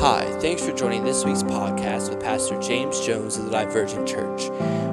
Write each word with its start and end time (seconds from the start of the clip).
Hi, 0.00 0.26
thanks 0.40 0.62
for 0.62 0.72
joining 0.72 1.04
this 1.04 1.24
week's 1.24 1.42
podcast 1.42 2.10
with 2.10 2.20
Pastor 2.20 2.60
James 2.60 3.00
Jones 3.00 3.38
of 3.38 3.46
the 3.46 3.50
Divergent 3.50 4.06
Church. 4.06 4.50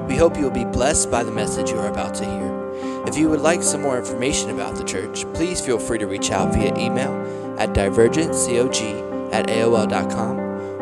We 0.08 0.16
hope 0.16 0.34
you 0.34 0.44
will 0.44 0.50
be 0.50 0.64
blessed 0.64 1.10
by 1.10 1.22
the 1.22 1.30
message 1.30 1.68
you 1.68 1.78
are 1.78 1.88
about 1.88 2.14
to 2.14 2.24
hear. 2.24 3.04
If 3.06 3.18
you 3.18 3.28
would 3.28 3.42
like 3.42 3.62
some 3.62 3.82
more 3.82 3.98
information 3.98 4.48
about 4.48 4.76
the 4.76 4.84
church, 4.84 5.30
please 5.34 5.60
feel 5.60 5.78
free 5.78 5.98
to 5.98 6.06
reach 6.06 6.30
out 6.30 6.54
via 6.54 6.74
email 6.78 7.12
at 7.58 7.74
divergentcog 7.74 9.30
at 9.30 9.46
AOL.com 9.48 10.38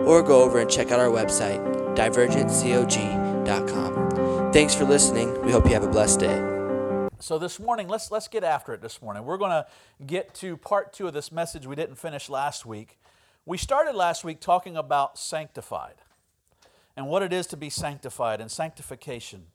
or 0.06 0.22
go 0.22 0.44
over 0.44 0.60
and 0.60 0.70
check 0.70 0.92
out 0.92 1.00
our 1.00 1.10
website, 1.10 1.58
divergentcog.com. 1.96 4.52
Thanks 4.52 4.72
for 4.72 4.84
listening. 4.84 5.44
We 5.44 5.50
hope 5.50 5.66
you 5.66 5.72
have 5.72 5.82
a 5.82 5.90
blessed 5.90 6.20
day. 6.20 7.08
So 7.18 7.40
this 7.40 7.58
morning, 7.58 7.88
let's 7.88 8.12
let's 8.12 8.28
get 8.28 8.44
after 8.44 8.72
it 8.72 8.82
this 8.82 9.02
morning. 9.02 9.24
We're 9.24 9.36
going 9.36 9.50
to 9.50 9.66
get 10.06 10.32
to 10.34 10.56
part 10.56 10.92
2 10.92 11.08
of 11.08 11.12
this 11.12 11.32
message 11.32 11.66
we 11.66 11.74
didn't 11.74 11.96
finish 11.96 12.28
last 12.28 12.64
week. 12.64 12.98
We 13.44 13.58
started 13.58 13.96
last 13.96 14.22
week 14.22 14.40
talking 14.40 14.76
about 14.76 15.18
sanctified 15.18 15.96
and 16.96 17.08
what 17.08 17.22
it 17.22 17.32
is 17.32 17.48
to 17.48 17.56
be 17.56 17.70
sanctified 17.70 18.40
and 18.40 18.48
sanctification. 18.48 19.46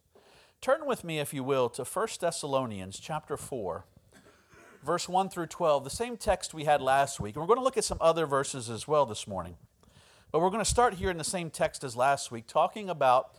Turn 0.60 0.86
with 0.86 1.06
me 1.06 1.20
if 1.20 1.34
you 1.34 1.42
will 1.44 1.70
to 1.70 1.86
1 1.86 2.08
Thessalonians 2.20 3.00
chapter 3.00 3.38
4 3.38 3.86
verse 4.84 5.10
1 5.10 5.30
through 5.30 5.48
12, 5.48 5.84
the 5.84 5.90
same 5.90 6.18
text 6.18 6.54
we 6.54 6.64
had 6.64 6.82
last 6.82 7.20
week. 7.20 7.36
And 7.36 7.42
we're 7.42 7.48
going 7.48 7.60
to 7.60 7.64
look 7.64 7.78
at 7.78 7.84
some 7.84 7.98
other 8.00 8.26
verses 8.26 8.70
as 8.70 8.88
well 8.88 9.06
this 9.06 9.28
morning. 9.28 9.56
But 10.32 10.40
we're 10.40 10.50
going 10.50 10.64
to 10.64 10.70
start 10.70 10.96
here 10.96 11.10
in 11.10 11.18
the 11.18 11.24
same 11.24 11.50
text 11.50 11.84
as 11.84 11.96
last 11.96 12.32
week 12.32 12.48
talking 12.48 12.90
about 12.90 13.36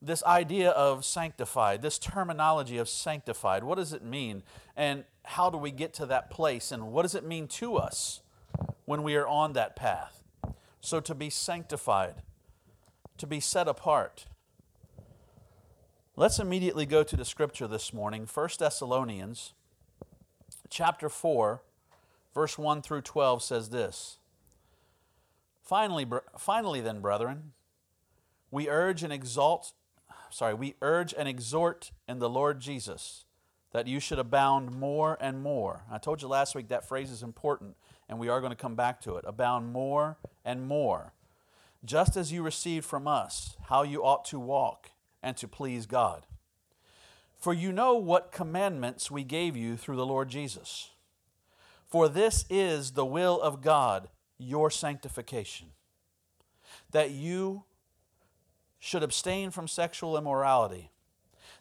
this 0.00 0.22
idea 0.24 0.70
of 0.70 1.04
sanctified, 1.04 1.82
this 1.82 1.98
terminology 1.98 2.78
of 2.78 2.88
sanctified. 2.88 3.62
What 3.64 3.78
does 3.78 3.92
it 3.92 4.02
mean? 4.02 4.42
And 4.76 5.04
how 5.24 5.50
do 5.50 5.58
we 5.58 5.70
get 5.70 5.92
to 5.94 6.06
that 6.06 6.30
place? 6.30 6.72
And 6.72 6.92
what 6.92 7.02
does 7.02 7.14
it 7.14 7.24
mean 7.24 7.46
to 7.48 7.76
us 7.76 8.21
when 8.84 9.02
we 9.02 9.14
are 9.16 9.26
on 9.26 9.52
that 9.52 9.76
path? 9.76 10.22
So, 10.80 11.00
to 11.00 11.14
be 11.14 11.30
sanctified, 11.30 12.22
to 13.18 13.26
be 13.26 13.40
set 13.40 13.68
apart. 13.68 14.26
Let's 16.16 16.38
immediately 16.38 16.86
go 16.86 17.02
to 17.02 17.16
the 17.16 17.24
scripture 17.24 17.66
this 17.66 17.92
morning, 17.92 18.28
1 18.32 18.48
Thessalonians 18.58 19.54
chapter 20.68 21.08
4, 21.08 21.62
verse 22.34 22.58
1 22.58 22.82
through 22.82 23.02
12 23.02 23.42
says 23.42 23.70
this. 23.70 24.18
Finally, 25.62 26.06
finally 26.36 26.80
then, 26.80 27.00
brethren, 27.00 27.52
we 28.50 28.68
urge 28.68 29.02
and 29.02 29.12
exalt 29.12 29.72
sorry, 30.32 30.54
we 30.54 30.74
urge 30.82 31.14
and 31.16 31.28
exhort 31.28 31.92
in 32.08 32.18
the 32.18 32.28
Lord 32.28 32.60
Jesus 32.60 33.24
that 33.72 33.86
you 33.86 34.00
should 34.00 34.18
abound 34.18 34.72
more 34.72 35.16
and 35.20 35.42
more. 35.42 35.84
I 35.90 35.98
told 35.98 36.20
you 36.20 36.28
last 36.28 36.54
week 36.54 36.68
that 36.68 36.86
phrase 36.86 37.10
is 37.10 37.22
important, 37.22 37.76
and 38.08 38.18
we 38.18 38.28
are 38.28 38.40
going 38.40 38.50
to 38.50 38.56
come 38.56 38.74
back 38.74 39.00
to 39.02 39.16
it. 39.16 39.24
Abound 39.26 39.72
more 39.72 40.18
and 40.44 40.66
more, 40.66 41.12
just 41.84 42.16
as 42.16 42.32
you 42.32 42.42
received 42.42 42.84
from 42.84 43.08
us 43.08 43.56
how 43.68 43.82
you 43.82 44.04
ought 44.04 44.24
to 44.26 44.38
walk 44.38 44.90
and 45.22 45.36
to 45.36 45.48
please 45.48 45.86
God. 45.86 46.26
For 47.38 47.52
you 47.52 47.72
know 47.72 47.94
what 47.94 48.30
commandments 48.30 49.10
we 49.10 49.24
gave 49.24 49.56
you 49.56 49.76
through 49.76 49.96
the 49.96 50.06
Lord 50.06 50.28
Jesus. 50.28 50.90
For 51.88 52.08
this 52.08 52.44
is 52.48 52.92
the 52.92 53.04
will 53.04 53.40
of 53.40 53.60
God, 53.60 54.08
your 54.38 54.70
sanctification, 54.70 55.68
that 56.90 57.10
you 57.10 57.64
should 58.78 59.02
abstain 59.02 59.50
from 59.50 59.68
sexual 59.68 60.16
immorality, 60.16 60.90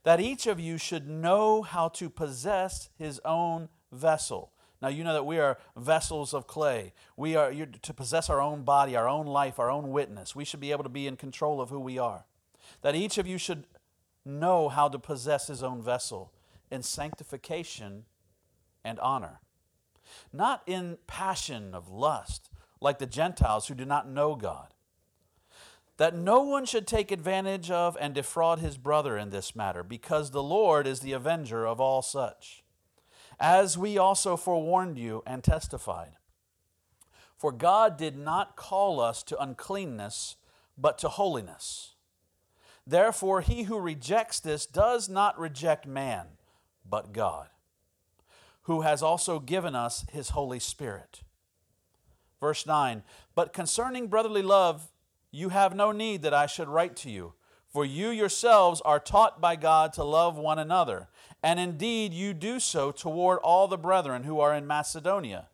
that 0.03 0.19
each 0.19 0.47
of 0.47 0.59
you 0.59 0.77
should 0.77 1.07
know 1.07 1.61
how 1.61 1.87
to 1.89 2.09
possess 2.09 2.89
his 2.97 3.19
own 3.25 3.69
vessel. 3.91 4.51
Now, 4.81 4.87
you 4.87 5.03
know 5.03 5.13
that 5.13 5.25
we 5.25 5.39
are 5.39 5.57
vessels 5.77 6.33
of 6.33 6.47
clay. 6.47 6.93
We 7.15 7.35
are 7.35 7.53
to 7.53 7.93
possess 7.93 8.29
our 8.29 8.41
own 8.41 8.63
body, 8.63 8.95
our 8.95 9.07
own 9.07 9.27
life, 9.27 9.59
our 9.59 9.69
own 9.69 9.91
witness. 9.91 10.35
We 10.35 10.45
should 10.45 10.59
be 10.59 10.71
able 10.71 10.83
to 10.83 10.89
be 10.89 11.07
in 11.07 11.17
control 11.17 11.61
of 11.61 11.69
who 11.69 11.79
we 11.79 11.99
are. 11.99 12.25
That 12.81 12.95
each 12.95 13.17
of 13.17 13.27
you 13.27 13.37
should 13.37 13.65
know 14.25 14.69
how 14.69 14.89
to 14.89 14.97
possess 14.97 15.47
his 15.47 15.61
own 15.61 15.81
vessel 15.81 16.31
in 16.71 16.81
sanctification 16.81 18.05
and 18.83 18.99
honor, 18.99 19.41
not 20.33 20.63
in 20.65 20.97
passion 21.05 21.75
of 21.75 21.89
lust, 21.89 22.49
like 22.79 22.97
the 22.97 23.05
Gentiles 23.05 23.67
who 23.67 23.75
do 23.75 23.85
not 23.85 24.09
know 24.09 24.35
God 24.35 24.73
that 26.01 26.15
no 26.15 26.41
one 26.41 26.65
should 26.65 26.87
take 26.87 27.11
advantage 27.11 27.69
of 27.69 27.95
and 28.01 28.15
defraud 28.15 28.57
his 28.57 28.75
brother 28.75 29.19
in 29.19 29.29
this 29.29 29.55
matter, 29.55 29.83
because 29.83 30.31
the 30.31 30.41
Lord 30.41 30.87
is 30.87 31.01
the 31.01 31.11
avenger 31.11 31.67
of 31.67 31.79
all 31.79 32.01
such, 32.01 32.60
as 33.41 33.75
we 33.75 33.97
also 33.97 34.37
forewarned 34.37 34.99
you 34.99 35.23
and 35.25 35.43
testified. 35.43 36.11
For 37.35 37.51
God 37.51 37.97
did 37.97 38.15
not 38.15 38.55
call 38.55 38.99
us 38.99 39.23
to 39.23 39.41
uncleanness, 39.41 40.35
but 40.77 40.99
to 40.99 41.09
holiness. 41.09 41.95
Therefore, 42.85 43.41
he 43.41 43.63
who 43.63 43.79
rejects 43.79 44.39
this 44.39 44.67
does 44.67 45.09
not 45.09 45.39
reject 45.39 45.87
man, 45.87 46.27
but 46.87 47.13
God, 47.13 47.47
who 48.63 48.81
has 48.81 49.01
also 49.01 49.39
given 49.39 49.75
us 49.75 50.05
his 50.11 50.29
Holy 50.29 50.59
Spirit. 50.59 51.23
Verse 52.39 52.67
9 52.67 53.01
But 53.33 53.53
concerning 53.53 54.07
brotherly 54.07 54.43
love, 54.43 54.91
you 55.31 55.49
have 55.49 55.75
no 55.75 55.91
need 55.91 56.21
that 56.21 56.33
I 56.33 56.45
should 56.45 56.67
write 56.67 56.95
to 56.97 57.09
you, 57.09 57.33
for 57.67 57.85
you 57.85 58.09
yourselves 58.09 58.81
are 58.81 58.99
taught 58.99 59.41
by 59.41 59.55
God 59.55 59.93
to 59.93 60.03
love 60.03 60.37
one 60.37 60.59
another, 60.59 61.07
and 61.43 61.59
indeed 61.59 62.13
you 62.13 62.33
do 62.33 62.59
so 62.59 62.91
toward 62.91 63.39
all 63.39 63.67
the 63.67 63.77
brethren 63.77 64.23
who 64.23 64.39
are 64.39 64.53
in 64.53 64.67
Macedonia. 64.67 65.47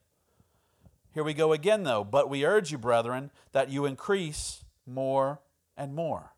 Here 1.13 1.23
we 1.23 1.33
go 1.33 1.53
again, 1.53 1.83
though. 1.83 2.03
But 2.03 2.29
we 2.29 2.45
urge 2.45 2.71
you, 2.71 2.77
brethren, 2.77 3.31
that 3.51 3.69
you 3.69 3.85
increase 3.85 4.63
more 4.85 5.39
and 5.75 5.95
more, 5.95 6.33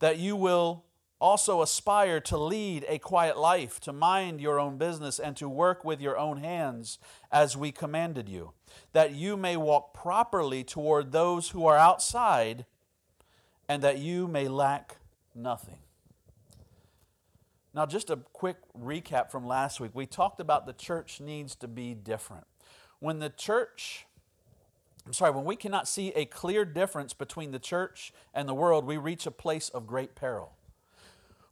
that 0.00 0.18
you 0.18 0.36
will 0.36 0.84
also 1.20 1.62
aspire 1.62 2.20
to 2.20 2.36
lead 2.36 2.84
a 2.88 2.98
quiet 2.98 3.38
life, 3.38 3.80
to 3.80 3.92
mind 3.92 4.40
your 4.40 4.58
own 4.60 4.76
business, 4.76 5.18
and 5.18 5.36
to 5.36 5.48
work 5.48 5.84
with 5.84 6.00
your 6.00 6.18
own 6.18 6.38
hands 6.38 6.98
as 7.30 7.56
we 7.56 7.72
commanded 7.72 8.28
you, 8.28 8.52
that 8.92 9.12
you 9.14 9.36
may 9.36 9.56
walk 9.56 9.94
properly 9.94 10.64
toward 10.64 11.12
those 11.12 11.50
who 11.50 11.64
are 11.64 11.78
outside, 11.78 12.66
and 13.68 13.82
that 13.82 13.98
you 13.98 14.26
may 14.28 14.48
lack 14.48 14.96
nothing. 15.34 15.78
Now, 17.74 17.86
just 17.86 18.08
a 18.08 18.16
quick 18.32 18.56
recap 18.78 19.30
from 19.30 19.46
last 19.46 19.80
week. 19.80 19.90
We 19.94 20.06
talked 20.06 20.40
about 20.40 20.66
the 20.66 20.72
church 20.72 21.20
needs 21.20 21.56
to 21.56 21.68
be 21.68 21.94
different. 21.94 22.46
When 23.00 23.18
the 23.18 23.30
church 23.30 24.06
I'm 25.06 25.12
sorry, 25.12 25.32
when 25.32 25.44
we 25.44 25.56
cannot 25.56 25.86
see 25.86 26.12
a 26.14 26.24
clear 26.24 26.64
difference 26.64 27.12
between 27.12 27.50
the 27.50 27.58
church 27.58 28.10
and 28.32 28.48
the 28.48 28.54
world, 28.54 28.86
we 28.86 28.96
reach 28.96 29.26
a 29.26 29.30
place 29.30 29.68
of 29.68 29.86
great 29.86 30.14
peril 30.14 30.54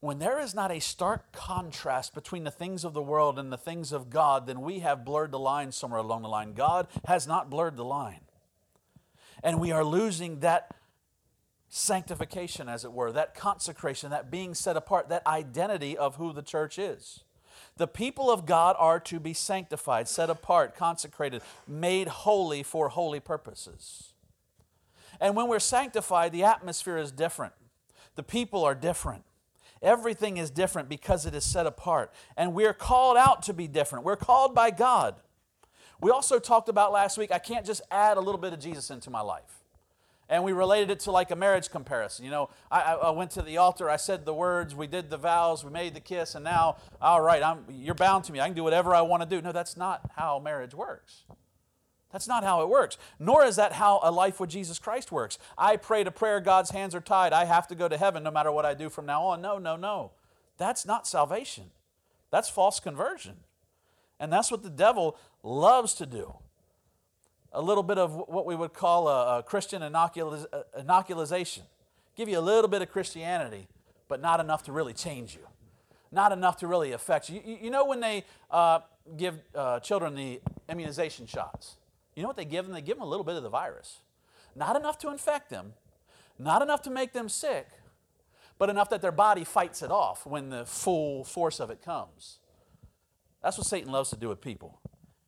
when 0.02 0.18
there 0.18 0.40
is 0.40 0.52
not 0.52 0.72
a 0.72 0.80
stark 0.80 1.30
contrast 1.30 2.12
between 2.12 2.42
the 2.42 2.50
things 2.50 2.82
of 2.82 2.92
the 2.92 3.00
world 3.00 3.38
and 3.38 3.52
the 3.52 3.56
things 3.56 3.92
of 3.92 4.10
God, 4.10 4.48
then 4.48 4.60
we 4.60 4.80
have 4.80 5.04
blurred 5.04 5.30
the 5.30 5.38
line 5.38 5.70
somewhere 5.70 6.00
along 6.00 6.22
the 6.22 6.28
line. 6.28 6.54
God 6.54 6.88
has 7.04 7.28
not 7.28 7.48
blurred 7.48 7.76
the 7.76 7.84
line. 7.84 8.22
And 9.44 9.60
we 9.60 9.70
are 9.70 9.84
losing 9.84 10.40
that 10.40 10.74
sanctification, 11.74 12.68
as 12.68 12.84
it 12.84 12.92
were, 12.92 13.10
that 13.12 13.34
consecration, 13.34 14.10
that 14.10 14.30
being 14.30 14.54
set 14.54 14.76
apart, 14.76 15.08
that 15.08 15.26
identity 15.26 15.96
of 15.96 16.16
who 16.16 16.30
the 16.30 16.42
church 16.42 16.78
is. 16.78 17.24
The 17.78 17.86
people 17.86 18.30
of 18.30 18.44
God 18.44 18.76
are 18.78 19.00
to 19.00 19.18
be 19.18 19.32
sanctified, 19.32 20.06
set 20.06 20.28
apart, 20.28 20.76
consecrated, 20.76 21.40
made 21.66 22.08
holy 22.08 22.62
for 22.62 22.90
holy 22.90 23.20
purposes. 23.20 24.12
And 25.18 25.34
when 25.34 25.48
we're 25.48 25.58
sanctified, 25.58 26.32
the 26.32 26.44
atmosphere 26.44 26.98
is 26.98 27.10
different, 27.10 27.54
the 28.16 28.22
people 28.22 28.64
are 28.64 28.74
different. 28.74 29.24
Everything 29.80 30.36
is 30.36 30.50
different 30.50 30.88
because 30.88 31.26
it 31.26 31.34
is 31.34 31.42
set 31.42 31.66
apart. 31.66 32.12
And 32.36 32.54
we're 32.54 32.74
called 32.74 33.16
out 33.16 33.42
to 33.44 33.52
be 33.52 33.66
different. 33.66 34.04
We're 34.04 34.14
called 34.14 34.54
by 34.54 34.70
God. 34.70 35.16
We 36.00 36.10
also 36.12 36.38
talked 36.38 36.68
about 36.68 36.92
last 36.92 37.18
week, 37.18 37.32
I 37.32 37.40
can't 37.40 37.66
just 37.66 37.80
add 37.90 38.16
a 38.16 38.20
little 38.20 38.40
bit 38.40 38.52
of 38.52 38.60
Jesus 38.60 38.90
into 38.90 39.10
my 39.10 39.22
life. 39.22 39.61
And 40.32 40.42
we 40.44 40.52
related 40.52 40.90
it 40.90 41.00
to 41.00 41.10
like 41.10 41.30
a 41.30 41.36
marriage 41.36 41.70
comparison. 41.70 42.24
You 42.24 42.30
know, 42.30 42.48
I, 42.70 42.94
I 42.94 43.10
went 43.10 43.32
to 43.32 43.42
the 43.42 43.58
altar, 43.58 43.90
I 43.90 43.96
said 43.96 44.24
the 44.24 44.32
words, 44.32 44.74
we 44.74 44.86
did 44.86 45.10
the 45.10 45.18
vows, 45.18 45.62
we 45.62 45.70
made 45.70 45.92
the 45.92 46.00
kiss, 46.00 46.34
and 46.34 46.42
now, 46.42 46.78
all 47.02 47.20
right, 47.20 47.42
I'm, 47.42 47.66
you're 47.68 47.94
bound 47.94 48.24
to 48.24 48.32
me. 48.32 48.40
I 48.40 48.46
can 48.46 48.56
do 48.56 48.64
whatever 48.64 48.94
I 48.94 49.02
want 49.02 49.22
to 49.22 49.28
do. 49.28 49.42
No, 49.42 49.52
that's 49.52 49.76
not 49.76 50.10
how 50.16 50.38
marriage 50.38 50.72
works. 50.72 51.24
That's 52.12 52.26
not 52.26 52.44
how 52.44 52.62
it 52.62 52.70
works. 52.70 52.96
Nor 53.18 53.44
is 53.44 53.56
that 53.56 53.74
how 53.74 54.00
a 54.02 54.10
life 54.10 54.40
with 54.40 54.48
Jesus 54.48 54.78
Christ 54.78 55.12
works. 55.12 55.38
I 55.58 55.76
prayed 55.76 56.06
a 56.06 56.10
prayer, 56.10 56.40
God's 56.40 56.70
hands 56.70 56.94
are 56.94 57.02
tied. 57.02 57.34
I 57.34 57.44
have 57.44 57.68
to 57.68 57.74
go 57.74 57.86
to 57.86 57.98
heaven 57.98 58.22
no 58.22 58.30
matter 58.30 58.50
what 58.50 58.64
I 58.64 58.72
do 58.72 58.88
from 58.88 59.04
now 59.04 59.24
on. 59.24 59.42
No, 59.42 59.58
no, 59.58 59.76
no. 59.76 60.12
That's 60.56 60.86
not 60.86 61.06
salvation. 61.06 61.72
That's 62.30 62.48
false 62.48 62.80
conversion. 62.80 63.40
And 64.18 64.32
that's 64.32 64.50
what 64.50 64.62
the 64.62 64.70
devil 64.70 65.18
loves 65.42 65.92
to 65.96 66.06
do. 66.06 66.36
A 67.52 67.60
little 67.60 67.82
bit 67.82 67.98
of 67.98 68.14
what 68.28 68.46
we 68.46 68.56
would 68.56 68.72
call 68.72 69.08
a, 69.08 69.38
a 69.38 69.42
Christian 69.42 69.82
inoculiz- 69.82 70.46
inoculization. 70.78 71.62
Give 72.16 72.28
you 72.28 72.38
a 72.38 72.40
little 72.40 72.68
bit 72.68 72.82
of 72.82 72.90
Christianity, 72.90 73.68
but 74.08 74.20
not 74.20 74.40
enough 74.40 74.62
to 74.64 74.72
really 74.72 74.94
change 74.94 75.34
you. 75.34 75.46
Not 76.10 76.32
enough 76.32 76.58
to 76.58 76.66
really 76.66 76.92
affect 76.92 77.28
you. 77.30 77.40
You, 77.44 77.58
you 77.62 77.70
know 77.70 77.84
when 77.84 78.00
they 78.00 78.24
uh, 78.50 78.80
give 79.16 79.38
uh, 79.54 79.80
children 79.80 80.14
the 80.14 80.40
immunization 80.68 81.26
shots? 81.26 81.76
You 82.14 82.22
know 82.22 82.28
what 82.28 82.36
they 82.36 82.44
give 82.44 82.66
them? 82.66 82.74
They 82.74 82.82
give 82.82 82.96
them 82.96 83.06
a 83.06 83.08
little 83.08 83.24
bit 83.24 83.36
of 83.36 83.42
the 83.42 83.48
virus. 83.48 84.00
Not 84.54 84.76
enough 84.76 84.98
to 84.98 85.10
infect 85.10 85.48
them, 85.48 85.72
not 86.38 86.60
enough 86.60 86.82
to 86.82 86.90
make 86.90 87.12
them 87.12 87.28
sick, 87.28 87.68
but 88.58 88.68
enough 88.68 88.90
that 88.90 89.00
their 89.00 89.12
body 89.12 89.44
fights 89.44 89.82
it 89.82 89.90
off 89.90 90.26
when 90.26 90.50
the 90.50 90.66
full 90.66 91.24
force 91.24 91.58
of 91.58 91.70
it 91.70 91.82
comes. 91.82 92.38
That's 93.42 93.58
what 93.58 93.66
Satan 93.66 93.90
loves 93.90 94.10
to 94.10 94.16
do 94.16 94.28
with 94.28 94.40
people. 94.40 94.78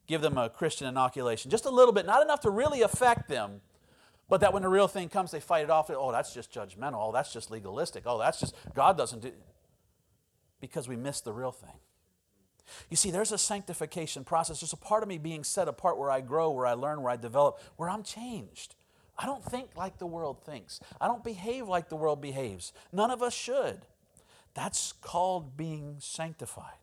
Give 0.06 0.20
them 0.20 0.36
a 0.36 0.50
Christian 0.50 0.86
inoculation, 0.86 1.50
just 1.50 1.64
a 1.64 1.70
little 1.70 1.92
bit, 1.92 2.04
not 2.04 2.22
enough 2.22 2.40
to 2.40 2.50
really 2.50 2.82
affect 2.82 3.28
them, 3.28 3.62
but 4.28 4.40
that 4.40 4.52
when 4.52 4.62
the 4.62 4.68
real 4.68 4.88
thing 4.88 5.08
comes, 5.08 5.30
they 5.30 5.40
fight 5.40 5.64
it 5.64 5.70
off. 5.70 5.90
Oh, 5.90 6.12
that's 6.12 6.34
just 6.34 6.52
judgmental. 6.52 7.08
Oh, 7.08 7.12
that's 7.12 7.32
just 7.32 7.50
legalistic. 7.50 8.04
Oh, 8.06 8.18
that's 8.18 8.40
just, 8.40 8.54
God 8.74 8.98
doesn't 8.98 9.22
do. 9.22 9.32
Because 10.60 10.88
we 10.88 10.96
miss 10.96 11.20
the 11.20 11.32
real 11.32 11.52
thing. 11.52 11.78
You 12.88 12.96
see, 12.96 13.10
there's 13.10 13.32
a 13.32 13.38
sanctification 13.38 14.24
process. 14.24 14.60
There's 14.60 14.72
a 14.72 14.78
part 14.78 15.02
of 15.02 15.08
me 15.08 15.18
being 15.18 15.44
set 15.44 15.68
apart 15.68 15.98
where 15.98 16.10
I 16.10 16.20
grow, 16.20 16.50
where 16.50 16.66
I 16.66 16.72
learn, 16.72 17.02
where 17.02 17.12
I 17.12 17.16
develop, 17.16 17.60
where 17.76 17.90
I'm 17.90 18.02
changed. 18.02 18.74
I 19.18 19.26
don't 19.26 19.44
think 19.44 19.76
like 19.76 19.98
the 19.98 20.06
world 20.06 20.44
thinks. 20.44 20.80
I 21.00 21.06
don't 21.06 21.22
behave 21.22 21.68
like 21.68 21.88
the 21.88 21.96
world 21.96 22.20
behaves. 22.20 22.72
None 22.92 23.10
of 23.10 23.22
us 23.22 23.34
should. 23.34 23.82
That's 24.54 24.92
called 24.92 25.56
being 25.56 25.96
sanctified. 25.98 26.78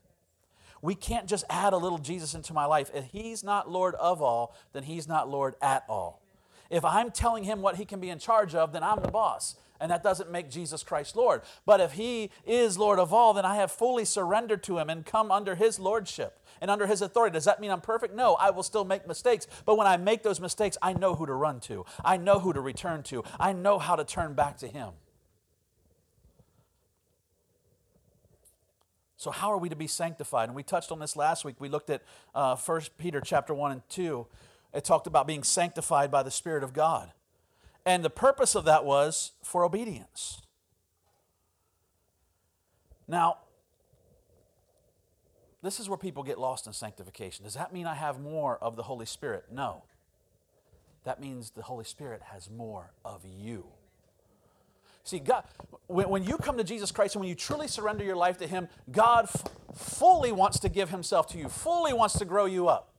We 0.82 0.96
can't 0.96 1.28
just 1.28 1.46
add 1.50 1.74
a 1.74 1.78
little 1.78 1.98
Jesus 1.98 2.34
into 2.34 2.54
my 2.54 2.66
life. 2.66 2.90
If 2.94 3.06
He's 3.06 3.44
not 3.44 3.70
Lord 3.70 3.96
of 3.96 4.22
all, 4.22 4.56
then 4.74 4.84
He's 4.84 5.08
not 5.08 5.30
Lord 5.30 5.56
at 5.62 5.84
all. 5.88 6.22
If 6.70 6.86
I'm 6.86 7.12
telling 7.12 7.44
Him 7.44 7.62
what 7.62 7.76
He 7.76 7.86
can 7.86 8.00
be 8.00 8.10
in 8.10 8.20
charge 8.20 8.56
of, 8.56 8.74
then 8.74 8.84
I'm 8.84 9.02
the 9.02 9.12
boss 9.12 9.56
and 9.82 9.90
that 9.90 10.04
doesn't 10.04 10.32
make 10.32 10.50
Jesus 10.50 10.84
Christ 10.84 11.16
Lord. 11.16 11.42
But 11.66 11.82
if 11.82 11.94
He 11.94 12.30
is 12.46 12.78
Lord 12.78 13.00
of 13.00 13.12
all, 13.12 13.34
then 13.34 13.46
I 13.46 13.56
have 13.56 13.72
fully 13.72 14.06
surrendered 14.06 14.64
to 14.64 14.78
Him 14.78 14.90
and 14.90 15.06
come 15.06 15.32
under 15.32 15.56
His 15.56 15.80
Lordship 15.80 16.40
and 16.62 16.70
under 16.70 16.86
His 16.86 17.02
authority. 17.02 17.34
Does 17.34 17.46
that 17.46 17.60
mean 17.60 17.72
I'm 17.72 17.82
perfect? 17.82 18.14
No, 18.14 18.36
I 18.36 18.52
will 18.52 18.64
still 18.64 18.86
make 18.86 19.08
mistakes. 19.08 19.48
But 19.66 19.78
when 19.78 19.88
I 19.88 19.98
make 19.98 20.22
those 20.22 20.40
mistakes, 20.40 20.78
I 20.82 20.94
know 20.94 21.16
who 21.16 21.26
to 21.26 21.34
run 21.34 21.60
to, 21.62 21.86
I 22.06 22.18
know 22.18 22.40
who 22.40 22.54
to 22.54 22.62
return 22.62 23.02
to, 23.04 23.24
I 23.40 23.52
know 23.52 23.80
how 23.80 23.96
to 23.96 24.06
turn 24.06 24.36
back 24.36 24.58
to 24.60 24.68
Him. 24.68 24.92
So 29.22 29.30
how 29.30 29.52
are 29.52 29.58
we 29.60 29.70
to 29.70 29.76
be 29.76 29.86
sanctified? 29.86 30.50
And 30.50 30.56
we 30.56 30.64
touched 30.64 30.92
on 30.92 30.98
this 30.98 31.16
last 31.16 31.46
week. 31.46 31.58
We 31.60 31.70
looked 31.70 31.92
at 31.92 32.02
uh, 32.34 32.56
1 32.56 32.82
Peter 32.98 33.22
chapter 33.22 33.54
1 33.54 33.72
and 33.72 33.82
2. 33.88 34.26
It 34.74 34.84
talked 34.84 35.06
about 35.06 35.28
being 35.28 35.44
sanctified 35.44 36.10
by 36.10 36.24
the 36.24 36.32
Spirit 36.32 36.64
of 36.64 36.74
God. 36.74 37.12
And 37.86 38.04
the 38.04 38.10
purpose 38.10 38.56
of 38.56 38.66
that 38.66 38.84
was 38.84 39.34
for 39.44 39.64
obedience. 39.64 40.42
Now, 43.08 43.38
this 45.62 45.80
is 45.80 45.88
where 45.88 46.00
people 46.00 46.24
get 46.24 46.40
lost 46.40 46.66
in 46.66 46.74
sanctification. 46.74 47.46
Does 47.46 47.54
that 47.54 47.72
mean 47.72 47.86
I 47.86 47.94
have 47.94 48.20
more 48.20 48.58
of 48.58 48.76
the 48.76 48.84
Holy 48.84 49.06
Spirit? 49.06 49.46
No. 49.52 49.84
That 51.04 51.22
means 51.22 51.52
the 51.52 51.62
Holy 51.62 51.86
Spirit 51.86 52.24
has 52.32 52.50
more 52.50 52.94
of 53.06 53.22
you. 53.24 53.68
See, 55.04 55.20
God, 55.20 55.44
when, 55.88 56.10
when 56.10 56.24
you 56.24 56.38
come 56.38 56.58
to 56.58 56.64
Jesus 56.64 56.92
Christ 56.92 57.16
and 57.16 57.22
when 57.22 57.30
you 57.30 57.36
truly 57.36 57.68
surrender 57.68 58.04
your 58.04 58.16
life 58.16 58.38
to 58.40 58.48
Him, 58.48 58.68
God 58.92 59.26
f- 59.26 59.44
fully 59.74 60.32
wants 60.32 60.60
to 60.60 60.70
give 60.70 60.90
Himself 60.90 61.28
to 61.28 61.38
you, 61.38 61.50
fully 61.50 61.94
wants 61.94 62.18
to 62.20 62.26
grow 62.26 62.46
you 62.46 62.68
up. 62.68 62.94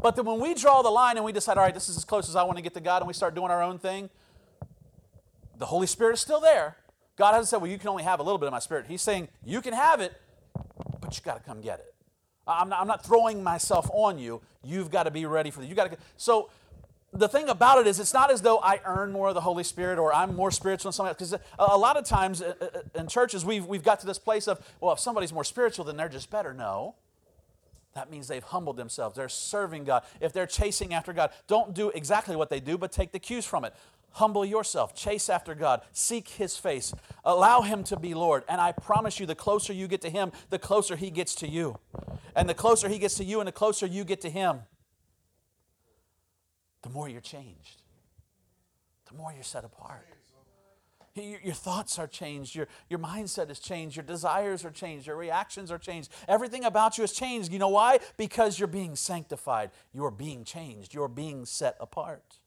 But 0.00 0.16
then 0.16 0.24
when 0.24 0.40
we 0.40 0.54
draw 0.54 0.82
the 0.82 0.90
line 0.90 1.16
and 1.16 1.24
we 1.24 1.32
decide, 1.32 1.58
all 1.58 1.64
right, 1.64 1.74
this 1.74 1.88
is 1.88 1.96
as 1.96 2.04
close 2.04 2.28
as 2.28 2.36
I 2.36 2.42
want 2.42 2.56
to 2.56 2.62
get 2.62 2.74
to 2.74 2.80
God, 2.80 3.02
and 3.02 3.08
we 3.08 3.14
start 3.14 3.34
doing 3.34 3.50
our 3.50 3.62
own 3.62 3.78
thing, 3.78 4.10
the 5.58 5.66
Holy 5.66 5.86
Spirit 5.86 6.14
is 6.14 6.20
still 6.20 6.40
there. 6.40 6.76
God 7.16 7.32
hasn't 7.32 7.48
said, 7.48 7.58
well, 7.58 7.70
you 7.70 7.78
can 7.78 7.88
only 7.88 8.02
have 8.02 8.20
a 8.20 8.22
little 8.22 8.38
bit 8.38 8.46
of 8.46 8.52
my 8.52 8.58
spirit. 8.58 8.86
He's 8.88 9.02
saying, 9.02 9.28
you 9.44 9.60
can 9.60 9.74
have 9.74 10.00
it, 10.00 10.14
but 11.00 11.16
you 11.16 11.22
got 11.22 11.36
to 11.36 11.42
come 11.42 11.60
get 11.60 11.78
it. 11.78 11.94
I'm 12.46 12.68
not, 12.68 12.80
I'm 12.80 12.88
not 12.88 13.04
throwing 13.04 13.42
myself 13.42 13.88
on 13.92 14.18
you. 14.18 14.40
You've 14.64 14.90
got 14.90 15.04
to 15.04 15.10
be 15.10 15.26
ready 15.26 15.50
for 15.50 15.62
it. 15.62 15.68
You 15.68 15.74
got 15.74 15.84
to. 15.84 15.90
Get. 15.90 16.00
So 16.16 16.50
the 17.12 17.28
thing 17.28 17.48
about 17.48 17.78
it 17.78 17.86
is, 17.86 18.00
it's 18.00 18.14
not 18.14 18.30
as 18.30 18.40
though 18.40 18.58
I 18.58 18.80
earn 18.84 19.12
more 19.12 19.28
of 19.28 19.34
the 19.34 19.42
Holy 19.42 19.64
Spirit 19.64 19.98
or 19.98 20.14
I'm 20.14 20.34
more 20.34 20.50
spiritual 20.50 20.90
than 20.90 20.94
somebody 20.94 21.10
else. 21.20 21.30
Because 21.30 21.46
a, 21.58 21.76
lot 21.76 21.96
of 21.96 22.04
times 22.04 22.40
uh, 22.40 22.54
uh, 22.60 22.80
in 22.98 23.06
churches, 23.06 23.44
we've, 23.44 23.66
we've 23.66 23.82
got 23.82 24.00
to 24.00 24.06
this 24.06 24.18
place 24.18 24.48
of, 24.48 24.60
well, 24.80 24.94
if 24.94 24.98
somebody's 24.98 25.32
more 25.32 25.44
spiritual, 25.44 25.84
then 25.84 25.96
they're 25.96 26.08
just 26.08 26.30
better. 26.30 26.54
No. 26.54 26.94
That 27.94 28.10
means 28.10 28.28
they've 28.28 28.42
humbled 28.42 28.78
themselves. 28.78 29.16
They're 29.16 29.28
serving 29.28 29.84
God. 29.84 30.04
If 30.20 30.32
they're 30.32 30.46
chasing 30.46 30.94
after 30.94 31.12
God, 31.12 31.30
don't 31.46 31.74
do 31.74 31.90
exactly 31.90 32.34
what 32.34 32.48
they 32.48 32.60
do, 32.60 32.78
but 32.78 32.92
take 32.92 33.12
the 33.12 33.18
cues 33.18 33.44
from 33.44 33.64
it. 33.66 33.74
Humble 34.12 34.44
yourself, 34.44 34.94
chase 34.94 35.30
after 35.30 35.54
God, 35.54 35.80
seek 35.92 36.28
His 36.28 36.54
face, 36.56 36.92
allow 37.24 37.62
Him 37.62 37.82
to 37.84 37.98
be 37.98 38.12
Lord. 38.12 38.44
And 38.46 38.60
I 38.60 38.72
promise 38.72 39.18
you, 39.18 39.24
the 39.24 39.34
closer 39.34 39.72
you 39.72 39.88
get 39.88 40.02
to 40.02 40.10
Him, 40.10 40.32
the 40.50 40.58
closer 40.58 40.96
He 40.96 41.10
gets 41.10 41.34
to 41.36 41.48
you. 41.48 41.78
And 42.36 42.46
the 42.46 42.54
closer 42.54 42.88
He 42.88 42.98
gets 42.98 43.16
to 43.16 43.24
you, 43.24 43.40
and 43.40 43.48
the 43.48 43.52
closer 43.52 43.86
you 43.86 44.04
get 44.04 44.20
to 44.22 44.30
Him, 44.30 44.60
the 46.82 46.90
more 46.90 47.08
you're 47.08 47.20
changed, 47.20 47.82
the 49.10 49.14
more 49.16 49.32
you're 49.32 49.42
set 49.42 49.64
apart. 49.64 50.06
Your, 51.14 51.52
thoughts 51.52 51.98
are 51.98 52.06
changed. 52.06 52.54
Your, 52.54 52.68
your 52.88 52.98
mindset 52.98 53.50
is 53.50 53.58
changed. 53.58 53.96
Your 53.96 54.04
desires 54.04 54.64
are 54.64 54.70
changed. 54.70 55.06
Your 55.06 55.16
reactions 55.16 55.70
are 55.70 55.76
changed. 55.76 56.10
Everything 56.26 56.64
about 56.64 56.96
you 56.96 57.02
has 57.02 57.12
changed. 57.12 57.52
You 57.52 57.58
know 57.58 57.68
why? 57.68 57.98
Because 58.16 58.58
you're 58.58 58.66
being 58.66 58.96
sanctified. 58.96 59.70
You're 59.92 60.10
being 60.10 60.42
changed. 60.44 60.94
You're 60.94 61.08
being 61.08 61.44
set 61.44 61.76
apart. 61.80 62.38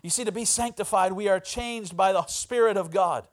You 0.00 0.10
see, 0.10 0.24
to 0.24 0.30
be 0.30 0.44
sanctified, 0.44 1.12
we 1.12 1.28
are 1.28 1.40
changed 1.40 1.96
by 1.96 2.12
the 2.12 2.24
Spirit 2.26 2.76
of 2.76 2.92
God. 2.92 3.26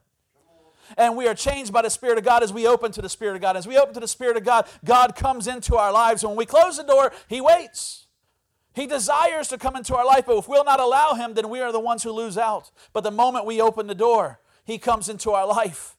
And 0.98 1.16
we 1.16 1.28
are 1.28 1.36
changed 1.36 1.72
by 1.72 1.84
the 1.84 1.90
Spirit 1.92 2.18
of 2.18 2.24
God 2.24 2.42
as 2.42 2.52
we 2.52 2.66
open 2.66 2.92
to 2.94 3.04
the 3.04 3.10
Spirit 3.10 3.36
of 3.36 3.42
God. 3.42 3.56
As 3.56 3.68
we 3.68 3.78
open 3.78 3.94
to 3.94 4.00
the 4.00 4.08
Spirit 4.08 4.36
of 4.36 4.44
God, 4.44 4.68
God 4.84 5.16
comes 5.16 5.46
into 5.46 5.76
our 5.76 5.92
lives. 5.92 6.24
And 6.24 6.32
when 6.32 6.38
we 6.38 6.48
close 6.48 6.78
the 6.78 6.84
door, 6.84 7.12
He 7.28 7.40
waits. 7.40 8.08
He 8.80 8.88
desires 8.88 9.50
to 9.50 9.58
come 9.58 9.76
into 9.76 9.94
our 9.94 10.06
life, 10.06 10.26
but 10.26 10.38
if 10.38 10.48
we'll 10.48 10.64
not 10.64 10.80
allow 10.80 11.14
Him, 11.14 11.34
then 11.34 11.50
we 11.50 11.60
are 11.60 11.74
the 11.74 11.82
ones 11.82 12.04
who 12.04 12.14
lose 12.14 12.38
out. 12.38 12.72
But 12.94 13.04
the 13.04 13.12
moment 13.12 13.46
we 13.46 13.60
open 13.60 13.88
the 13.88 13.94
door, 13.96 14.40
He 14.64 14.78
comes 14.78 15.10
into 15.10 15.32
our 15.32 15.46
life 15.46 15.98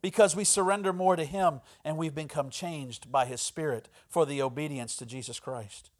because 0.00 0.36
we 0.36 0.44
surrender 0.44 0.92
more 0.92 1.16
to 1.16 1.24
Him 1.24 1.60
and 1.84 1.96
we've 1.96 2.14
become 2.14 2.50
changed 2.50 3.10
by 3.10 3.26
His 3.26 3.40
Spirit 3.40 3.88
for 4.08 4.24
the 4.24 4.40
obedience 4.40 4.94
to 4.94 5.06
Jesus 5.06 5.40
Christ. 5.40 5.90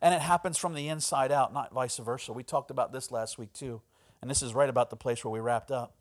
And 0.00 0.14
it 0.14 0.22
happens 0.22 0.56
from 0.56 0.72
the 0.72 0.88
inside 0.88 1.30
out, 1.30 1.52
not 1.52 1.74
vice 1.74 1.98
versa. 1.98 2.32
We 2.32 2.42
talked 2.42 2.70
about 2.70 2.90
this 2.90 3.12
last 3.12 3.36
week 3.36 3.52
too. 3.52 3.82
And 4.22 4.30
this 4.30 4.40
is 4.40 4.54
right 4.54 4.70
about 4.70 4.88
the 4.88 4.96
place 4.96 5.22
where 5.22 5.32
we 5.32 5.40
wrapped 5.40 5.72
up. 5.72 5.94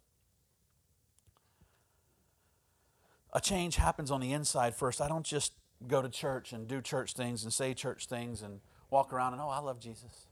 A 3.33 3.41
change 3.41 3.75
happens 3.75 4.09
on 4.09 4.21
the 4.21 4.31
inside 4.31 4.73
first. 4.73 5.01
I 5.01 5.09
don't 5.09 5.25
just 5.25 5.51
go 5.87 6.01
to 6.01 6.09
church 6.09 6.53
and 6.53 6.67
do 6.67 6.81
church 6.81 7.13
things 7.13 7.43
and 7.43 7.53
say 7.53 7.73
church 7.73 8.07
things 8.07 8.41
and 8.41 8.59
walk 8.89 9.13
around 9.13 9.33
and, 9.33 9.41
oh, 9.41 9.49
I 9.49 9.59
love 9.59 9.79
Jesus. 9.79 10.27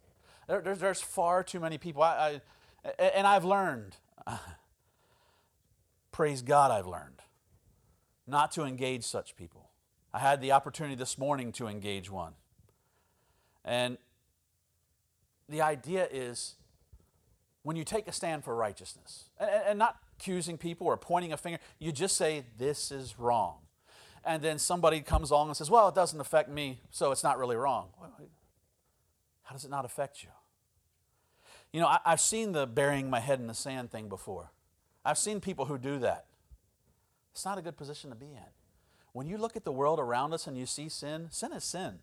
There, 0.47 0.61
there's, 0.61 0.79
there's 0.79 1.01
far 1.01 1.43
too 1.43 1.59
many 1.59 1.77
people. 1.77 2.03
I, 2.03 2.41
I, 2.85 2.91
and 3.03 3.25
I've 3.27 3.45
learned, 3.45 3.97
praise 6.11 6.41
God, 6.41 6.71
I've 6.71 6.87
learned 6.87 7.21
not 8.27 8.51
to 8.53 8.63
engage 8.63 9.03
such 9.03 9.35
people. 9.35 9.69
I 10.13 10.19
had 10.19 10.41
the 10.41 10.51
opportunity 10.51 10.95
this 10.95 11.17
morning 11.17 11.51
to 11.53 11.67
engage 11.67 12.09
one. 12.09 12.33
And 13.63 13.97
the 15.47 15.61
idea 15.61 16.07
is 16.11 16.55
when 17.63 17.75
you 17.75 17.83
take 17.83 18.07
a 18.07 18.11
stand 18.11 18.43
for 18.43 18.55
righteousness, 18.55 19.29
and, 19.39 19.49
and 19.49 19.79
not 19.79 19.97
accusing 20.19 20.57
people 20.57 20.87
or 20.87 20.97
pointing 20.97 21.33
a 21.33 21.37
finger, 21.37 21.59
you 21.79 21.91
just 21.91 22.17
say, 22.17 22.45
This 22.57 22.91
is 22.91 23.19
wrong. 23.19 23.57
And 24.23 24.41
then 24.41 24.59
somebody 24.59 25.01
comes 25.01 25.31
along 25.31 25.47
and 25.47 25.57
says, 25.57 25.69
Well, 25.69 25.87
it 25.89 25.95
doesn't 25.95 26.19
affect 26.19 26.49
me, 26.49 26.81
so 26.91 27.11
it's 27.11 27.23
not 27.23 27.39
really 27.39 27.55
wrong. 27.55 27.89
How 29.43 29.53
does 29.53 29.65
it 29.65 29.71
not 29.71 29.83
affect 29.83 30.23
you? 30.23 30.29
You 31.73 31.81
know, 31.81 31.87
I, 31.87 31.99
have 32.05 32.21
seen 32.21 32.51
the 32.51 32.67
burying 32.67 33.09
my 33.09 33.19
head 33.19 33.39
in 33.39 33.47
the 33.47 33.53
sand 33.53 33.91
thing 33.91 34.09
before. 34.09 34.51
I've 35.03 35.17
seen 35.17 35.39
people 35.39 35.65
who 35.65 35.77
do 35.77 35.99
that. 35.99 36.25
It's 37.31 37.45
not 37.45 37.57
a 37.57 37.61
good 37.61 37.77
position 37.77 38.09
to 38.09 38.15
be 38.15 38.27
in. 38.27 38.51
When 39.13 39.27
you 39.27 39.37
look 39.37 39.55
at 39.55 39.63
the 39.63 39.71
world 39.71 39.99
around 39.99 40.33
us 40.33 40.47
and 40.47 40.57
you 40.57 40.65
see 40.65 40.89
sin, 40.89 41.27
sin 41.31 41.51
is 41.53 41.63
sin. 41.63 41.99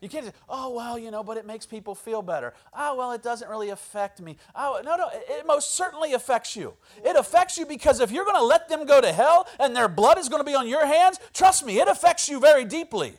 You 0.00 0.08
can't 0.08 0.24
say, 0.24 0.32
oh, 0.48 0.70
well, 0.74 0.98
you 0.98 1.10
know, 1.10 1.22
but 1.22 1.36
it 1.36 1.46
makes 1.46 1.66
people 1.66 1.94
feel 1.94 2.22
better. 2.22 2.54
Oh, 2.72 2.96
well, 2.96 3.12
it 3.12 3.22
doesn't 3.22 3.48
really 3.50 3.68
affect 3.68 4.20
me. 4.20 4.36
Oh, 4.54 4.80
no, 4.82 4.96
no, 4.96 5.08
it, 5.08 5.24
it 5.28 5.46
most 5.46 5.74
certainly 5.74 6.14
affects 6.14 6.56
you. 6.56 6.74
It 7.04 7.16
affects 7.16 7.58
you 7.58 7.66
because 7.66 8.00
if 8.00 8.10
you're 8.10 8.24
going 8.24 8.38
to 8.38 8.44
let 8.44 8.68
them 8.68 8.86
go 8.86 9.00
to 9.00 9.12
hell 9.12 9.46
and 9.58 9.76
their 9.76 9.88
blood 9.88 10.18
is 10.18 10.30
going 10.30 10.40
to 10.40 10.50
be 10.50 10.54
on 10.54 10.66
your 10.66 10.86
hands, 10.86 11.20
trust 11.34 11.66
me, 11.66 11.80
it 11.80 11.88
affects 11.88 12.28
you 12.28 12.40
very 12.40 12.64
deeply. 12.64 13.14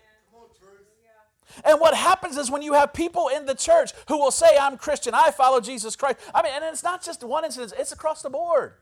And 1.66 1.80
what 1.80 1.94
happens 1.94 2.38
is 2.38 2.50
when 2.50 2.62
you 2.62 2.74
have 2.74 2.94
people 2.94 3.28
in 3.28 3.46
the 3.46 3.54
church 3.54 3.92
who 4.08 4.18
will 4.18 4.32
say, 4.32 4.58
I'm 4.60 4.78
Christian, 4.78 5.14
I 5.14 5.32
follow 5.32 5.60
Jesus 5.60 5.96
Christ. 5.96 6.18
I 6.34 6.42
mean, 6.42 6.54
and 6.56 6.64
it's 6.66 6.84
not 6.84 7.04
just 7.04 7.24
one 7.24 7.46
incident, 7.46 7.74
it's 7.78 7.92
across 7.92 8.22
the 8.22 8.30
board. 8.30 8.74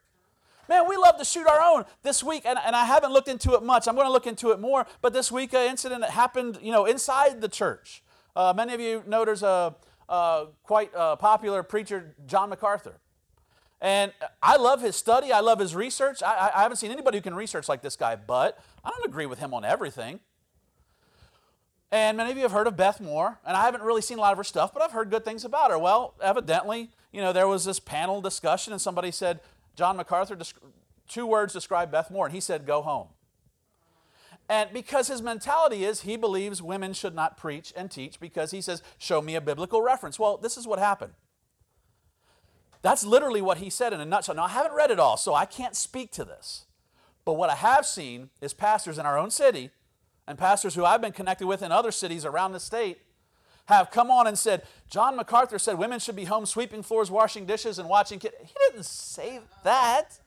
Man, 0.69 0.87
we 0.87 0.97
love 0.97 1.17
to 1.17 1.25
shoot 1.25 1.47
our 1.47 1.59
own. 1.59 1.83
This 2.03 2.23
week, 2.23 2.45
and, 2.45 2.59
and 2.63 2.75
I 2.75 2.85
haven't 2.85 3.11
looked 3.11 3.27
into 3.27 3.55
it 3.55 3.63
much. 3.63 3.87
I'm 3.87 3.95
going 3.95 4.05
to 4.05 4.13
look 4.13 4.27
into 4.27 4.51
it 4.51 4.59
more. 4.59 4.85
But 5.01 5.13
this 5.13 5.31
week, 5.31 5.51
an 5.53 5.67
incident 5.67 6.01
that 6.01 6.11
happened, 6.11 6.59
you 6.61 6.71
know, 6.71 6.85
inside 6.85 7.41
the 7.41 7.49
church. 7.49 8.03
Uh, 8.35 8.53
many 8.55 8.75
of 8.75 8.79
you 8.79 9.01
know 9.07 9.25
there's 9.25 9.41
a, 9.41 9.75
a 10.07 10.45
quite 10.61 10.91
a 10.95 11.17
popular 11.17 11.63
preacher, 11.63 12.15
John 12.27 12.51
MacArthur. 12.51 12.99
And 13.81 14.13
I 14.43 14.57
love 14.57 14.83
his 14.83 14.95
study. 14.95 15.31
I 15.31 15.39
love 15.39 15.57
his 15.57 15.75
research. 15.75 16.21
I, 16.21 16.51
I 16.53 16.61
haven't 16.61 16.77
seen 16.77 16.91
anybody 16.91 17.17
who 17.17 17.23
can 17.23 17.33
research 17.33 17.67
like 17.67 17.81
this 17.81 17.95
guy, 17.95 18.15
but 18.15 18.59
I 18.85 18.91
don't 18.91 19.05
agree 19.05 19.25
with 19.25 19.39
him 19.39 19.55
on 19.55 19.65
everything. 19.65 20.19
And 21.91 22.17
many 22.17 22.29
of 22.29 22.37
you 22.37 22.43
have 22.43 22.51
heard 22.51 22.67
of 22.67 22.77
Beth 22.77 23.01
Moore, 23.01 23.39
and 23.43 23.57
I 23.57 23.63
haven't 23.63 23.81
really 23.81 24.03
seen 24.03 24.19
a 24.19 24.21
lot 24.21 24.33
of 24.33 24.37
her 24.37 24.43
stuff, 24.43 24.71
but 24.71 24.83
I've 24.83 24.91
heard 24.91 25.09
good 25.09 25.25
things 25.25 25.43
about 25.43 25.71
her. 25.71 25.79
Well, 25.79 26.13
evidently, 26.21 26.91
you 27.11 27.21
know, 27.21 27.33
there 27.33 27.47
was 27.47 27.65
this 27.65 27.79
panel 27.79 28.21
discussion, 28.21 28.71
and 28.71 28.79
somebody 28.79 29.09
said, 29.09 29.39
John 29.79 29.95
MacArthur, 29.95 30.37
two 31.07 31.25
words 31.25 31.53
describe 31.53 31.89
Beth 31.89 32.11
Moore, 32.11 32.25
and 32.25 32.35
he 32.35 32.41
said, 32.41 32.65
go 32.65 32.81
home. 32.81 33.07
And 34.49 34.71
because 34.73 35.07
his 35.07 35.21
mentality 35.21 35.85
is 35.85 36.01
he 36.01 36.17
believes 36.17 36.61
women 36.61 36.91
should 36.91 37.15
not 37.15 37.37
preach 37.37 37.71
and 37.77 37.89
teach 37.89 38.19
because 38.19 38.51
he 38.51 38.59
says, 38.59 38.83
show 38.97 39.21
me 39.21 39.35
a 39.35 39.41
biblical 39.41 39.81
reference. 39.81 40.19
Well, 40.19 40.35
this 40.35 40.57
is 40.57 40.67
what 40.67 40.79
happened. 40.79 41.13
That's 42.81 43.05
literally 43.05 43.41
what 43.41 43.59
he 43.59 43.69
said 43.69 43.93
in 43.93 44.01
a 44.01 44.05
nutshell. 44.05 44.35
Now, 44.35 44.43
I 44.43 44.49
haven't 44.49 44.75
read 44.75 44.91
it 44.91 44.99
all, 44.99 45.15
so 45.15 45.33
I 45.33 45.45
can't 45.45 45.77
speak 45.77 46.11
to 46.11 46.25
this. 46.25 46.65
But 47.23 47.35
what 47.35 47.49
I 47.49 47.55
have 47.55 47.85
seen 47.85 48.31
is 48.41 48.53
pastors 48.53 48.97
in 48.97 49.05
our 49.05 49.17
own 49.17 49.31
city 49.31 49.69
and 50.27 50.37
pastors 50.37 50.75
who 50.75 50.83
I've 50.83 51.01
been 51.01 51.13
connected 51.13 51.47
with 51.47 51.63
in 51.63 51.71
other 51.71 51.91
cities 51.91 52.25
around 52.25 52.51
the 52.51 52.59
state 52.59 52.99
have 53.75 53.91
come 53.91 54.09
on 54.09 54.27
and 54.27 54.37
said, 54.37 54.63
John 54.89 55.15
MacArthur 55.15 55.59
said 55.59 55.77
women 55.77 55.99
should 55.99 56.15
be 56.15 56.25
home 56.25 56.45
sweeping 56.45 56.81
floors, 56.81 57.11
washing 57.11 57.45
dishes, 57.45 57.77
and 57.77 57.87
watching 57.87 58.19
kids. 58.19 58.35
He 58.41 58.53
didn't 58.67 58.85
say 58.85 59.39
that. 59.63 60.19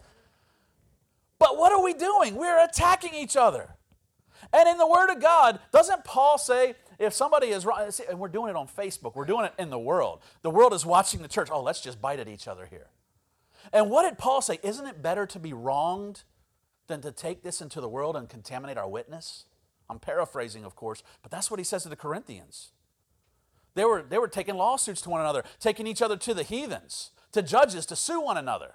But 1.38 1.58
what 1.58 1.72
are 1.72 1.82
we 1.82 1.92
doing? 1.92 2.37
We're 2.37 2.64
attacking 2.64 3.14
each 3.14 3.37
other. 3.37 3.75
And 4.52 4.68
in 4.68 4.78
the 4.78 4.87
Word 4.87 5.11
of 5.11 5.20
God, 5.20 5.58
doesn't 5.72 6.04
Paul 6.04 6.38
say, 6.38 6.75
if 6.99 7.12
somebody 7.12 7.49
is 7.49 7.66
wrong, 7.66 7.90
and 8.08 8.20
we're 8.20 8.28
doing 8.28 8.50
it 8.50 8.56
on 8.56 8.68
Facebook, 8.68 9.16
we're 9.16 9.25
doing 9.25 9.44
it 9.46 9.54
in 9.58 9.70
the 9.70 9.78
world. 9.78 10.20
The 10.42 10.50
world 10.50 10.72
is 10.72 10.87
watching 10.87 11.20
the 11.20 11.28
church. 11.28 11.49
Oh, 11.50 11.62
let's 11.62 11.80
just 11.80 12.00
bite 12.00 12.20
at 12.20 12.28
each 12.28 12.46
other 12.46 12.66
here. 12.66 12.87
And 13.72 13.90
what 13.90 14.08
did 14.08 14.18
Paul 14.18 14.40
say? 14.40 14.61
Isn't 14.62 14.87
it 14.87 15.02
better 15.02 15.26
to 15.26 15.38
be 15.40 15.52
wronged 15.52 16.22
than 16.87 17.00
to 17.00 17.11
take 17.11 17.42
this 17.42 17.61
into 17.61 17.80
the 17.80 17.88
world 17.88 18.14
and 18.14 18.28
contaminate 18.28 18.78
our 18.78 18.88
witness? 18.88 19.46
I'm 19.90 19.99
paraphrasing, 19.99 20.64
of 20.64 20.76
course, 20.76 21.02
but 21.22 21.32
that's 21.32 21.50
what 21.50 21.58
he 21.58 21.64
says 21.64 21.82
to 21.82 21.88
the 21.88 21.96
Corinthians. 21.96 22.70
They 23.75 23.85
were, 23.85 24.02
they 24.02 24.19
were 24.19 24.29
taking 24.29 24.57
lawsuits 24.57 25.00
to 25.02 25.11
one 25.11 25.21
another, 25.21 25.45
taking 25.61 25.87
each 25.87 26.02
other 26.02 26.17
to 26.17 26.35
the 26.35 26.43
heathens, 26.43 27.11
to 27.33 27.43
judges, 27.43 27.87
to 27.87 27.97
sue 27.97 28.21
one 28.21 28.37
another. 28.37 28.75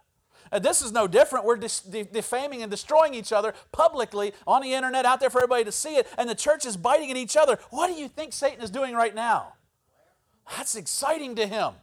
And 0.52 0.64
this 0.64 0.82
is 0.82 0.92
no 0.92 1.08
different. 1.08 1.46
We're 1.46 1.58
defaming 1.58 2.62
and 2.62 2.72
destroying 2.72 3.14
each 3.14 3.32
other 3.32 3.54
publicly 3.72 4.34
on 4.46 4.62
the 4.62 4.74
internet, 4.74 5.06
out 5.06 5.20
there 5.20 5.30
for 5.30 5.40
everybody 5.40 5.66
to 5.66 5.72
see 5.72 5.98
it, 5.98 6.08
and 6.18 6.30
the 6.30 6.36
church 6.36 6.66
is 6.66 6.78
biting 6.78 7.12
at 7.12 7.18
each 7.18 7.36
other. 7.36 7.60
What 7.70 7.88
do 7.88 7.94
you 7.94 8.08
think 8.08 8.34
Satan 8.34 8.62
is 8.62 8.70
doing 8.70 8.94
right 8.94 9.14
now? 9.14 9.54
That's 10.56 10.76
exciting 10.76 11.36
to 11.36 11.46
him. 11.46 11.74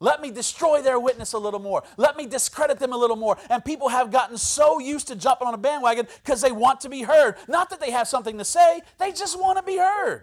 Let 0.00 0.20
me 0.20 0.30
destroy 0.30 0.80
their 0.82 1.00
witness 1.00 1.32
a 1.32 1.38
little 1.38 1.60
more. 1.60 1.82
Let 1.96 2.16
me 2.16 2.26
discredit 2.26 2.78
them 2.78 2.92
a 2.92 2.96
little 2.96 3.16
more. 3.16 3.36
And 3.50 3.64
people 3.64 3.88
have 3.88 4.12
gotten 4.12 4.36
so 4.36 4.78
used 4.78 5.08
to 5.08 5.16
jumping 5.16 5.48
on 5.48 5.54
a 5.54 5.58
bandwagon 5.58 6.06
because 6.24 6.40
they 6.40 6.52
want 6.52 6.80
to 6.82 6.88
be 6.88 7.02
heard. 7.02 7.34
Not 7.48 7.70
that 7.70 7.80
they 7.80 7.90
have 7.90 8.06
something 8.06 8.38
to 8.38 8.44
say, 8.44 8.80
they 8.98 9.10
just 9.10 9.38
want 9.38 9.58
to 9.58 9.64
be 9.64 9.76
heard. 9.76 10.22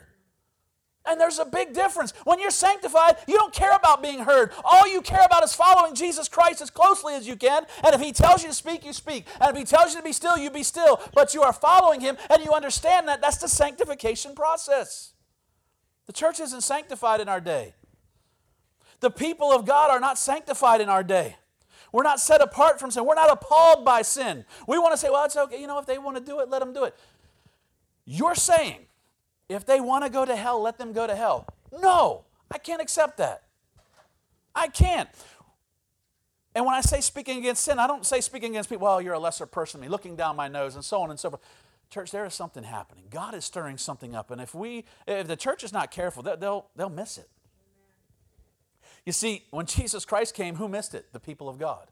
And 1.08 1.20
there's 1.20 1.40
a 1.40 1.46
big 1.46 1.74
difference. 1.74 2.14
When 2.24 2.40
you're 2.40 2.50
sanctified, 2.50 3.18
you 3.28 3.36
don't 3.36 3.54
care 3.54 3.76
about 3.76 4.02
being 4.02 4.20
heard. 4.20 4.52
All 4.64 4.88
you 4.88 5.02
care 5.02 5.24
about 5.26 5.44
is 5.44 5.54
following 5.54 5.94
Jesus 5.94 6.28
Christ 6.28 6.62
as 6.62 6.70
closely 6.70 7.14
as 7.14 7.28
you 7.28 7.36
can. 7.36 7.66
And 7.84 7.94
if 7.94 8.02
He 8.02 8.12
tells 8.12 8.42
you 8.42 8.50
to 8.50 8.56
speak, 8.56 8.86
you 8.86 8.94
speak. 8.94 9.28
And 9.40 9.52
if 9.52 9.58
He 9.58 9.64
tells 9.64 9.94
you 9.94 10.00
to 10.00 10.04
be 10.04 10.14
still, 10.14 10.38
you 10.38 10.50
be 10.50 10.64
still. 10.64 11.00
But 11.14 11.34
you 11.34 11.44
are 11.44 11.54
following 11.54 12.02
Him 12.02 12.18
and 12.30 12.44
you 12.44 12.52
understand 12.54 13.08
that. 13.08 13.22
That's 13.22 13.38
the 13.38 13.48
sanctification 13.48 14.36
process. 14.36 15.14
The 16.08 16.14
church 16.14 16.40
isn't 16.40 16.62
sanctified 16.62 17.20
in 17.20 17.30
our 17.30 17.42
day. 17.42 17.74
The 19.00 19.12
people 19.12 19.52
of 19.52 19.66
God 19.66 19.92
are 19.92 20.00
not 20.00 20.18
sanctified 20.18 20.82
in 20.82 20.90
our 20.90 21.04
day. 21.04 21.36
We're 21.92 22.04
not 22.04 22.20
set 22.20 22.42
apart 22.42 22.80
from 22.80 22.92
sin. 22.92 23.06
We're 23.06 23.16
not 23.16 23.32
appalled 23.32 23.86
by 23.86 24.02
sin. 24.02 24.46
We 24.68 24.78
want 24.80 24.94
to 24.94 24.98
say, 24.98 25.10
well, 25.10 25.26
it's 25.26 25.36
okay. 25.36 25.62
You 25.62 25.68
know, 25.68 25.80
if 25.80 25.86
they 25.86 25.98
want 25.98 26.18
to 26.18 26.24
do 26.24 26.40
it, 26.40 26.50
let 26.50 26.60
them 26.60 26.74
do 26.74 26.84
it. 26.84 26.96
You're 28.06 28.36
saying, 28.36 28.86
if 29.50 29.66
they 29.66 29.80
want 29.80 30.04
to 30.04 30.10
go 30.10 30.26
to 30.26 30.36
hell, 30.36 30.62
let 30.62 30.78
them 30.78 30.94
go 30.94 31.06
to 31.08 31.16
hell. 31.16 31.48
No, 31.82 32.26
I 32.52 32.58
can't 32.58 32.82
accept 32.82 33.18
that. 33.18 33.44
I 34.54 34.68
can't. 34.68 35.10
And 36.56 36.66
when 36.66 36.74
I 36.74 36.82
say 36.82 37.02
speaking 37.02 37.38
against 37.38 37.64
sin, 37.64 37.80
I 37.80 37.88
don't 37.88 38.06
say 38.06 38.22
speaking 38.22 38.52
against 38.52 38.70
people, 38.70 38.86
well, 38.86 39.02
you're 39.02 39.14
a 39.14 39.20
lesser 39.20 39.46
person 39.46 39.82
me, 39.82 39.90
looking 39.90 40.16
down 40.16 40.38
my 40.38 40.48
nose, 40.48 40.76
and 40.76 40.86
so 40.86 41.02
on 41.02 41.10
and 41.10 41.20
so 41.20 41.30
forth. 41.32 41.42
Church, 41.90 42.12
there 42.12 42.26
is 42.26 42.34
something 42.34 42.64
happening. 42.64 43.04
God 43.12 43.36
is 43.36 43.46
stirring 43.46 43.78
something 43.78 44.16
up. 44.16 44.32
And 44.32 44.42
if 44.42 44.56
we, 44.56 44.86
if 45.06 45.28
the 45.28 45.36
church 45.36 45.64
is 45.64 45.74
not 45.74 45.92
careful, 45.92 46.24
they'll, 46.24 46.68
they'll 46.76 46.90
miss 46.90 47.18
it. 47.18 47.30
You 49.06 49.12
see, 49.12 49.44
when 49.52 49.66
Jesus 49.66 50.06
Christ 50.06 50.34
came, 50.34 50.56
who 50.56 50.68
missed 50.68 50.96
it? 50.96 51.14
The 51.14 51.20
people 51.20 51.48
of 51.48 51.60
God. 51.60 51.88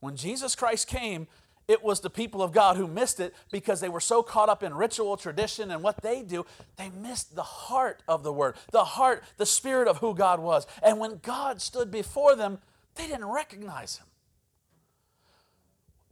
When 0.00 0.14
Jesus 0.16 0.54
Christ 0.54 0.88
came, 0.88 1.26
it 1.68 1.84
was 1.84 2.00
the 2.00 2.10
people 2.10 2.42
of 2.42 2.52
God 2.52 2.76
who 2.76 2.88
missed 2.88 3.20
it 3.20 3.34
because 3.52 3.80
they 3.80 3.90
were 3.90 4.00
so 4.00 4.22
caught 4.22 4.48
up 4.48 4.62
in 4.62 4.74
ritual 4.74 5.18
tradition 5.18 5.70
and 5.70 5.82
what 5.82 6.02
they 6.02 6.22
do, 6.22 6.46
they 6.76 6.88
missed 6.88 7.36
the 7.36 7.42
heart 7.42 8.02
of 8.08 8.22
the 8.22 8.32
word, 8.32 8.56
the 8.72 8.84
heart, 8.84 9.22
the 9.36 9.46
spirit 9.46 9.86
of 9.86 9.98
who 9.98 10.14
God 10.14 10.40
was. 10.40 10.66
And 10.82 10.98
when 10.98 11.18
God 11.22 11.60
stood 11.60 11.90
before 11.90 12.34
them, 12.34 12.58
they 12.94 13.06
didn't 13.06 13.26
recognize 13.26 13.98
him. 13.98 14.06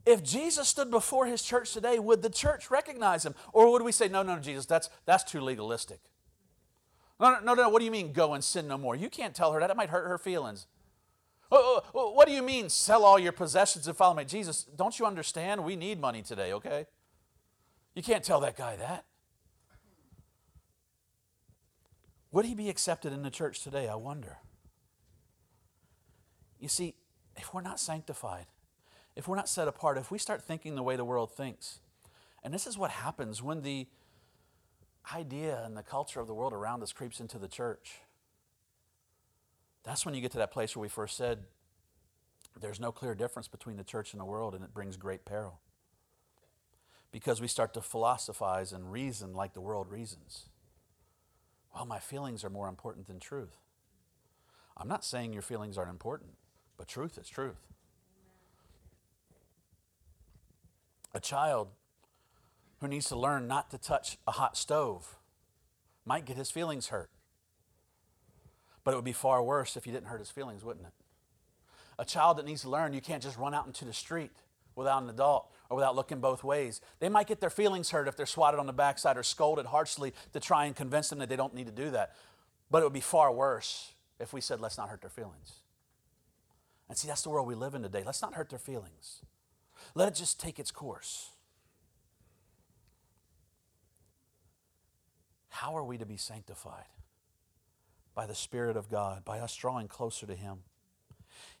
If 0.05 0.23
Jesus 0.23 0.69
stood 0.69 0.89
before 0.91 1.25
his 1.25 1.41
church 1.41 1.73
today, 1.73 1.99
would 1.99 2.21
the 2.21 2.29
church 2.29 2.71
recognize 2.71 3.25
him? 3.25 3.35
Or 3.51 3.71
would 3.71 3.81
we 3.81 3.91
say, 3.91 4.07
no, 4.07 4.23
no, 4.23 4.37
Jesus, 4.37 4.65
that's, 4.65 4.89
that's 5.05 5.23
too 5.23 5.41
legalistic? 5.41 5.99
No, 7.19 7.33
no, 7.33 7.39
no, 7.39 7.53
no, 7.55 7.69
what 7.69 7.79
do 7.79 7.85
you 7.85 7.91
mean 7.91 8.13
go 8.13 8.33
and 8.33 8.43
sin 8.43 8.67
no 8.67 8.77
more? 8.77 8.95
You 8.95 9.09
can't 9.09 9.35
tell 9.35 9.51
her 9.51 9.59
that. 9.59 9.71
It 9.71 9.75
might 9.75 9.89
hurt 9.89 10.07
her 10.07 10.19
feelings. 10.19 10.67
Oh, 11.51 11.81
oh, 11.81 11.89
oh, 11.95 12.11
what 12.11 12.27
do 12.27 12.33
you 12.33 12.43
mean 12.43 12.69
sell 12.69 13.03
all 13.03 13.17
your 13.17 13.31
possessions 13.31 13.87
and 13.87 13.95
follow 13.95 14.13
me? 14.13 14.25
Jesus, 14.25 14.63
don't 14.63 14.97
you 14.99 15.05
understand? 15.05 15.63
We 15.63 15.75
need 15.75 15.99
money 15.99 16.21
today, 16.21 16.53
okay? 16.53 16.87
You 17.95 18.03
can't 18.03 18.23
tell 18.23 18.39
that 18.41 18.57
guy 18.57 18.75
that. 18.75 19.05
Would 22.31 22.45
he 22.45 22.53
be 22.53 22.69
accepted 22.69 23.13
in 23.13 23.23
the 23.23 23.29
church 23.29 23.63
today? 23.63 23.87
I 23.87 23.95
wonder. 23.95 24.37
You 26.59 26.67
see, 26.67 26.95
if 27.35 27.53
we're 27.53 27.61
not 27.61 27.79
sanctified, 27.79 28.45
if 29.15 29.27
we're 29.27 29.35
not 29.35 29.49
set 29.49 29.67
apart, 29.67 29.97
if 29.97 30.11
we 30.11 30.17
start 30.17 30.43
thinking 30.43 30.75
the 30.75 30.83
way 30.83 30.95
the 30.95 31.05
world 31.05 31.31
thinks, 31.31 31.79
and 32.43 32.53
this 32.53 32.67
is 32.67 32.77
what 32.77 32.91
happens 32.91 33.41
when 33.41 33.61
the 33.61 33.87
idea 35.15 35.63
and 35.63 35.77
the 35.77 35.83
culture 35.83 36.19
of 36.19 36.27
the 36.27 36.33
world 36.33 36.53
around 36.53 36.83
us 36.83 36.91
creeps 36.91 37.19
into 37.19 37.37
the 37.37 37.47
church. 37.47 38.01
That's 39.87 40.05
when 40.05 40.13
you 40.13 40.19
get 40.19 40.31
to 40.31 40.37
that 40.39 40.51
place 40.51 40.75
where 40.75 40.81
we 40.81 40.89
first 40.89 41.15
said 41.15 41.45
there's 42.59 42.79
no 42.79 42.91
clear 42.91 43.15
difference 43.15 43.47
between 43.47 43.77
the 43.77 43.85
church 43.85 44.11
and 44.11 44.19
the 44.19 44.25
world, 44.25 44.53
and 44.53 44.61
it 44.61 44.73
brings 44.73 44.97
great 44.97 45.23
peril. 45.23 45.61
Because 47.09 47.39
we 47.39 47.47
start 47.47 47.73
to 47.73 47.81
philosophize 47.81 48.73
and 48.73 48.91
reason 48.91 49.33
like 49.33 49.53
the 49.53 49.61
world 49.61 49.89
reasons. 49.89 50.49
Well, 51.73 51.85
my 51.85 51.99
feelings 51.99 52.43
are 52.43 52.49
more 52.49 52.67
important 52.67 53.07
than 53.07 53.21
truth. 53.21 53.55
I'm 54.75 54.89
not 54.89 55.05
saying 55.05 55.31
your 55.31 55.41
feelings 55.41 55.77
aren't 55.77 55.89
important, 55.89 56.31
but 56.75 56.89
truth 56.89 57.17
is 57.17 57.29
truth. 57.29 57.65
A 61.13 61.21
child 61.21 61.69
who 62.81 62.89
needs 62.89 63.07
to 63.07 63.15
learn 63.15 63.47
not 63.47 63.71
to 63.71 63.77
touch 63.77 64.17
a 64.27 64.31
hot 64.31 64.57
stove 64.57 65.15
might 66.03 66.25
get 66.25 66.35
his 66.35 66.51
feelings 66.51 66.87
hurt. 66.87 67.09
But 68.87 68.93
it 68.93 68.95
would 68.95 69.03
be 69.03 69.11
far 69.11 69.43
worse 69.43 69.75
if 69.75 69.85
you 69.85 69.91
didn't 69.91 70.07
hurt 70.07 70.19
his 70.21 70.29
feelings, 70.29 70.63
wouldn't 70.63 70.85
it? 70.85 70.93
A 71.99 72.05
child 72.05 72.37
that 72.37 72.45
needs 72.45 72.61
to 72.61 72.69
learn 72.69 72.93
you 72.93 73.01
can't 73.01 73.21
just 73.21 73.37
run 73.37 73.53
out 73.53 73.67
into 73.67 73.83
the 73.83 73.91
street 73.91 74.31
without 74.77 75.03
an 75.03 75.09
adult 75.09 75.51
or 75.69 75.75
without 75.75 75.93
looking 75.93 76.21
both 76.21 76.41
ways. 76.41 76.79
They 76.99 77.09
might 77.09 77.27
get 77.27 77.41
their 77.41 77.49
feelings 77.49 77.89
hurt 77.89 78.07
if 78.07 78.15
they're 78.15 78.25
swatted 78.25 78.61
on 78.61 78.65
the 78.65 78.71
backside 78.71 79.17
or 79.17 79.23
scolded 79.23 79.65
harshly 79.65 80.13
to 80.31 80.39
try 80.39 80.67
and 80.67 80.73
convince 80.73 81.09
them 81.09 81.19
that 81.19 81.27
they 81.27 81.35
don't 81.35 81.53
need 81.53 81.65
to 81.65 81.71
do 81.73 81.91
that. 81.91 82.15
But 82.71 82.81
it 82.81 82.85
would 82.85 82.93
be 82.93 83.01
far 83.01 83.29
worse 83.29 83.91
if 84.21 84.31
we 84.31 84.39
said, 84.39 84.61
let's 84.61 84.77
not 84.77 84.87
hurt 84.87 85.01
their 85.01 85.09
feelings. 85.09 85.63
And 86.87 86.97
see, 86.97 87.09
that's 87.09 87.23
the 87.23 87.29
world 87.29 87.45
we 87.45 87.55
live 87.55 87.75
in 87.75 87.83
today. 87.83 88.03
Let's 88.05 88.21
not 88.21 88.35
hurt 88.35 88.49
their 88.49 88.57
feelings. 88.57 89.19
Let 89.95 90.07
it 90.07 90.15
just 90.15 90.39
take 90.39 90.59
its 90.59 90.71
course. 90.71 91.31
How 95.49 95.75
are 95.75 95.83
we 95.83 95.97
to 95.97 96.05
be 96.05 96.15
sanctified? 96.15 96.85
By 98.17 98.25
the 98.25 98.33
Spirit 98.33 98.75
of 98.75 98.89
God, 98.89 99.23
by 99.23 99.37
us 99.37 99.55
drawing 99.55 99.87
closer 99.87 100.25
to 100.25 100.33
Him. 100.33 100.63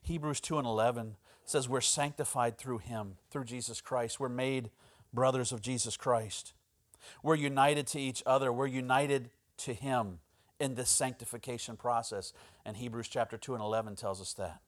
Hebrews 0.01 0.41
2 0.41 0.57
and 0.57 0.65
11 0.65 1.15
says 1.45 1.69
we're 1.69 1.81
sanctified 1.81 2.57
through 2.57 2.79
Him, 2.79 3.17
through 3.29 3.43
Jesus 3.43 3.79
Christ. 3.79 4.19
We're 4.19 4.27
made 4.27 4.71
brothers 5.13 5.51
of 5.51 5.61
Jesus 5.61 5.95
Christ. 5.97 6.53
We're 7.21 7.35
united 7.35 7.85
to 7.89 7.99
each 7.99 8.23
other. 8.25 8.51
We're 8.51 8.65
united 8.65 9.29
to 9.57 9.75
Him 9.75 10.17
in 10.59 10.73
this 10.73 10.89
sanctification 10.89 11.77
process. 11.77 12.33
And 12.65 12.77
Hebrews 12.77 13.07
chapter 13.07 13.37
2 13.37 13.53
and 13.53 13.61
11 13.61 13.95
tells 13.95 14.19
us 14.19 14.33
that. 14.33 14.59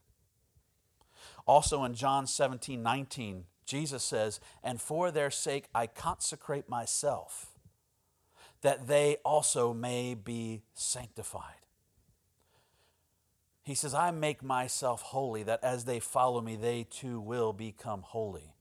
Also 1.47 1.83
in 1.85 1.95
John 1.95 2.27
17, 2.27 2.83
19, 2.83 3.45
Jesus 3.65 4.03
says, 4.03 4.39
And 4.63 4.79
for 4.79 5.09
their 5.09 5.31
sake 5.31 5.69
I 5.73 5.87
consecrate 5.87 6.69
myself 6.69 7.47
that 8.61 8.87
they 8.87 9.17
also 9.25 9.73
may 9.73 10.13
be 10.13 10.61
sanctified. 10.75 11.55
He 13.69 13.75
says, 13.75 13.93
I 13.93 14.09
make 14.09 14.41
myself 14.41 15.03
holy, 15.03 15.43
that 15.43 15.63
as 15.63 15.85
they 15.85 15.99
follow 15.99 16.41
me, 16.41 16.55
they 16.55 16.87
too 16.89 17.21
will 17.21 17.53
become 17.53 18.01
holy. 18.01 18.55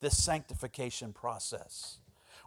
This 0.00 0.20
sanctification 0.20 1.12
process. 1.12 1.98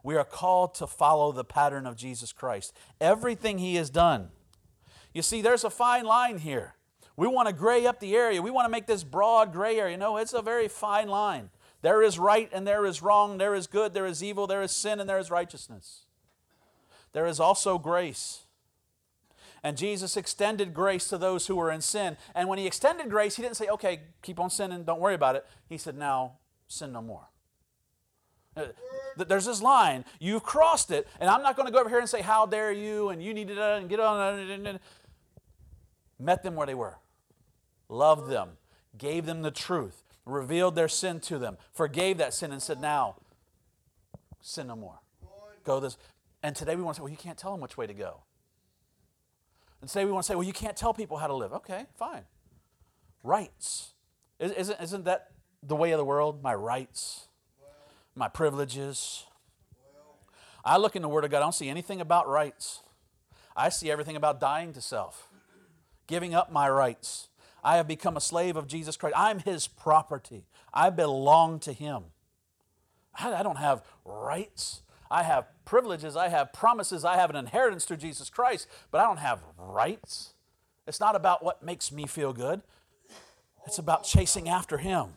We 0.03 0.17
are 0.17 0.25
called 0.25 0.75
to 0.75 0.88
follow 0.88 1.32
the 1.32 1.46
pattern 1.46 1.88
of 1.88 1.96
Jesus 1.96 2.34
Christ. 2.34 2.74
Everything 3.00 3.60
he 3.60 3.75
has 3.75 3.89
done. 3.89 4.32
You 5.13 5.22
see, 5.22 5.41
there's 5.41 5.63
a 5.63 5.70
fine 5.70 6.03
line 6.03 6.39
here. 6.39 6.75
We 7.15 7.27
want 7.27 7.48
to 7.48 7.53
gray 7.53 7.86
up 7.86 8.01
the 8.01 8.13
area. 8.13 8.41
We 8.41 8.51
want 8.51 8.65
to 8.65 8.70
make 8.70 8.86
this 8.86 9.05
broad 9.05 9.53
gray 9.53 9.79
area. 9.79 9.96
No, 9.96 10.17
it's 10.17 10.34
a 10.34 10.41
very 10.41 10.67
fine 10.67 11.08
line. 11.08 11.50
There 11.82 12.03
is 12.03 12.20
right 12.20 12.50
and 12.51 12.67
there 12.67 12.86
is 12.86 13.01
wrong. 13.01 13.38
There 13.38 13.55
is 13.55 13.67
good, 13.67 13.93
there 13.93 14.05
is 14.05 14.22
evil, 14.22 14.48
there 14.48 14.63
is 14.63 14.74
sin, 14.74 15.00
and 15.00 15.10
there 15.10 15.17
is 15.17 15.32
righteousness. 15.32 16.08
There 17.13 17.25
is 17.25 17.39
also 17.39 17.77
grace. 17.77 18.43
And 19.63 19.77
Jesus 19.77 20.17
extended 20.17 20.74
grace 20.74 21.08
to 21.08 21.17
those 21.17 21.48
who 21.48 21.55
were 21.55 21.72
in 21.72 21.79
sin. 21.82 22.17
And 22.36 22.50
when 22.50 22.60
he 22.60 22.67
extended 22.67 23.10
grace, 23.10 23.38
he 23.38 23.41
didn't 23.41 23.55
say, 23.55 23.67
okay, 23.70 24.01
keep 24.22 24.39
on 24.39 24.50
sinning, 24.50 24.84
don't 24.84 25.00
worry 25.00 25.15
about 25.15 25.36
it. 25.38 25.46
He 25.70 25.77
said, 25.77 25.98
now 25.98 26.34
sin 26.67 26.91
no 26.91 27.01
more. 27.01 27.29
Uh, 28.55 28.65
there's 29.17 29.46
this 29.46 29.62
line, 29.62 30.05
you've 30.20 30.43
crossed 30.43 30.91
it, 30.91 31.08
and 31.20 31.29
I'm 31.29 31.41
not 31.41 31.55
going 31.55 31.67
to 31.67 31.72
go 31.72 31.79
over 31.79 31.89
here 31.89 32.00
and 32.00 32.10
say, 32.10 32.22
How 32.22 32.46
dare 32.46 32.72
you, 32.72 33.10
and 33.10 33.24
you 33.24 33.34
need 33.34 33.48
to 33.48 33.86
get 33.88 34.00
on. 34.00 34.79
Met 36.20 36.43
them 36.43 36.55
where 36.55 36.67
they 36.67 36.75
were, 36.75 36.98
loved 37.89 38.29
them, 38.29 38.50
gave 38.98 39.25
them 39.25 39.41
the 39.41 39.51
truth, 39.51 40.03
revealed 40.25 40.75
their 40.75 40.88
sin 40.88 41.20
to 41.22 41.39
them, 41.39 41.58
forgave 41.72 42.17
that 42.17 42.34
sin, 42.34 42.51
and 42.51 42.62
said, 42.62 42.79
Now, 42.79 43.15
sin 44.41 44.67
no 44.67 44.75
more. 44.75 45.00
Go 45.63 45.79
this. 45.79 45.98
And 46.41 46.55
today 46.55 46.75
we 46.75 46.84
want 46.84 46.96
to 46.96 47.00
say, 47.00 47.03
Well, 47.03 47.12
you 47.12 47.17
can't 47.17 47.38
tell 47.38 47.51
them 47.51 47.62
which 47.62 47.77
way 47.77 47.88
to 47.88 47.93
go. 47.93 48.22
And 49.84 49.90
say 49.90 50.06
we 50.06 50.12
want 50.12 50.24
to 50.24 50.28
say, 50.32 50.36
Well, 50.36 50.48
you 50.48 50.54
can't 50.54 50.78
tell 50.78 50.94
people 50.94 51.18
how 51.18 51.28
to 51.28 51.36
live. 51.36 51.52
Okay, 51.52 51.88
fine. 51.98 52.24
Rights. 53.22 53.94
Isn't, 54.40 54.82
isn't 54.82 55.04
that 55.04 55.32
the 55.62 55.75
way 55.75 55.92
of 55.92 55.98
the 55.98 56.06
world? 56.06 56.42
My 56.42 56.56
rights 56.56 57.28
my 58.16 58.28
privileges. 58.28 59.25
I 60.66 60.78
look 60.78 60.96
in 60.96 61.02
the 61.02 61.10
Word 61.10 61.25
of 61.25 61.32
God, 61.32 61.38
I 61.38 61.42
don't 61.42 61.54
see 61.54 61.70
anything 61.70 62.00
about 62.00 62.28
rights. 62.28 62.82
I 63.56 63.70
see 63.70 63.92
everything 63.92 64.16
about 64.16 64.40
dying 64.40 64.74
to 64.74 64.82
self, 64.82 65.30
giving 66.08 66.34
up 66.34 66.52
my 66.52 66.70
rights. 66.70 67.30
I 67.63 67.78
have 67.78 67.88
become 67.88 68.18
a 68.18 68.22
slave 68.22 68.56
of 68.56 68.68
Jesus 68.68 68.98
Christ. 68.98 69.16
I'm 69.18 69.40
His 69.40 69.68
property. 69.68 70.46
I 70.74 70.90
belong 70.90 71.60
to 71.60 71.74
Him. 71.74 72.06
I 73.16 73.44
don't 73.44 73.58
have 73.58 73.84
rights. 74.06 74.82
I 75.13 75.22
have 75.22 75.46
privileges. 75.63 76.17
I 76.17 76.29
have 76.29 76.51
promises. 76.51 77.05
I 77.05 77.17
have 77.17 77.29
an 77.29 77.36
inheritance 77.36 77.86
through 77.86 77.98
Jesus 77.98 78.32
Christ, 78.32 78.67
but 78.89 79.00
I 79.00 79.03
don't 79.03 79.20
have 79.20 79.43
rights. 79.60 80.34
It's 80.88 81.00
not 81.00 81.15
about 81.15 81.46
what 81.46 81.62
makes 81.62 81.91
me 81.91 82.08
feel 82.08 82.34
good, 82.34 82.62
it's 83.65 83.77
about 83.77 84.03
chasing 84.03 84.50
after 84.50 84.79
Him. 84.79 85.13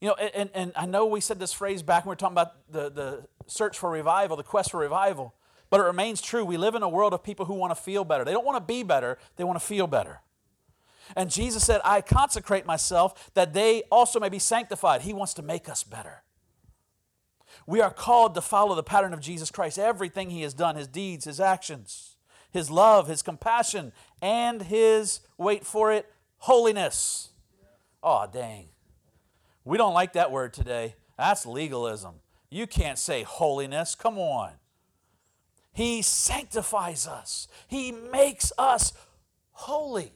You 0.00 0.08
know, 0.08 0.14
and, 0.14 0.50
and 0.52 0.72
I 0.74 0.86
know 0.86 1.06
we 1.06 1.20
said 1.20 1.38
this 1.38 1.52
phrase 1.52 1.80
back 1.80 2.04
when 2.04 2.10
we 2.10 2.12
were 2.12 2.16
talking 2.16 2.34
about 2.34 2.72
the, 2.72 2.90
the 2.90 3.26
search 3.46 3.78
for 3.78 3.88
revival, 3.88 4.36
the 4.36 4.42
quest 4.42 4.72
for 4.72 4.80
revival, 4.80 5.32
but 5.70 5.78
it 5.78 5.84
remains 5.84 6.20
true. 6.20 6.44
We 6.44 6.56
live 6.56 6.74
in 6.74 6.82
a 6.82 6.88
world 6.88 7.14
of 7.14 7.22
people 7.22 7.46
who 7.46 7.54
want 7.54 7.70
to 7.70 7.80
feel 7.80 8.02
better. 8.02 8.24
They 8.24 8.32
don't 8.32 8.44
want 8.44 8.56
to 8.56 8.66
be 8.66 8.82
better, 8.82 9.16
they 9.36 9.44
want 9.44 9.60
to 9.60 9.64
feel 9.64 9.86
better. 9.86 10.22
And 11.14 11.30
Jesus 11.30 11.64
said, 11.64 11.80
I 11.84 12.00
consecrate 12.00 12.66
myself 12.66 13.30
that 13.34 13.52
they 13.52 13.84
also 13.92 14.18
may 14.18 14.28
be 14.28 14.40
sanctified. 14.40 15.02
He 15.02 15.12
wants 15.12 15.34
to 15.34 15.42
make 15.42 15.68
us 15.68 15.84
better. 15.84 16.24
We 17.66 17.80
are 17.80 17.92
called 17.92 18.34
to 18.34 18.40
follow 18.40 18.74
the 18.74 18.82
pattern 18.82 19.12
of 19.12 19.20
Jesus 19.20 19.50
Christ. 19.50 19.78
Everything 19.78 20.30
he 20.30 20.42
has 20.42 20.54
done, 20.54 20.76
his 20.76 20.88
deeds, 20.88 21.24
his 21.24 21.40
actions, 21.40 22.16
his 22.50 22.70
love, 22.70 23.08
his 23.08 23.22
compassion, 23.22 23.92
and 24.20 24.62
his, 24.62 25.20
wait 25.38 25.64
for 25.64 25.92
it, 25.92 26.12
holiness. 26.38 27.30
Oh, 28.02 28.26
dang. 28.32 28.68
We 29.64 29.78
don't 29.78 29.94
like 29.94 30.14
that 30.14 30.32
word 30.32 30.52
today. 30.52 30.96
That's 31.16 31.46
legalism. 31.46 32.14
You 32.50 32.66
can't 32.66 32.98
say 32.98 33.22
holiness. 33.22 33.94
Come 33.94 34.18
on. 34.18 34.52
He 35.72 36.02
sanctifies 36.02 37.06
us, 37.06 37.48
He 37.66 37.92
makes 37.92 38.52
us 38.58 38.92
holy. 39.52 40.12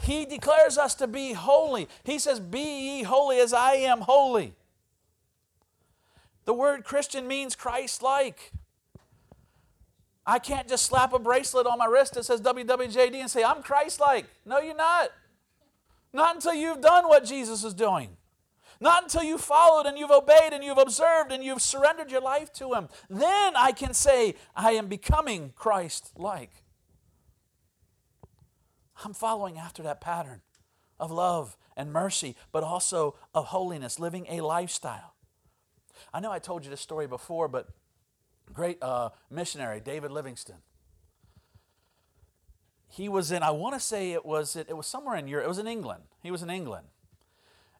He 0.00 0.24
declares 0.24 0.78
us 0.78 0.94
to 0.96 1.06
be 1.06 1.32
holy. 1.32 1.88
He 2.04 2.18
says, 2.18 2.40
Be 2.40 2.60
ye 2.60 3.02
holy 3.02 3.40
as 3.40 3.52
I 3.52 3.74
am 3.74 4.00
holy. 4.02 4.54
The 6.48 6.54
word 6.54 6.82
Christian 6.82 7.28
means 7.28 7.54
Christ 7.54 8.02
like. 8.02 8.52
I 10.26 10.38
can't 10.38 10.66
just 10.66 10.86
slap 10.86 11.12
a 11.12 11.18
bracelet 11.18 11.66
on 11.66 11.76
my 11.76 11.84
wrist 11.84 12.14
that 12.14 12.24
says 12.24 12.40
WWJD 12.40 13.16
and 13.16 13.30
say, 13.30 13.44
I'm 13.44 13.62
Christ 13.62 14.00
like. 14.00 14.24
No, 14.46 14.58
you're 14.58 14.74
not. 14.74 15.10
Not 16.10 16.36
until 16.36 16.54
you've 16.54 16.80
done 16.80 17.06
what 17.06 17.26
Jesus 17.26 17.64
is 17.64 17.74
doing. 17.74 18.16
Not 18.80 19.02
until 19.02 19.24
you've 19.24 19.42
followed 19.42 19.84
and 19.84 19.98
you've 19.98 20.10
obeyed 20.10 20.54
and 20.54 20.64
you've 20.64 20.78
observed 20.78 21.32
and 21.32 21.44
you've 21.44 21.60
surrendered 21.60 22.10
your 22.10 22.22
life 22.22 22.50
to 22.54 22.72
Him. 22.72 22.88
Then 23.10 23.54
I 23.54 23.72
can 23.72 23.92
say, 23.92 24.34
I 24.56 24.70
am 24.70 24.86
becoming 24.86 25.52
Christ 25.54 26.12
like. 26.16 26.64
I'm 29.04 29.12
following 29.12 29.58
after 29.58 29.82
that 29.82 30.00
pattern 30.00 30.40
of 30.98 31.10
love 31.10 31.58
and 31.76 31.92
mercy, 31.92 32.36
but 32.52 32.64
also 32.64 33.16
of 33.34 33.48
holiness, 33.48 33.98
living 34.00 34.24
a 34.30 34.40
lifestyle. 34.40 35.12
I 36.12 36.20
know 36.20 36.30
I 36.30 36.38
told 36.38 36.64
you 36.64 36.70
this 36.70 36.80
story 36.80 37.06
before, 37.06 37.48
but 37.48 37.68
great 38.52 38.82
uh, 38.82 39.10
missionary, 39.30 39.80
David 39.80 40.10
Livingstone 40.10 40.62
he 42.88 43.08
was 43.08 43.30
in, 43.30 43.42
I 43.42 43.50
want 43.50 43.74
to 43.74 43.80
say 43.80 44.12
it 44.12 44.24
was, 44.24 44.56
it 44.56 44.76
was 44.76 44.86
somewhere 44.86 45.16
in 45.16 45.28
Europe, 45.28 45.44
it 45.44 45.48
was 45.48 45.58
in 45.58 45.66
England. 45.66 46.04
He 46.22 46.30
was 46.30 46.42
in 46.42 46.50
England. 46.50 46.86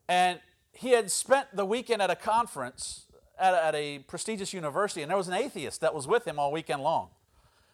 And 0.09 0.41
he 0.73 0.91
had 0.91 1.11
spent 1.11 1.49
the 1.55 1.65
weekend 1.65 2.03
at 2.03 2.11
a 2.11 2.17
conference 2.17 3.07
at 3.39 3.55
a, 3.55 3.65
at 3.65 3.75
a 3.75 3.99
prestigious 4.01 4.53
university, 4.53 5.03
and 5.03 5.11
there 5.11 5.17
was 5.17 5.29
an 5.29 5.35
atheist 5.35 5.81
that 5.81 5.95
was 5.95 6.07
with 6.07 6.27
him 6.27 6.39
all 6.39 6.53
weekend 6.53 6.83
long. 6.83 7.09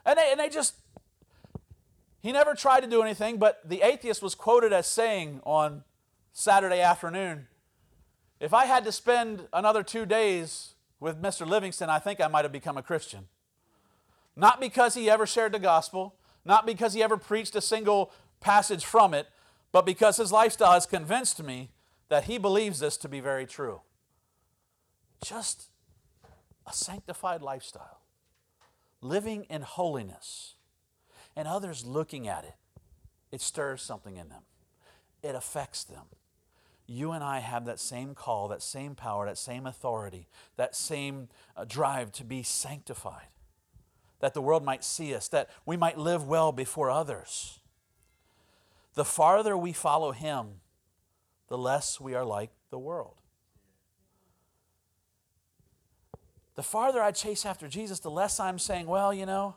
And 0.06 0.18
they, 0.18 0.30
and 0.30 0.38
they 0.38 0.48
just, 0.48 0.74
he 2.20 2.32
never 2.32 2.54
tried 2.54 2.80
to 2.80 2.86
do 2.86 3.02
anything, 3.02 3.38
but 3.38 3.60
the 3.68 3.82
atheist 3.82 4.22
was 4.22 4.34
quoted 4.34 4.72
as 4.72 4.86
saying 4.86 5.40
on 5.44 5.84
Saturday 6.32 6.80
afternoon, 6.80 7.48
if 8.40 8.52
I 8.52 8.66
had 8.66 8.84
to 8.84 8.92
spend 8.92 9.48
another 9.52 9.82
two 9.82 10.06
days 10.06 10.74
with 11.00 11.20
Mr. 11.20 11.46
Livingstone, 11.46 11.90
I 11.90 11.98
think 11.98 12.20
I 12.20 12.28
might 12.28 12.44
have 12.44 12.52
become 12.52 12.76
a 12.76 12.82
Christian. 12.82 13.28
Not 14.36 14.60
because 14.60 14.94
he 14.94 15.08
ever 15.08 15.26
shared 15.26 15.52
the 15.52 15.58
gospel, 15.58 16.16
not 16.44 16.66
because 16.66 16.94
he 16.94 17.02
ever 17.02 17.16
preached 17.16 17.54
a 17.54 17.60
single 17.60 18.12
passage 18.40 18.84
from 18.84 19.14
it, 19.14 19.28
but 19.72 19.86
because 19.86 20.16
his 20.16 20.32
lifestyle 20.32 20.72
has 20.72 20.86
convinced 20.86 21.42
me 21.42 21.70
that 22.08 22.24
he 22.24 22.38
believes 22.38 22.80
this 22.80 22.96
to 22.98 23.08
be 23.08 23.20
very 23.20 23.46
true. 23.46 23.80
Just 25.24 25.68
a 26.66 26.72
sanctified 26.72 27.42
lifestyle, 27.42 28.00
living 29.00 29.44
in 29.44 29.62
holiness, 29.62 30.54
and 31.36 31.48
others 31.48 31.84
looking 31.84 32.28
at 32.28 32.44
it, 32.44 32.54
it 33.32 33.40
stirs 33.40 33.82
something 33.82 34.16
in 34.16 34.28
them, 34.28 34.42
it 35.22 35.34
affects 35.34 35.84
them. 35.84 36.04
You 36.86 37.12
and 37.12 37.24
I 37.24 37.38
have 37.38 37.64
that 37.64 37.80
same 37.80 38.14
call, 38.14 38.48
that 38.48 38.62
same 38.62 38.94
power, 38.94 39.26
that 39.26 39.38
same 39.38 39.66
authority, 39.66 40.28
that 40.56 40.76
same 40.76 41.28
uh, 41.56 41.64
drive 41.64 42.12
to 42.12 42.24
be 42.24 42.42
sanctified 42.42 43.28
that 44.24 44.32
the 44.32 44.40
world 44.40 44.64
might 44.64 44.82
see 44.82 45.14
us, 45.14 45.28
that 45.28 45.50
we 45.66 45.76
might 45.76 45.98
live 45.98 46.26
well 46.26 46.50
before 46.50 46.90
others. 46.90 47.60
The 48.94 49.04
farther 49.04 49.54
we 49.54 49.74
follow 49.74 50.12
Him, 50.12 50.60
the 51.48 51.58
less 51.58 52.00
we 52.00 52.14
are 52.14 52.24
like 52.24 52.48
the 52.70 52.78
world. 52.78 53.16
The 56.54 56.62
farther 56.62 57.02
I 57.02 57.10
chase 57.10 57.44
after 57.44 57.68
Jesus, 57.68 57.98
the 58.00 58.10
less 58.10 58.40
I'm 58.40 58.58
saying, 58.58 58.86
well, 58.86 59.12
you 59.12 59.26
know, 59.26 59.56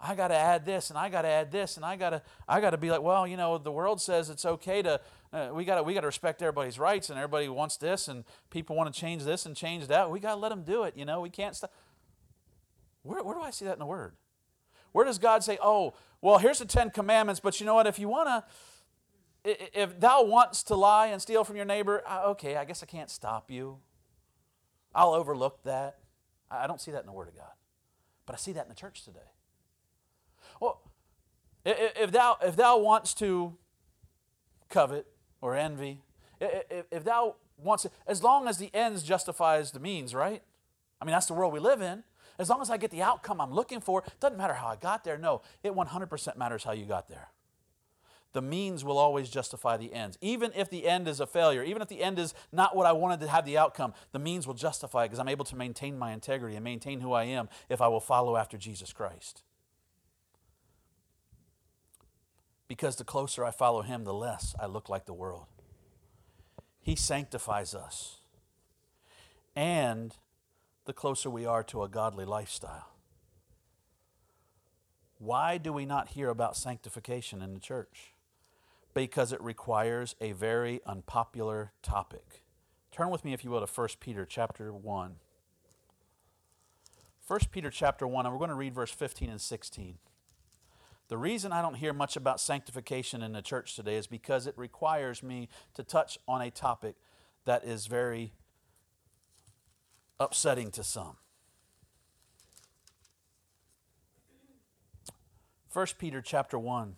I 0.00 0.14
got 0.14 0.28
to 0.28 0.36
add 0.36 0.64
this 0.64 0.88
and 0.88 0.98
I 0.98 1.10
got 1.10 1.22
to 1.22 1.28
add 1.28 1.52
this 1.52 1.76
and 1.76 1.84
I 1.84 1.96
got 1.96 2.10
to 2.10 2.22
I 2.48 2.60
got 2.60 2.70
to 2.70 2.78
be 2.78 2.90
like, 2.90 3.02
well, 3.02 3.26
you 3.26 3.36
know, 3.36 3.58
the 3.58 3.72
world 3.72 4.00
says 4.00 4.30
it's 4.30 4.46
okay 4.46 4.80
to 4.82 5.00
uh, 5.32 5.50
we 5.52 5.64
got 5.64 5.76
to 5.76 5.82
we 5.82 5.92
got 5.92 6.00
to 6.00 6.06
respect 6.06 6.40
everybody's 6.40 6.78
rights 6.78 7.10
and 7.10 7.18
everybody 7.18 7.48
wants 7.48 7.76
this 7.76 8.08
and 8.08 8.24
people 8.48 8.76
want 8.76 8.92
to 8.92 8.98
change 8.98 9.24
this 9.24 9.44
and 9.44 9.54
change 9.54 9.88
that. 9.88 10.10
We 10.10 10.18
got 10.18 10.34
to 10.34 10.40
let 10.40 10.48
them 10.48 10.62
do 10.62 10.84
it, 10.84 10.96
you 10.96 11.04
know. 11.04 11.20
We 11.20 11.28
can't 11.28 11.54
stop. 11.54 11.72
Where, 13.02 13.22
where 13.22 13.34
do 13.34 13.42
I 13.42 13.50
see 13.50 13.66
that 13.66 13.74
in 13.74 13.78
the 13.78 13.86
Word? 13.86 14.14
Where 14.92 15.04
does 15.04 15.18
God 15.18 15.44
say, 15.44 15.58
oh, 15.62 15.94
well, 16.20 16.38
here's 16.38 16.58
the 16.58 16.64
Ten 16.64 16.90
Commandments, 16.90 17.40
but 17.40 17.60
you 17.60 17.66
know 17.66 17.74
what? 17.74 17.86
If 17.86 17.98
you 17.98 18.08
want 18.08 18.44
to, 19.44 19.80
if 19.80 19.98
thou 20.00 20.24
wants 20.24 20.62
to 20.64 20.74
lie 20.74 21.08
and 21.08 21.22
steal 21.22 21.44
from 21.44 21.56
your 21.56 21.64
neighbor, 21.64 22.02
okay, 22.26 22.56
I 22.56 22.64
guess 22.64 22.82
I 22.82 22.86
can't 22.86 23.08
stop 23.08 23.50
you. 23.50 23.78
I'll 24.94 25.12
overlook 25.12 25.62
that. 25.64 25.98
I 26.50 26.66
don't 26.66 26.80
see 26.80 26.90
that 26.90 27.00
in 27.00 27.06
the 27.06 27.12
Word 27.12 27.28
of 27.28 27.36
God. 27.36 27.52
But 28.26 28.34
I 28.34 28.38
see 28.38 28.52
that 28.52 28.64
in 28.64 28.68
the 28.68 28.74
church 28.74 29.04
today. 29.04 29.20
If 31.64 32.12
thou, 32.12 32.36
if 32.42 32.56
thou 32.56 32.78
wants 32.78 33.14
to 33.14 33.56
covet 34.68 35.06
or 35.40 35.54
envy, 35.56 36.02
if, 36.40 37.04
thou 37.04 37.36
wants 37.58 37.82
to, 37.82 37.90
as 38.06 38.22
long 38.22 38.48
as 38.48 38.58
the 38.58 38.70
ends 38.74 39.02
justifies 39.02 39.72
the 39.72 39.80
means, 39.80 40.14
right? 40.14 40.42
I 41.00 41.04
mean, 41.04 41.12
that's 41.12 41.26
the 41.26 41.34
world 41.34 41.52
we 41.52 41.60
live 41.60 41.82
in. 41.82 42.04
As 42.38 42.48
long 42.48 42.62
as 42.62 42.70
I 42.70 42.78
get 42.78 42.90
the 42.90 43.02
outcome 43.02 43.40
I'm 43.40 43.52
looking 43.52 43.80
for, 43.80 44.02
doesn't 44.20 44.38
matter 44.38 44.54
how 44.54 44.68
I 44.68 44.76
got 44.76 45.04
there. 45.04 45.18
No, 45.18 45.42
it 45.62 45.72
100% 45.72 46.36
matters 46.38 46.64
how 46.64 46.72
you 46.72 46.86
got 46.86 47.08
there. 47.08 47.28
the 48.32 48.42
means 48.42 48.84
will 48.84 48.98
always 48.98 49.28
justify 49.28 49.76
the 49.76 49.92
ends. 49.92 50.16
Even 50.20 50.52
if 50.54 50.70
the 50.70 50.86
end 50.86 51.08
is 51.08 51.20
a 51.20 51.26
failure, 51.26 51.62
even 51.62 51.82
if 51.82 51.88
the 51.88 52.02
end 52.02 52.18
is 52.18 52.34
not 52.52 52.76
what 52.76 52.86
I 52.86 52.92
wanted 52.92 53.20
to 53.20 53.28
have 53.28 53.44
the 53.44 53.58
outcome, 53.58 53.92
the 54.12 54.18
means 54.18 54.46
will 54.46 54.54
justify 54.54 55.06
because 55.06 55.18
I'm 55.18 55.28
able 55.28 55.44
to 55.46 55.56
maintain 55.56 55.98
my 55.98 56.12
integrity 56.12 56.56
and 56.56 56.64
maintain 56.64 57.00
who 57.00 57.12
I 57.12 57.24
am 57.24 57.48
if 57.68 57.80
I 57.80 57.88
will 57.88 58.00
follow 58.00 58.36
after 58.36 58.56
Jesus 58.56 58.92
Christ. 58.92 59.42
Because 62.70 62.94
the 62.94 63.04
closer 63.04 63.44
I 63.44 63.50
follow 63.50 63.82
him, 63.82 64.04
the 64.04 64.14
less 64.14 64.54
I 64.60 64.66
look 64.66 64.88
like 64.88 65.06
the 65.06 65.12
world. 65.12 65.46
He 66.80 66.94
sanctifies 66.94 67.74
us. 67.74 68.18
And 69.56 70.14
the 70.84 70.92
closer 70.92 71.28
we 71.28 71.44
are 71.44 71.64
to 71.64 71.82
a 71.82 71.88
godly 71.88 72.24
lifestyle. 72.24 72.94
Why 75.18 75.58
do 75.58 75.72
we 75.72 75.84
not 75.84 76.10
hear 76.10 76.28
about 76.28 76.56
sanctification 76.56 77.42
in 77.42 77.54
the 77.54 77.60
church? 77.60 78.14
because 78.94 79.32
it 79.32 79.40
requires 79.42 80.14
a 80.20 80.32
very 80.32 80.80
unpopular 80.86 81.72
topic. 81.82 82.42
Turn 82.92 83.10
with 83.10 83.24
me, 83.24 83.32
if 83.32 83.44
you 83.44 83.50
will, 83.50 83.64
to 83.64 83.72
1 83.72 83.88
Peter 84.00 84.26
chapter 84.26 84.72
1. 84.72 85.14
1 87.26 87.40
Peter 87.52 87.70
chapter 87.70 88.06
1, 88.06 88.26
and 88.26 88.32
we're 88.34 88.38
going 88.38 88.50
to 88.50 88.56
read 88.56 88.74
verse 88.74 88.90
15 88.90 89.30
and 89.30 89.40
16. 89.40 89.98
The 91.10 91.18
reason 91.18 91.52
I 91.52 91.60
don't 91.60 91.74
hear 91.74 91.92
much 91.92 92.14
about 92.14 92.40
sanctification 92.40 93.20
in 93.20 93.32
the 93.32 93.42
church 93.42 93.74
today 93.74 93.96
is 93.96 94.06
because 94.06 94.46
it 94.46 94.54
requires 94.56 95.24
me 95.24 95.48
to 95.74 95.82
touch 95.82 96.16
on 96.28 96.40
a 96.40 96.52
topic 96.52 96.94
that 97.46 97.64
is 97.64 97.88
very 97.88 98.32
upsetting 100.20 100.70
to 100.70 100.84
some. 100.84 101.16
1 105.72 105.86
Peter 105.98 106.22
chapter 106.22 106.58
1 106.58 106.94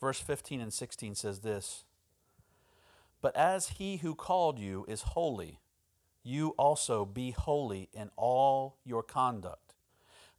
Verse 0.00 0.20
15 0.20 0.60
and 0.60 0.72
16 0.72 1.16
says 1.16 1.40
this 1.40 1.84
But 3.20 3.34
as 3.34 3.70
he 3.70 3.96
who 3.96 4.14
called 4.14 4.60
you 4.60 4.84
is 4.86 5.02
holy, 5.02 5.58
you 6.22 6.50
also 6.58 7.04
be 7.04 7.32
holy 7.32 7.88
in 7.92 8.10
all 8.16 8.76
your 8.84 9.02
conduct, 9.02 9.74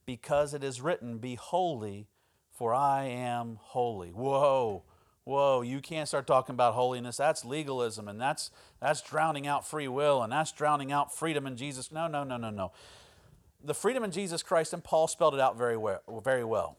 because 0.06 0.54
it 0.54 0.64
is 0.64 0.80
written, 0.80 1.18
Be 1.18 1.36
holy, 1.36 2.08
for 2.56 2.74
I 2.74 3.04
am 3.06 3.60
holy. 3.62 4.10
Whoa. 4.10 4.84
Whoa, 5.26 5.62
you 5.62 5.82
can't 5.82 6.08
start 6.08 6.28
talking 6.28 6.54
about 6.54 6.76
holiness. 6.76 7.18
That's 7.18 7.44
legalism 7.44 8.08
and 8.08 8.22
that's 8.22 8.52
that's 8.80 9.02
drowning 9.02 9.48
out 9.48 9.68
free 9.68 9.88
will 9.88 10.22
and 10.22 10.32
that's 10.32 10.52
drowning 10.52 10.92
out 10.92 11.16
freedom 11.16 11.48
in 11.48 11.58
Jesus. 11.58 11.92
No, 11.92 12.08
no, 12.08 12.24
no, 12.24 12.38
no, 12.38 12.52
no. 12.52 12.72
The 13.64 13.74
freedom 13.74 14.04
in 14.04 14.12
Jesus 14.12 14.44
Christ 14.44 14.72
and 14.74 14.84
Paul 14.84 15.08
spelled 15.08 15.34
it 15.34 15.40
out 15.40 15.58
very 15.58 15.78
well, 15.78 16.02
very 16.24 16.44
well. 16.44 16.78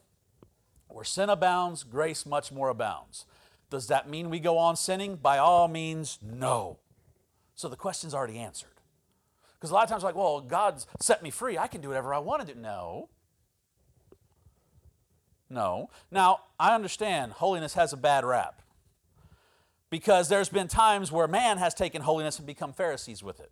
Where 0.87 1.03
sin 1.03 1.29
abounds, 1.29 1.83
grace 1.83 2.25
much 2.25 2.51
more 2.51 2.69
abounds. 2.69 3.25
Does 3.69 3.87
that 3.87 4.09
mean 4.09 4.29
we 4.29 4.39
go 4.39 4.57
on 4.57 4.77
sinning? 4.77 5.17
By 5.17 5.37
all 5.37 5.67
means, 5.67 6.17
no. 6.21 6.79
So 7.55 7.67
the 7.67 7.75
question's 7.75 8.13
already 8.13 8.37
answered. 8.37 8.69
Because 9.55 9.71
a 9.71 9.73
lot 9.73 9.83
of 9.83 9.89
times, 9.89 10.03
like, 10.03 10.15
well, 10.15 10.39
God's 10.39 10.87
set 11.01 11.23
me 11.23 11.31
free. 11.31 11.57
I 11.57 11.67
can 11.67 11.81
do 11.81 11.89
whatever 11.89 12.13
I 12.13 12.19
want 12.19 12.47
to 12.47 12.53
do. 12.53 12.59
No. 12.59 13.09
No. 15.49 15.89
Now, 16.11 16.41
I 16.59 16.75
understand 16.75 17.33
holiness 17.33 17.73
has 17.75 17.93
a 17.93 17.97
bad 17.97 18.25
rap. 18.25 18.61
Because 19.89 20.27
there's 20.27 20.49
been 20.49 20.67
times 20.67 21.13
where 21.13 21.27
man 21.27 21.57
has 21.59 21.73
taken 21.73 22.01
holiness 22.01 22.37
and 22.37 22.45
become 22.45 22.73
Pharisees 22.73 23.23
with 23.23 23.39
it. 23.39 23.51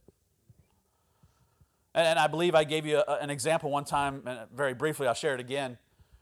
And 1.93 2.19
I 2.19 2.27
believe 2.27 2.55
I 2.55 2.65
gave 2.65 2.85
you 2.85 3.01
an 3.07 3.29
example 3.29 3.71
one 3.71 3.85
time, 3.85 4.21
and 4.25 4.39
very 4.53 4.73
briefly, 4.73 5.07
I'll 5.07 5.13
share 5.13 5.33
it 5.33 5.39
again 5.39 5.77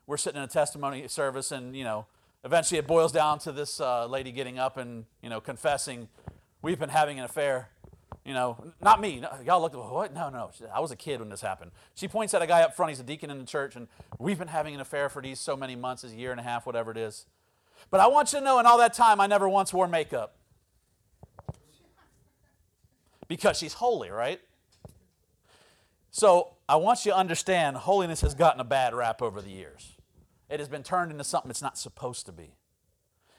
we're 0.06 0.18
sitting 0.18 0.38
in 0.38 0.44
a 0.44 0.52
testimony 0.52 1.08
service, 1.08 1.52
and 1.52 1.76
you 1.76 1.84
know, 1.84 2.06
eventually 2.44 2.80
it 2.80 2.88
boils 2.88 3.12
down 3.12 3.40
to 3.40 3.52
this 3.52 3.80
uh, 3.80 4.06
lady 4.06 4.32
getting 4.32 4.60
up 4.60 4.78
and 4.78 5.06
you 5.22 5.30
know 5.30 5.40
confessing, 5.40 6.10
we've 6.62 6.80
been 6.80 6.90
having 6.90 7.20
an 7.20 7.26
affair. 7.26 7.70
You 8.26 8.34
know, 8.34 8.72
not 8.82 9.02
me. 9.02 9.22
Y'all 9.46 9.62
look, 9.62 9.74
what? 9.74 10.14
No, 10.14 10.30
no. 10.30 10.52
I 10.74 10.80
was 10.80 10.92
a 10.92 10.96
kid 10.96 11.20
when 11.20 11.30
this 11.30 11.42
happened. 11.42 11.72
She 11.94 12.08
points 12.08 12.34
at 12.34 12.42
a 12.42 12.48
guy 12.48 12.62
up 12.62 12.74
front. 12.74 12.92
He's 12.92 13.00
a 13.02 13.04
deacon 13.04 13.30
in 13.30 13.38
the 13.38 13.46
church, 13.46 13.76
and 13.76 13.88
we've 14.18 14.40
been 14.40 14.48
having 14.48 14.74
an 14.74 14.80
affair 14.80 15.10
for 15.10 15.22
these 15.22 15.40
so 15.40 15.58
many 15.58 15.76
months, 15.76 16.06
a 16.06 16.08
year 16.08 16.32
and 16.32 16.40
a 16.40 16.44
half, 16.44 16.66
whatever 16.66 16.92
it 16.92 16.98
is. 16.98 17.26
But 17.92 18.00
I 18.00 18.08
want 18.08 18.32
you 18.32 18.40
to 18.40 18.46
know, 18.46 18.60
in 18.60 18.66
all 18.66 18.78
that 18.78 18.94
time, 18.94 19.20
I 19.20 19.28
never 19.28 19.50
once 19.50 19.74
wore 19.74 19.90
makeup. 19.90 20.38
Because 23.28 23.58
she's 23.58 23.74
holy, 23.74 24.10
right? 24.10 24.40
So 26.12 26.54
I 26.70 26.78
want 26.78 27.06
you 27.06 27.12
to 27.12 27.18
understand 27.18 27.76
holiness 27.76 28.22
has 28.22 28.36
gotten 28.36 28.62
a 28.62 28.66
bad 28.66 28.94
rap 28.94 29.22
over 29.22 29.42
the 29.42 29.50
years. 29.50 29.98
It 30.50 30.60
has 30.60 30.70
been 30.70 30.84
turned 30.84 31.12
into 31.12 31.24
something 31.24 31.52
it's 31.52 31.62
not 31.62 31.78
supposed 31.78 32.26
to 32.28 32.32
be. 32.32 32.54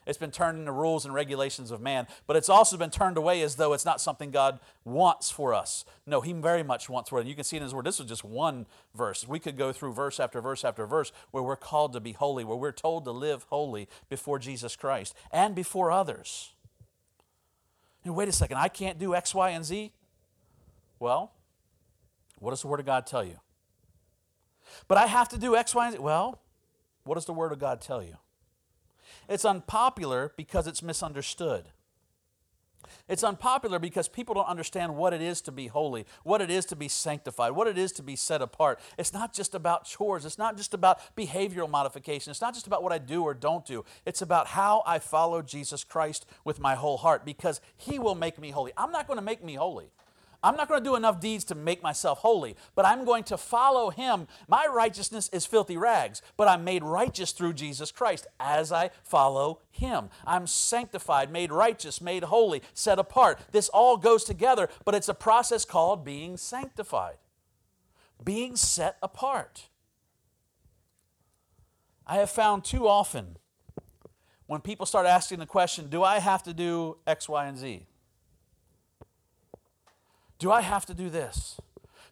It's 0.07 0.19
been 0.19 0.31
turned 0.31 0.59
into 0.59 0.73
rules 0.73 1.05
and 1.05 1.15
regulations 1.15 1.71
of 1.71 1.81
man, 1.81 2.07
but 2.27 2.37
it's 2.37 2.49
also 2.49 2.77
been 2.77 2.91
turned 2.91 3.17
away 3.17 3.43
as 3.43 3.57
though 3.57 3.73
it's 3.73 3.85
not 3.85 4.01
something 4.01 4.31
God 4.31 4.61
wants 4.85 5.31
for 5.31 5.55
us. 5.55 5.85
No, 6.07 6.21
He 6.21 6.33
very 6.33 6.63
much 6.63 6.89
wants 6.89 7.11
for 7.11 7.21
it. 7.21 7.27
You 7.27 7.35
can 7.35 7.45
see 7.45 7.57
in 7.57 7.63
His 7.63 7.75
Word, 7.75 7.87
this 7.87 8.01
is 8.01 8.07
just 8.07 8.25
one 8.25 8.67
verse. 8.95 9.27
We 9.27 9.39
could 9.39 9.57
go 9.57 9.73
through 9.73 9.95
verse 9.95 10.21
after 10.21 10.41
verse 10.41 10.65
after 10.65 10.87
verse 10.87 11.13
where 11.31 11.43
we're 11.43 11.57
called 11.57 11.93
to 11.95 12.01
be 12.01 12.13
holy, 12.13 12.45
where 12.45 12.57
we're 12.57 12.73
told 12.73 13.05
to 13.05 13.13
live 13.13 13.47
holy 13.49 13.89
before 14.09 14.39
Jesus 14.39 14.77
Christ 14.77 15.15
and 15.33 15.55
before 15.55 15.91
others. 15.91 16.53
And 18.05 18.15
wait 18.15 18.29
a 18.29 18.33
second, 18.33 18.59
I 18.59 18.69
can't 18.69 18.99
do 18.99 19.15
X, 19.15 19.35
Y, 19.35 19.51
and 19.51 19.65
Z? 19.65 19.93
Well, 20.99 21.33
what 22.39 22.51
does 22.51 22.63
the 22.63 22.69
Word 22.69 22.81
of 22.81 22.87
God 22.87 23.07
tell 23.07 23.25
you? 23.25 23.39
But 24.89 24.99
I 24.99 25.07
have 25.07 25.29
to 25.31 25.39
do 25.39 25.57
X, 25.57 25.75
Y, 25.75 25.87
and 25.87 25.95
Z. 25.95 26.01
Well, 26.01 26.41
what 27.05 27.15
does 27.15 27.25
the 27.25 27.33
Word 27.33 27.53
of 27.53 27.59
God 27.59 27.81
tell 27.81 28.03
you? 28.03 28.17
It's 29.29 29.45
unpopular 29.45 30.33
because 30.37 30.67
it's 30.67 30.83
misunderstood. 30.83 31.67
It's 33.09 33.25
unpopular 33.25 33.79
because 33.79 34.09
people 34.09 34.35
don't 34.35 34.49
understand 34.49 34.97
what 34.97 35.13
it 35.13 35.21
is 35.21 35.41
to 35.43 35.53
be 35.53 35.67
holy, 35.67 36.07
what 36.23 36.41
it 36.41 36.51
is 36.51 36.65
to 36.67 36.77
be 36.77 36.89
sanctified, 36.89 37.53
what 37.53 37.67
it 37.67 37.77
is 37.77 37.93
to 37.93 38.03
be 38.03 38.17
set 38.17 38.41
apart. 38.41 38.81
It's 38.99 39.13
not 39.13 39.33
just 39.33 39.55
about 39.55 39.85
chores, 39.85 40.25
it's 40.25 40.39
not 40.39 40.57
just 40.57 40.75
about 40.75 41.01
behavioral 41.17 41.69
modification, 41.69 42.31
it's 42.31 42.41
not 42.41 42.55
just 42.55 42.67
about 42.67 42.83
what 42.83 42.93
I 42.93 42.99
do 42.99 43.23
or 43.23 43.35
don't 43.35 43.65
do. 43.65 43.85
It's 44.07 44.23
about 44.23 44.49
how 44.49 44.83
I 44.87 44.99
follow 44.99 45.43
Jesus 45.43 45.85
Christ 45.85 46.27
with 46.45 46.61
my 46.61 46.75
whole 46.75 46.99
heart 46.99 47.25
because 47.25 47.61
He 47.77 47.99
will 47.99 48.15
make 48.15 48.39
me 48.39 48.51
holy. 48.51 48.73
I'm 48.77 48.93
not 48.93 49.07
going 49.07 49.19
to 49.19 49.25
make 49.25 49.45
me 49.45 49.55
holy. 49.55 49.91
I'm 50.45 50.57
not 50.57 50.69
going 50.69 50.79
to 50.79 50.85
do 50.85 50.95
enough 50.95 51.21
deeds 51.21 51.43
to 51.45 51.55
make 51.55 51.83
myself 51.83 52.19
holy, 52.19 52.55
but 52.75 52.85
I'm 52.85 53.07
going 53.07 53.25
to 53.25 53.39
follow 53.39 53.89
him. 53.89 54.29
My 54.47 54.67
righteousness 54.71 55.31
is 55.33 55.47
filthy 55.47 55.79
rags, 55.79 56.21
but 56.37 56.49
I'm 56.49 56.65
made 56.65 56.85
righteous 56.85 57.33
through 57.33 57.55
Jesus 57.55 57.91
Christ 57.91 58.27
as 58.39 58.71
I 58.71 58.91
follow 59.03 59.61
him. 59.71 60.11
I'm 60.27 60.47
sanctified, 60.47 61.33
made 61.33 61.51
righteous, 61.51 62.03
made 62.03 62.25
holy, 62.25 62.61
set 62.75 62.99
apart. 62.99 63.41
This 63.53 63.71
all 63.71 63.97
goes 63.97 64.23
together, 64.23 64.69
but 64.85 64.95
it's 64.95 65.09
a 65.09 65.15
process 65.15 65.65
called 65.65 66.05
being 66.05 66.37
sanctified, 66.37 67.17
being 68.23 68.55
set 68.55 68.99
apart. 69.03 69.69
I 72.07 72.17
have 72.17 72.31
found 72.31 72.65
too 72.65 72.87
often 72.87 73.39
when 74.47 74.61
people 74.61 74.85
start 74.85 75.07
asking 75.07 75.39
the 75.39 75.47
question, 75.47 75.89
Do 75.89 76.03
I 76.03 76.19
have 76.19 76.43
to 76.43 76.53
do 76.53 76.99
X, 77.07 77.31
Y, 77.31 77.47
and 77.47 77.57
Z? 77.57 77.87
Do 80.45 80.53
I 80.53 80.61
have 80.61 80.85
to 80.85 80.93
do 80.93 81.09
this? 81.09 81.59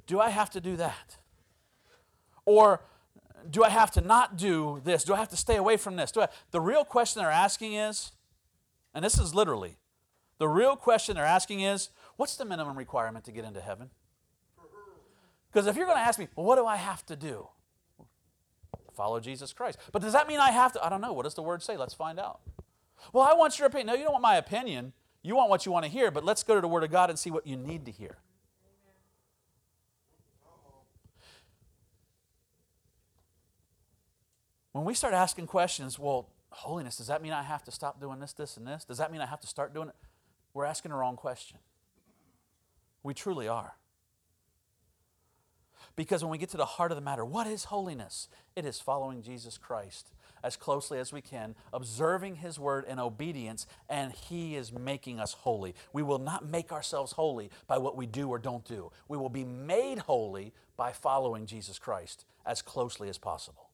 Do 0.07 0.19
I 0.19 0.31
have 0.31 0.49
to 0.53 0.61
do 0.63 0.75
that? 0.77 1.19
Or 2.47 2.81
do 3.51 3.63
I 3.63 3.69
have 3.69 3.91
to 3.91 4.01
not 4.01 4.39
do 4.39 4.81
this? 4.85 5.05
Do 5.05 5.13
I 5.13 5.19
have 5.19 5.29
to 5.29 5.37
stay 5.37 5.57
away 5.57 5.77
from 5.77 5.97
this? 5.97 6.15
The 6.51 6.59
real 6.59 6.83
question 6.83 7.21
they're 7.21 7.31
asking 7.31 7.75
is, 7.75 8.13
and 8.95 9.05
this 9.05 9.19
is 9.19 9.35
literally, 9.35 9.77
the 10.39 10.49
real 10.49 10.77
question 10.77 11.15
they're 11.15 11.27
asking 11.27 11.61
is, 11.61 11.91
what's 12.17 12.37
the 12.37 12.47
minimum 12.47 12.79
requirement 12.79 13.27
to 13.27 13.33
get 13.33 13.45
into 13.45 13.61
heaven? 13.61 13.91
Because 15.53 15.67
if 15.67 15.77
you're 15.77 15.85
going 15.85 15.99
to 15.99 16.03
ask 16.03 16.19
me, 16.19 16.29
well, 16.35 16.47
what 16.47 16.57
do 16.57 16.65
I 16.65 16.77
have 16.77 17.05
to 17.05 17.17
do? 17.17 17.49
Follow 18.95 19.21
Jesus 19.21 19.53
Christ. 19.53 19.77
But 19.93 20.01
does 20.01 20.15
that 20.15 20.27
mean 20.27 20.41
I 20.41 20.53
have 20.53 20.73
to? 20.73 20.83
I 20.83 20.89
don't 20.89 21.03
know. 21.03 21.13
What 21.13 21.25
does 21.25 21.35
the 21.35 21.43
word 21.43 21.63
say? 21.63 21.77
Let's 21.77 21.93
find 21.93 22.19
out. 22.19 22.41
Well, 23.13 23.25
I 23.25 23.35
want 23.35 23.59
your 23.59 23.67
opinion. 23.67 23.89
No, 23.89 23.93
you 23.93 24.05
don't 24.05 24.13
want 24.13 24.23
my 24.23 24.37
opinion. 24.37 24.95
You 25.23 25.37
want 25.37 25.51
what 25.51 25.65
you 25.65 25.73
want 25.73 25.85
to 25.85 25.91
hear, 25.91 26.11
but 26.11 26.25
let's 26.25 26.43
go 26.43 26.55
to 26.55 26.61
the 26.61 26.69
Word 26.69 26.83
of 26.83 26.91
God 26.91 27.11
and 27.11 27.19
see 27.19 27.31
what 27.31 27.47
you 27.47 27.57
need 27.57 27.85
to 27.87 27.93
hear. 27.93 28.19
When 34.73 34.85
we 34.85 34.95
start 34.95 35.15
asking 35.15 35.47
questions, 35.47 35.99
well, 35.99 36.31
holiness, 36.51 36.97
does 36.97 37.07
that 37.07 37.23
mean 37.23 37.33
I 37.33 37.43
have 37.43 37.63
to 37.65 37.71
stop 37.71 38.01
doing 38.01 38.21
this, 38.21 38.33
this, 38.33 38.57
and 38.57 38.67
this? 38.67 38.85
Does 38.85 38.99
that 38.99 39.13
mean 39.13 39.21
I 39.21 39.27
have 39.27 39.41
to 39.41 39.47
start 39.47 39.75
doing 39.75 39.89
it? 39.89 39.95
We're 40.55 40.65
asking 40.65 40.91
the 40.91 40.97
wrong 40.97 41.17
question. 41.17 41.59
We 43.03 43.15
truly 43.15 43.49
are. 43.49 43.75
Because 45.95 46.25
when 46.25 46.31
we 46.31 46.39
get 46.39 46.49
to 46.51 46.57
the 46.57 46.65
heart 46.65 46.91
of 46.91 46.97
the 46.97 47.03
matter, 47.03 47.25
what 47.25 47.47
is 47.47 47.65
holiness? 47.65 48.29
It 48.57 48.65
is 48.65 48.81
following 48.81 49.23
Jesus 49.23 49.59
Christ 49.59 50.11
as 50.43 50.57
closely 50.57 50.99
as 50.99 51.13
we 51.13 51.21
can, 51.21 51.55
observing 51.73 52.37
His 52.37 52.59
word 52.59 52.85
in 52.87 52.99
obedience, 52.99 53.67
and 53.89 54.13
He 54.13 54.57
is 54.57 54.73
making 54.73 55.21
us 55.21 55.33
holy. 55.33 55.75
We 55.93 56.03
will 56.03 56.19
not 56.19 56.49
make 56.49 56.73
ourselves 56.73 57.13
holy 57.13 57.51
by 57.67 57.79
what 57.79 57.97
we 57.97 58.07
do 58.07 58.29
or 58.29 58.39
don't 58.39 58.65
do. 58.65 58.91
We 59.09 59.19
will 59.19 59.29
be 59.29 59.45
made 59.45 60.01
holy 60.01 60.53
by 60.77 60.93
following 60.93 61.47
Jesus 61.47 61.79
Christ 61.79 62.25
as 62.45 62.63
closely 62.63 63.09
as 63.09 63.19
possible. 63.19 63.71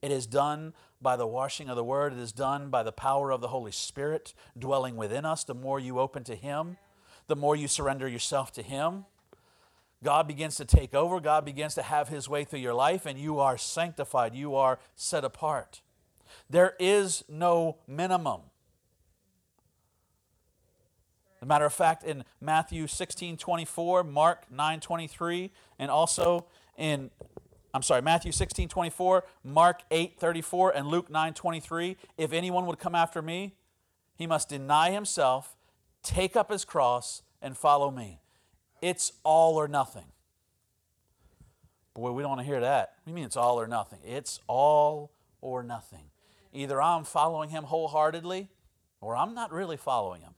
It 0.00 0.10
is 0.10 0.26
done 0.26 0.74
by 1.00 1.16
the 1.16 1.26
washing 1.26 1.68
of 1.68 1.76
the 1.76 1.84
Word, 1.84 2.12
it 2.12 2.18
is 2.18 2.32
done 2.32 2.68
by 2.68 2.82
the 2.82 2.92
power 2.92 3.30
of 3.30 3.40
the 3.40 3.48
Holy 3.48 3.72
Spirit 3.72 4.34
dwelling 4.58 4.96
within 4.96 5.24
us. 5.24 5.44
The 5.44 5.54
more 5.54 5.80
you 5.80 5.98
open 5.98 6.24
to 6.24 6.34
Him, 6.34 6.76
the 7.26 7.36
more 7.36 7.56
you 7.56 7.68
surrender 7.68 8.06
yourself 8.06 8.52
to 8.52 8.62
Him. 8.62 9.06
God 10.04 10.28
begins 10.28 10.56
to 10.56 10.64
take 10.64 10.94
over. 10.94 11.18
God 11.18 11.44
begins 11.44 11.74
to 11.74 11.82
have 11.82 12.08
His 12.08 12.28
way 12.28 12.44
through 12.44 12.60
your 12.60 12.74
life, 12.74 13.06
and 13.06 13.18
you 13.18 13.40
are 13.40 13.58
sanctified. 13.58 14.34
You 14.34 14.54
are 14.54 14.78
set 14.94 15.24
apart. 15.24 15.80
There 16.48 16.74
is 16.78 17.24
no 17.28 17.78
minimum. 17.88 18.42
As 21.38 21.42
a 21.42 21.46
matter 21.46 21.64
of 21.64 21.72
fact, 21.72 22.04
in 22.04 22.24
Matthew 22.40 22.86
16 22.86 23.38
24, 23.38 24.04
Mark 24.04 24.44
9 24.50 24.80
23, 24.80 25.50
and 25.78 25.90
also 25.90 26.46
in, 26.76 27.10
I'm 27.72 27.82
sorry, 27.82 28.02
Matthew 28.02 28.32
16 28.32 28.68
24, 28.68 29.24
Mark 29.42 29.82
8 29.90 30.18
34, 30.18 30.76
and 30.76 30.86
Luke 30.86 31.10
9 31.10 31.32
23, 31.34 31.96
if 32.18 32.32
anyone 32.32 32.66
would 32.66 32.78
come 32.78 32.94
after 32.94 33.22
me, 33.22 33.54
he 34.14 34.26
must 34.26 34.50
deny 34.50 34.90
himself, 34.90 35.56
take 36.02 36.36
up 36.36 36.50
his 36.50 36.64
cross, 36.64 37.22
and 37.40 37.56
follow 37.56 37.90
me. 37.90 38.20
It's 38.84 39.12
all 39.22 39.56
or 39.56 39.66
nothing. 39.66 40.04
Boy, 41.94 42.12
we 42.12 42.22
don't 42.22 42.28
want 42.28 42.42
to 42.42 42.46
hear 42.46 42.60
that. 42.60 42.96
You 43.06 43.14
mean 43.14 43.24
it's 43.24 43.34
all 43.34 43.58
or 43.58 43.66
nothing? 43.66 44.00
It's 44.04 44.40
all 44.46 45.10
or 45.40 45.62
nothing. 45.62 46.10
Either 46.52 46.82
I'm 46.82 47.04
following 47.04 47.48
him 47.48 47.64
wholeheartedly 47.64 48.50
or 49.00 49.16
I'm 49.16 49.32
not 49.32 49.54
really 49.54 49.78
following 49.78 50.20
him. 50.20 50.34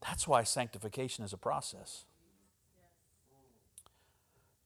That's 0.00 0.26
why 0.26 0.42
sanctification 0.42 1.22
is 1.22 1.34
a 1.34 1.38
process. 1.38 2.06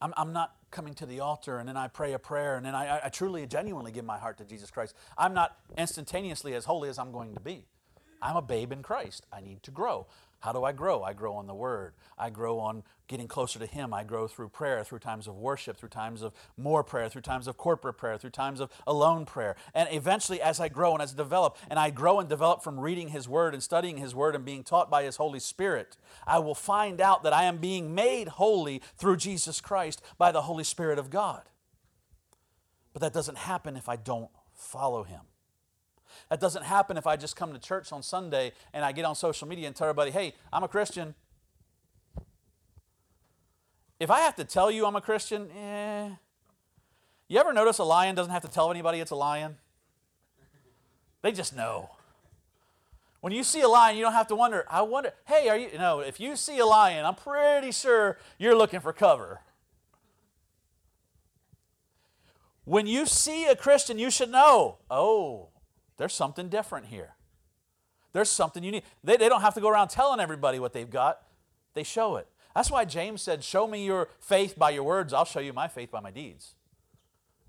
I'm, 0.01 0.15
I'm 0.17 0.33
not 0.33 0.55
coming 0.71 0.95
to 0.95 1.07
the 1.07 1.19
altar 1.19 1.59
and 1.59 1.69
then 1.69 1.77
I 1.77 1.89
pray 1.89 2.13
a 2.13 2.19
prayer 2.21 2.57
and 2.57 2.65
then 2.65 2.77
I, 2.77 3.01
I 3.07 3.09
truly, 3.09 3.45
genuinely 3.49 3.91
give 3.91 4.05
my 4.05 4.19
heart 4.19 4.39
to 4.39 4.45
Jesus 4.45 4.71
Christ. 4.71 4.95
I'm 5.17 5.35
not 5.35 5.57
instantaneously 5.77 6.55
as 6.55 6.65
holy 6.65 6.89
as 6.89 6.97
I'm 6.97 7.11
going 7.11 7.35
to 7.35 7.41
be. 7.41 7.67
I'm 8.21 8.37
a 8.37 8.43
babe 8.43 8.73
in 8.73 8.83
Christ. 8.83 9.27
I 9.33 9.41
need 9.41 9.63
to 9.65 9.71
grow. 9.71 10.07
How 10.41 10.53
do 10.53 10.63
I 10.63 10.73
grow? 10.73 11.03
I 11.03 11.15
grow 11.15 11.35
on 11.35 11.49
the 11.49 11.55
Word. 11.55 11.95
I 12.17 12.31
grow 12.31 12.61
on 12.61 12.85
getting 13.09 13.27
closer 13.27 13.59
to 13.59 13.67
Him. 13.67 13.93
I 13.93 14.05
grow 14.05 14.29
through 14.29 14.51
prayer, 14.51 14.85
through 14.85 15.01
times 15.01 15.27
of 15.27 15.37
worship, 15.37 15.77
through 15.77 15.89
times 15.89 16.23
of 16.23 16.33
more 16.57 16.85
prayer, 16.85 17.09
through 17.09 17.23
times 17.23 17.49
of 17.49 17.57
corporate 17.57 17.97
prayer, 17.97 18.19
through 18.19 18.31
times 18.31 18.61
of 18.61 18.71
alone 18.87 19.27
prayer. 19.27 19.57
And 19.75 19.89
eventually, 19.91 20.41
as 20.41 20.61
I 20.61 20.69
grow 20.69 20.93
and 20.93 21.03
as 21.03 21.13
I 21.13 21.17
develop, 21.17 21.57
and 21.69 21.79
I 21.79 21.91
grow 21.91 22.21
and 22.21 22.29
develop 22.29 22.63
from 22.63 22.79
reading 22.79 23.09
His 23.09 23.29
Word 23.29 23.53
and 23.53 23.63
studying 23.63 23.97
His 23.97 24.15
Word 24.15 24.37
and 24.37 24.45
being 24.45 24.63
taught 24.63 24.91
by 24.91 25.03
His 25.03 25.17
Holy 25.17 25.41
Spirit, 25.41 25.97
I 26.25 26.39
will 26.39 26.55
find 26.55 27.01
out 27.01 27.25
that 27.25 27.33
I 27.33 27.45
am 27.45 27.57
being 27.57 27.93
made 27.93 28.29
holy 28.29 28.81
through 28.97 29.17
Jesus 29.17 29.61
Christ 29.61 30.01
by 30.19 30.31
the 30.31 30.43
Holy 30.43 30.65
Spirit 30.65 31.01
of 31.01 31.11
God. 31.11 31.43
But 32.93 33.03
that 33.03 33.13
doesn't 33.13 33.39
happen 33.39 33.77
if 33.77 33.89
I 33.89 33.97
don't 33.97 34.31
follow 34.55 35.03
Him. 35.03 35.23
That 36.31 36.41
doesn't 36.41 36.65
happen 36.65 36.97
if 36.97 37.07
I 37.07 37.17
just 37.17 37.37
come 37.37 37.53
to 37.53 37.59
church 37.59 37.91
on 37.93 38.03
Sunday 38.03 38.53
and 38.73 38.85
I 38.85 38.93
get 38.93 39.05
on 39.05 39.15
social 39.15 39.49
media 39.49 39.67
and 39.67 39.75
tell 39.75 39.89
everybody, 39.89 40.11
hey, 40.11 40.35
I'm 40.53 40.63
a 40.63 40.69
Christian. 40.69 41.15
If 43.99 44.11
I 44.11 44.21
have 44.21 44.37
to 44.37 44.45
tell 44.45 44.71
you 44.71 44.87
I'm 44.87 44.97
a 44.97 45.01
Christian, 45.01 45.51
eh. 45.51 46.11
You 47.29 47.39
ever 47.39 47.53
notice 47.53 47.79
a 47.79 47.85
lion 47.85 48.15
doesn't 48.15 48.33
have 48.33 48.43
to 48.43 48.49
tell 48.49 48.71
anybody 48.71 49.01
it's 49.01 49.11
a 49.11 49.17
lion? 49.17 49.57
They 51.23 51.33
just 51.33 51.57
know. 51.57 51.91
When 53.21 53.33
you 53.33 53.43
see 53.43 53.63
a 53.63 53.69
lion, 53.69 53.97
you 53.97 54.03
don't 54.03 54.13
have 54.13 54.29
to 54.29 54.37
wonder, 54.37 54.65
I 54.71 54.83
wonder, 54.83 55.13
hey, 55.27 55.49
are 55.49 55.57
you, 55.57 55.77
know, 55.77 56.01
if 56.01 56.21
you 56.21 56.37
see 56.37 56.59
a 56.59 56.67
lion, 56.67 57.05
I'm 57.05 57.17
pretty 57.17 57.73
sure 57.73 58.19
you're 58.39 58.55
looking 58.55 58.81
for 58.81 58.93
cover. 58.93 59.41
When 62.65 62.87
you 62.87 63.07
see 63.07 63.47
a 63.47 63.57
Christian, 63.57 63.99
you 63.99 64.11
should 64.11 64.31
know, 64.31 64.79
oh, 64.91 65.49
there's 65.99 66.15
something 66.15 66.49
different 66.49 66.87
here. 66.87 67.15
There's 68.13 68.31
something 68.31 68.63
need. 68.63 68.83
They, 69.05 69.17
they 69.17 69.29
don't 69.29 69.43
have 69.43 69.55
to 69.55 69.61
go 69.61 69.69
around 69.69 69.89
telling 69.89 70.21
everybody 70.21 70.59
what 70.59 70.73
they've 70.73 70.89
got, 70.89 71.23
they 71.75 71.83
show 71.83 72.17
it. 72.17 72.27
That's 72.55 72.71
why 72.71 72.85
James 72.85 73.21
said, 73.21 73.45
Show 73.45 73.67
me 73.67 73.85
your 73.85 74.09
faith 74.19 74.59
by 74.59 74.71
your 74.71 74.85
words, 74.85 75.13
I'll 75.13 75.25
show 75.25 75.41
you 75.41 75.53
my 75.53 75.69
faith 75.69 75.91
by 75.91 76.01
my 76.01 76.11
deeds. 76.11 76.55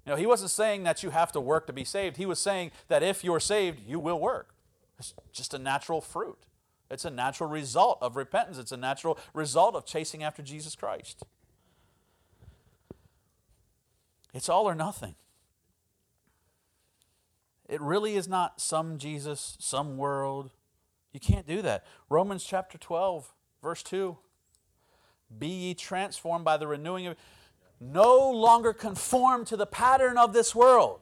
You 0.06 0.12
know, 0.12 0.18
he 0.18 0.26
wasn't 0.26 0.52
saying 0.52 0.84
that 0.84 1.04
you 1.04 1.12
have 1.12 1.32
to 1.34 1.42
work 1.42 1.68
to 1.68 1.74
be 1.74 1.84
saved. 1.84 2.18
He 2.18 2.26
was 2.26 2.40
saying 2.40 2.72
that 2.88 3.04
if 3.04 3.24
you're 3.24 3.40
saved, 3.40 3.80
you 3.88 4.00
will 4.00 4.20
work. 4.20 4.54
It's 4.98 5.14
just 5.32 5.54
a 5.54 5.60
natural 5.60 6.02
fruit. 6.02 6.40
It's 6.90 7.06
a 7.06 7.12
natural 7.12 7.50
result 7.50 8.00
of 8.02 8.16
repentance. 8.16 8.58
It's 8.58 8.72
a 8.72 8.78
natural 8.78 9.20
result 9.34 9.76
of 9.76 9.86
chasing 9.86 10.24
after 10.24 10.42
Jesus 10.42 10.76
Christ. 10.76 11.24
It's 14.34 14.50
all 14.50 14.66
or 14.66 14.76
nothing. 14.76 15.16
It 17.70 17.80
really 17.82 18.16
is 18.16 18.28
not 18.28 18.60
some 18.60 18.98
Jesus, 18.98 19.56
some 19.60 19.96
world. 19.96 20.50
You 21.14 21.20
can't 21.20 21.48
do 21.48 21.62
that. 21.62 21.86
Romans 22.10 22.44
chapter 22.44 22.80
12, 22.80 23.32
verse 23.62 23.84
2. 23.84 24.18
Be 25.38 25.48
ye 25.48 25.74
transformed 25.76 26.44
by 26.44 26.58
the 26.58 26.66
renewing 26.66 27.06
of 27.06 27.16
no 27.80 28.30
longer 28.32 28.74
conform 28.74 29.46
to 29.46 29.56
the 29.56 29.68
pattern 29.68 30.18
of 30.18 30.34
this 30.34 30.54
world, 30.56 31.00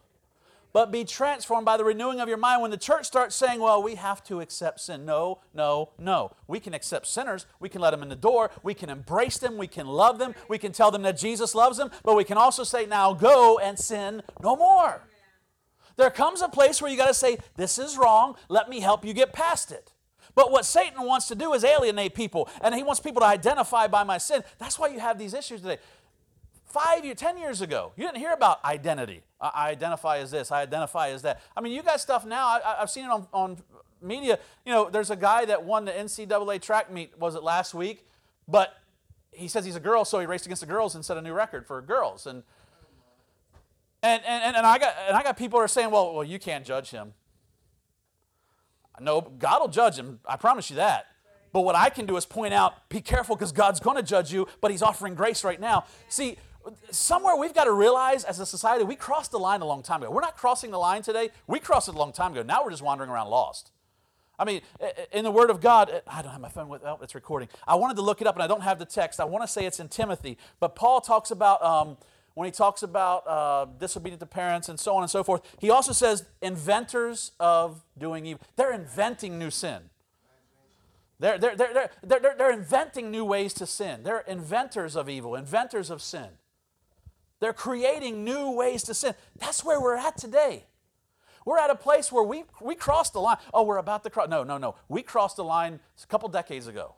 but 0.73 0.91
be 0.91 1.05
transformed 1.05 1.65
by 1.65 1.77
the 1.77 1.85
renewing 1.85 2.19
of 2.19 2.27
your 2.27 2.37
mind. 2.37 2.61
When 2.61 2.69
the 2.69 2.77
church 2.77 3.05
starts 3.05 3.35
saying, 3.35 3.61
well, 3.61 3.81
we 3.81 3.95
have 3.95 4.21
to 4.25 4.41
accept 4.41 4.81
sin. 4.81 5.05
No, 5.05 5.39
no, 5.53 5.91
no. 5.97 6.35
We 6.47 6.59
can 6.59 6.73
accept 6.73 7.07
sinners. 7.07 7.45
We 7.59 7.69
can 7.69 7.81
let 7.81 7.91
them 7.91 8.03
in 8.03 8.09
the 8.09 8.15
door. 8.15 8.51
We 8.61 8.73
can 8.73 8.89
embrace 8.89 9.37
them. 9.37 9.57
We 9.57 9.67
can 9.67 9.87
love 9.87 10.19
them. 10.19 10.35
We 10.49 10.57
can 10.57 10.73
tell 10.73 10.91
them 10.91 11.01
that 11.03 11.17
Jesus 11.17 11.55
loves 11.55 11.77
them. 11.77 11.89
But 12.03 12.17
we 12.17 12.25
can 12.25 12.37
also 12.37 12.63
say, 12.63 12.85
now 12.85 13.13
go 13.13 13.57
and 13.57 13.79
sin 13.79 14.21
no 14.43 14.57
more. 14.57 15.06
There 15.97 16.09
comes 16.09 16.41
a 16.41 16.47
place 16.47 16.81
where 16.81 16.89
you 16.89 16.95
got 16.97 17.07
to 17.07 17.13
say, 17.13 17.37
This 17.55 17.77
is 17.77 17.97
wrong. 17.97 18.35
Let 18.47 18.69
me 18.69 18.79
help 18.79 19.03
you 19.03 19.13
get 19.13 19.33
past 19.33 19.71
it. 19.71 19.91
But 20.35 20.51
what 20.51 20.65
Satan 20.65 21.03
wants 21.03 21.27
to 21.29 21.35
do 21.35 21.53
is 21.53 21.63
alienate 21.63 22.13
people, 22.13 22.47
and 22.61 22.75
he 22.75 22.83
wants 22.83 22.99
people 22.99 23.21
to 23.21 23.25
identify 23.25 23.87
by 23.87 24.03
my 24.03 24.19
sin. 24.19 24.43
That's 24.59 24.77
why 24.77 24.89
you 24.89 24.99
have 24.99 25.17
these 25.17 25.33
issues 25.33 25.61
today. 25.61 25.79
Five 26.67 27.03
years, 27.03 27.17
ten 27.17 27.39
years 27.39 27.61
ago, 27.61 27.91
you 27.95 28.05
didn't 28.05 28.19
hear 28.19 28.33
about 28.33 28.63
identity. 28.63 29.23
I 29.41 29.69
identify 29.69 30.19
as 30.19 30.29
this, 30.29 30.51
I 30.51 30.61
identify 30.61 31.09
as 31.09 31.23
that. 31.23 31.41
I 31.55 31.61
mean, 31.61 31.73
you 31.73 31.81
got 31.81 31.99
stuff 31.99 32.23
now, 32.25 32.45
I, 32.45 32.75
have 32.79 32.89
seen 32.89 33.05
it 33.05 33.09
on, 33.09 33.27
on 33.33 33.57
media. 33.99 34.37
You 34.63 34.73
know, 34.73 34.89
there's 34.89 35.09
a 35.09 35.15
guy 35.15 35.45
that 35.45 35.63
won 35.63 35.85
the 35.85 35.91
NCAA 35.91 36.61
track 36.61 36.91
meet, 36.91 37.17
was 37.17 37.33
it 37.33 37.41
last 37.41 37.73
week? 37.73 38.05
But 38.47 38.77
he 39.31 39.47
says 39.47 39.65
he's 39.65 39.75
a 39.75 39.79
girl, 39.79 40.05
so 40.05 40.19
he 40.19 40.25
raced 40.25 40.45
against 40.45 40.61
the 40.61 40.67
girls 40.67 40.93
and 40.93 41.03
set 41.03 41.17
a 41.17 41.21
new 41.21 41.33
record 41.33 41.65
for 41.65 41.81
girls. 41.81 42.27
And 42.27 42.43
and, 44.03 44.21
and, 44.25 44.55
and, 44.55 44.65
I 44.65 44.77
got, 44.77 44.93
and 45.07 45.17
I 45.17 45.23
got 45.23 45.37
people 45.37 45.59
who 45.59 45.65
are 45.65 45.67
saying, 45.67 45.91
well, 45.91 46.13
well, 46.13 46.23
you 46.23 46.39
can't 46.39 46.65
judge 46.65 46.91
him. 46.91 47.13
No, 48.99 49.21
God 49.21 49.61
will 49.61 49.67
judge 49.67 49.97
him. 49.97 50.19
I 50.27 50.37
promise 50.37 50.69
you 50.69 50.77
that. 50.77 51.07
But 51.53 51.61
what 51.61 51.75
I 51.75 51.89
can 51.89 52.05
do 52.05 52.17
is 52.17 52.25
point 52.25 52.53
out, 52.53 52.89
be 52.89 53.01
careful 53.01 53.35
because 53.35 53.51
God's 53.51 53.79
going 53.79 53.97
to 53.97 54.03
judge 54.03 54.31
you, 54.31 54.47
but 54.61 54.71
He's 54.71 54.81
offering 54.81 55.15
grace 55.15 55.43
right 55.43 55.59
now. 55.59 55.85
See, 56.09 56.37
somewhere 56.91 57.35
we've 57.35 57.53
got 57.53 57.65
to 57.65 57.71
realize 57.71 58.23
as 58.23 58.39
a 58.39 58.45
society, 58.45 58.83
we 58.83 58.95
crossed 58.95 59.31
the 59.31 59.39
line 59.39 59.61
a 59.61 59.65
long 59.65 59.81
time 59.81 60.03
ago. 60.03 60.11
We're 60.11 60.21
not 60.21 60.35
crossing 60.35 60.71
the 60.71 60.77
line 60.77 61.01
today. 61.01 61.29
We 61.47 61.59
crossed 61.59 61.87
it 61.87 61.95
a 61.95 61.97
long 61.97 62.11
time 62.11 62.33
ago. 62.33 62.43
Now 62.43 62.63
we're 62.63 62.71
just 62.71 62.83
wandering 62.83 63.09
around 63.09 63.29
lost. 63.29 63.71
I 64.39 64.45
mean, 64.45 64.61
in 65.11 65.23
the 65.23 65.31
Word 65.31 65.49
of 65.49 65.61
God, 65.61 66.03
I 66.05 66.21
don't 66.21 66.31
have 66.31 66.41
my 66.41 66.49
phone 66.49 66.69
with, 66.69 66.83
oh, 66.83 66.99
it's 67.01 67.15
recording. 67.15 67.49
I 67.67 67.75
wanted 67.75 67.95
to 67.95 68.03
look 68.03 68.21
it 68.21 68.27
up 68.27 68.35
and 68.35 68.43
I 68.43 68.47
don't 68.47 68.61
have 68.61 68.77
the 68.77 68.85
text. 68.85 69.19
I 69.19 69.25
want 69.25 69.43
to 69.43 69.47
say 69.47 69.65
it's 69.65 69.79
in 69.79 69.87
Timothy, 69.87 70.37
but 70.59 70.75
Paul 70.75 71.01
talks 71.01 71.31
about. 71.31 71.63
Um, 71.63 71.97
when 72.37 72.45
he 72.45 72.51
talks 72.51 72.83
about 72.83 73.27
uh, 73.27 73.65
disobedient 73.79 74.19
to 74.19 74.27
parents 74.27 74.69
and 74.69 74.79
so 74.79 74.95
on 74.95 75.01
and 75.01 75.09
so 75.09 75.23
forth, 75.23 75.41
he 75.57 75.71
also 75.71 75.91
says 75.91 76.23
inventors 76.39 77.31
of 77.39 77.83
doing 77.97 78.27
evil. 78.27 78.43
They're 78.55 78.73
inventing 78.73 79.39
new 79.39 79.49
sin. 79.49 79.89
They're, 81.19 81.39
they're, 81.39 81.55
they're, 81.55 81.73
they're, 81.73 82.19
they're, 82.19 82.35
they're 82.37 82.53
inventing 82.53 83.09
new 83.09 83.25
ways 83.25 83.55
to 83.55 83.65
sin. 83.65 84.03
They're 84.03 84.19
inventors 84.19 84.95
of 84.95 85.09
evil, 85.09 85.33
inventors 85.33 85.89
of 85.89 85.99
sin. 85.99 86.27
They're 87.39 87.53
creating 87.53 88.23
new 88.23 88.51
ways 88.51 88.83
to 88.83 88.93
sin. 88.93 89.15
That's 89.39 89.65
where 89.65 89.81
we're 89.81 89.97
at 89.97 90.15
today. 90.15 90.65
We're 91.43 91.57
at 91.57 91.71
a 91.71 91.75
place 91.75 92.11
where 92.11 92.23
we, 92.23 92.43
we 92.61 92.75
crossed 92.75 93.13
the 93.13 93.19
line. 93.19 93.37
Oh, 93.51 93.63
we're 93.63 93.77
about 93.77 94.03
to 94.03 94.11
cross. 94.11 94.29
No, 94.29 94.43
no, 94.43 94.59
no. 94.59 94.75
We 94.89 95.01
crossed 95.01 95.37
the 95.37 95.43
line 95.43 95.79
a 96.03 96.05
couple 96.05 96.29
decades 96.29 96.67
ago 96.67 96.93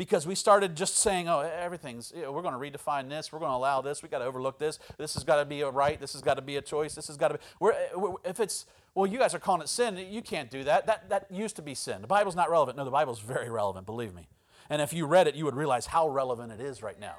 because 0.00 0.26
we 0.26 0.34
started 0.34 0.74
just 0.76 0.96
saying, 0.96 1.28
oh, 1.28 1.40
everything's, 1.40 2.10
we're 2.16 2.40
going 2.40 2.54
to 2.54 2.78
redefine 2.78 3.10
this, 3.10 3.30
we're 3.30 3.38
going 3.38 3.50
to 3.50 3.54
allow 3.54 3.82
this, 3.82 4.02
we've 4.02 4.10
got 4.10 4.20
to 4.20 4.24
overlook 4.24 4.58
this, 4.58 4.78
this 4.96 5.12
has 5.12 5.24
got 5.24 5.36
to 5.36 5.44
be 5.44 5.60
a 5.60 5.68
right, 5.68 6.00
this 6.00 6.14
has 6.14 6.22
got 6.22 6.36
to 6.36 6.40
be 6.40 6.56
a 6.56 6.62
choice, 6.62 6.94
this 6.94 7.08
has 7.08 7.18
got 7.18 7.28
to 7.28 7.34
be, 7.34 7.40
we're, 7.60 7.72
uh, 7.72 7.98
we're, 7.98 8.14
if 8.24 8.40
it's, 8.40 8.64
well, 8.94 9.06
you 9.06 9.18
guys 9.18 9.34
are 9.34 9.38
calling 9.38 9.60
it 9.60 9.68
sin, 9.68 9.98
you 9.98 10.22
can't 10.22 10.50
do 10.50 10.64
that. 10.64 10.86
That, 10.86 11.10
that 11.10 11.26
used 11.30 11.54
to 11.56 11.62
be 11.62 11.74
sin. 11.74 12.00
The 12.00 12.06
Bible's 12.06 12.34
not 12.34 12.50
relevant. 12.50 12.78
No, 12.78 12.86
the 12.86 12.90
Bible's 12.90 13.20
very 13.20 13.50
relevant, 13.50 13.84
believe 13.84 14.14
me. 14.14 14.26
And 14.70 14.80
if 14.80 14.94
you 14.94 15.04
read 15.04 15.26
it, 15.26 15.34
you 15.34 15.44
would 15.44 15.54
realize 15.54 15.84
how 15.84 16.08
relevant 16.08 16.50
it 16.50 16.62
is 16.62 16.82
right 16.82 16.98
now. 16.98 17.16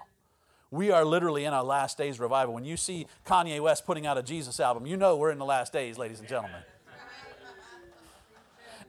We 0.71 0.89
are 0.89 1.05
literally 1.05 1.45
in 1.45 1.53
our 1.53 1.63
last 1.63 1.99
days 1.99 2.19
revival. 2.19 2.55
When 2.55 2.65
you 2.65 2.77
see 2.77 3.05
Kanye 3.27 3.61
West 3.61 3.85
putting 3.85 4.07
out 4.07 4.17
a 4.17 4.23
Jesus 4.23 4.59
album, 4.59 4.87
you 4.87 4.97
know 4.97 5.17
we're 5.17 5.29
in 5.29 5.37
the 5.37 5.45
last 5.45 5.71
days, 5.71 5.99
ladies 5.99 6.19
and 6.19 6.27
gentlemen. 6.27 6.63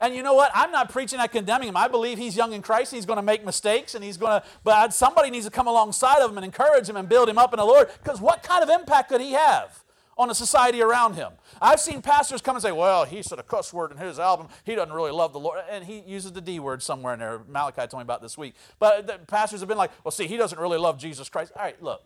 And 0.03 0.13
you 0.13 0.21
know 0.21 0.33
what? 0.33 0.51
I'm 0.53 0.69
not 0.69 0.91
preaching 0.91 1.17
at 1.21 1.31
condemning 1.31 1.69
him. 1.69 1.77
I 1.77 1.87
believe 1.87 2.17
he's 2.17 2.35
young 2.35 2.51
in 2.51 2.61
Christ. 2.61 2.93
He's 2.93 3.05
going 3.05 3.15
to 3.15 3.23
make 3.23 3.45
mistakes 3.45 3.95
and 3.95 4.03
he's 4.03 4.17
going 4.17 4.41
to, 4.41 4.47
but 4.61 4.93
somebody 4.93 5.29
needs 5.29 5.45
to 5.45 5.51
come 5.51 5.65
alongside 5.65 6.19
of 6.21 6.29
him 6.29 6.37
and 6.37 6.43
encourage 6.43 6.89
him 6.89 6.97
and 6.97 7.07
build 7.07 7.29
him 7.29 7.37
up 7.37 7.53
in 7.53 7.57
the 7.57 7.65
Lord. 7.65 7.89
Because 8.03 8.19
what 8.19 8.43
kind 8.43 8.61
of 8.61 8.69
impact 8.69 9.07
could 9.07 9.21
he 9.21 9.31
have 9.31 9.81
on 10.17 10.27
the 10.27 10.35
society 10.35 10.81
around 10.81 11.13
him? 11.13 11.31
I've 11.61 11.79
seen 11.79 12.01
pastors 12.01 12.41
come 12.41 12.57
and 12.57 12.61
say, 12.61 12.73
well, 12.73 13.05
he 13.05 13.23
said 13.23 13.39
a 13.39 13.43
cuss 13.43 13.71
word 13.71 13.93
in 13.93 13.97
his 13.97 14.19
album. 14.19 14.49
He 14.65 14.75
doesn't 14.75 14.93
really 14.93 15.11
love 15.11 15.31
the 15.31 15.39
Lord. 15.39 15.61
And 15.71 15.85
he 15.85 16.03
uses 16.05 16.33
the 16.33 16.41
D 16.41 16.59
word 16.59 16.83
somewhere 16.83 17.13
in 17.13 17.19
there. 17.21 17.39
Malachi 17.47 17.87
told 17.87 17.93
me 17.93 18.01
about 18.01 18.21
this 18.21 18.37
week. 18.37 18.55
But 18.79 19.27
pastors 19.27 19.61
have 19.61 19.69
been 19.69 19.77
like, 19.77 19.91
well, 20.03 20.11
see, 20.11 20.27
he 20.27 20.35
doesn't 20.35 20.59
really 20.59 20.77
love 20.77 20.99
Jesus 20.99 21.29
Christ. 21.29 21.53
All 21.55 21.63
right, 21.63 21.81
look. 21.81 22.03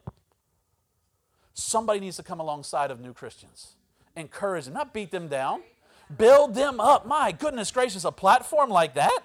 Somebody 1.55 1.99
needs 1.99 2.17
to 2.17 2.23
come 2.23 2.39
alongside 2.39 2.91
of 2.91 2.99
new 2.99 3.13
Christians, 3.13 3.73
encourage 4.15 4.65
them, 4.65 4.75
not 4.75 4.93
beat 4.93 5.09
them 5.09 5.27
down. 5.27 5.63
Build 6.15 6.55
them 6.55 6.79
up. 6.79 7.05
My 7.05 7.31
goodness 7.31 7.71
gracious, 7.71 8.05
a 8.05 8.11
platform 8.11 8.69
like 8.69 8.95
that? 8.95 9.19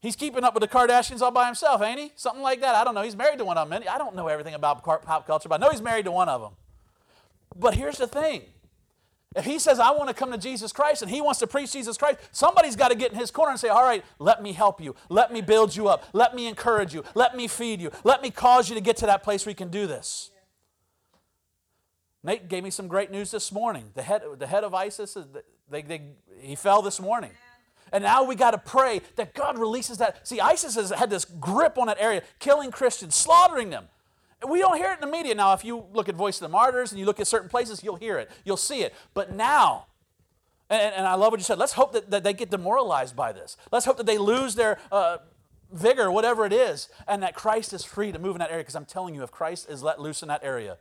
He's 0.00 0.16
keeping 0.16 0.44
up 0.44 0.52
with 0.52 0.60
the 0.60 0.68
Kardashians 0.68 1.22
all 1.22 1.30
by 1.30 1.46
himself, 1.46 1.80
ain't 1.80 1.98
he? 1.98 2.12
Something 2.14 2.42
like 2.42 2.60
that. 2.60 2.74
I 2.74 2.84
don't 2.84 2.94
know. 2.94 3.02
He's 3.02 3.16
married 3.16 3.38
to 3.38 3.44
one 3.44 3.56
of 3.56 3.70
them. 3.70 3.82
I 3.90 3.96
don't 3.96 4.14
know 4.14 4.28
everything 4.28 4.52
about 4.52 4.84
pop 4.84 5.26
culture, 5.26 5.48
but 5.48 5.62
I 5.62 5.64
know 5.64 5.70
he's 5.70 5.80
married 5.80 6.04
to 6.04 6.10
one 6.10 6.28
of 6.28 6.42
them. 6.42 6.52
But 7.56 7.74
here's 7.74 7.96
the 7.96 8.06
thing 8.06 8.42
if 9.34 9.44
he 9.44 9.58
says, 9.58 9.80
I 9.80 9.90
want 9.90 10.08
to 10.08 10.14
come 10.14 10.30
to 10.30 10.38
Jesus 10.38 10.72
Christ 10.72 11.02
and 11.02 11.10
he 11.10 11.20
wants 11.20 11.40
to 11.40 11.46
preach 11.46 11.72
Jesus 11.72 11.96
Christ, 11.96 12.18
somebody's 12.30 12.76
got 12.76 12.90
to 12.90 12.94
get 12.94 13.12
in 13.12 13.18
his 13.18 13.30
corner 13.30 13.50
and 13.50 13.58
say, 13.58 13.68
All 13.68 13.82
right, 13.82 14.04
let 14.18 14.42
me 14.42 14.52
help 14.52 14.80
you. 14.80 14.94
Let 15.08 15.32
me 15.32 15.40
build 15.40 15.74
you 15.74 15.88
up. 15.88 16.04
Let 16.12 16.36
me 16.36 16.46
encourage 16.46 16.94
you. 16.94 17.02
Let 17.14 17.36
me 17.36 17.48
feed 17.48 17.80
you. 17.80 17.90
Let 18.04 18.22
me 18.22 18.30
cause 18.30 18.68
you 18.68 18.74
to 18.76 18.80
get 18.80 18.96
to 18.98 19.06
that 19.06 19.22
place 19.22 19.44
where 19.44 19.50
you 19.50 19.56
can 19.56 19.70
do 19.70 19.86
this. 19.86 20.30
Nate 22.22 22.48
gave 22.48 22.62
me 22.62 22.70
some 22.70 22.88
great 22.88 23.10
news 23.10 23.30
this 23.30 23.50
morning. 23.50 23.90
The 23.94 24.02
head, 24.02 24.22
the 24.38 24.46
head 24.46 24.64
of 24.64 24.72
ISIS, 24.72 25.16
they, 25.70 25.82
they, 25.82 26.02
he 26.40 26.54
fell 26.54 26.82
this 26.82 27.00
morning. 27.00 27.30
And 27.92 28.02
now 28.02 28.24
we 28.24 28.34
got 28.34 28.50
to 28.52 28.58
pray 28.58 29.02
that 29.16 29.34
God 29.34 29.58
releases 29.58 29.98
that. 29.98 30.26
See, 30.26 30.40
ISIS 30.40 30.74
has 30.74 30.90
had 30.90 31.10
this 31.10 31.24
grip 31.24 31.78
on 31.78 31.86
that 31.86 31.98
area, 32.00 32.22
killing 32.38 32.70
Christians, 32.70 33.14
slaughtering 33.14 33.70
them. 33.70 33.88
And 34.42 34.50
we 34.50 34.58
don't 34.58 34.76
hear 34.76 34.90
it 34.90 34.94
in 34.94 35.00
the 35.00 35.06
media. 35.16 35.34
Now, 35.34 35.52
if 35.52 35.64
you 35.64 35.86
look 35.92 36.08
at 36.08 36.16
Voice 36.16 36.36
of 36.36 36.42
the 36.42 36.48
Martyrs 36.48 36.90
and 36.90 36.98
you 36.98 37.06
look 37.06 37.20
at 37.20 37.26
certain 37.26 37.48
places, 37.48 37.84
you'll 37.84 37.96
hear 37.96 38.18
it. 38.18 38.30
You'll 38.44 38.56
see 38.56 38.82
it. 38.82 38.94
But 39.14 39.32
now, 39.32 39.86
and, 40.68 40.94
and 40.94 41.06
I 41.06 41.14
love 41.14 41.32
what 41.32 41.40
you 41.40 41.44
said, 41.44 41.58
let's 41.58 41.74
hope 41.74 41.92
that, 41.92 42.10
that, 42.10 42.24
they 42.24 42.32
get 42.32 42.50
demoralized 42.50 43.14
by 43.14 43.32
this. 43.32 43.56
Let's 43.70 43.86
hope 43.86 43.96
that 43.98 44.06
they 44.06 44.18
lose 44.18 44.54
their 44.54 44.78
uh, 44.90 45.18
vigor, 45.72 46.10
whatever 46.10 46.44
it 46.44 46.52
is, 46.52 46.88
and 47.06 47.22
that 47.22 47.34
Christ 47.34 47.72
is 47.72 47.84
free 47.84 48.12
to 48.12 48.18
move 48.18 48.34
in 48.34 48.40
that 48.40 48.50
area. 48.50 48.64
Because 48.64 48.76
I'm 48.76 48.86
telling 48.86 49.14
you, 49.14 49.22
if 49.22 49.30
Christ 49.30 49.70
is 49.70 49.82
let 49.82 50.00
loose 50.00 50.22
in 50.22 50.28
that 50.28 50.42
area, 50.42 50.78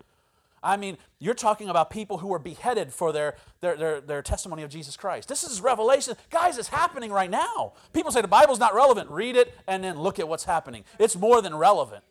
I 0.63 0.77
mean, 0.77 0.97
you're 1.19 1.33
talking 1.33 1.69
about 1.69 1.89
people 1.89 2.19
who 2.19 2.27
were 2.27 2.39
beheaded 2.39 2.93
for 2.93 3.11
their, 3.11 3.35
their, 3.59 3.75
their, 3.75 4.01
their, 4.01 4.21
testimony 4.21 4.63
of 4.63 4.69
Jesus 4.69 4.95
Christ. 4.95 5.27
This 5.27 5.43
is 5.43 5.59
revelation. 5.59 6.15
Guys, 6.29 6.57
it's 6.57 6.69
happening 6.69 7.11
right 7.11 7.29
now. 7.29 7.73
People 7.91 8.11
say 8.11 8.21
the 8.21 8.27
Bible's 8.27 8.59
not 8.59 8.73
relevant. 8.73 9.09
Read 9.11 9.35
it 9.35 9.53
and 9.67 9.83
then 9.83 9.99
look 9.99 10.19
at 10.19 10.27
what's 10.27 10.45
happening. 10.45 10.85
It's 10.97 11.17
more 11.17 11.41
than 11.41 11.53
relevant. 11.53 12.03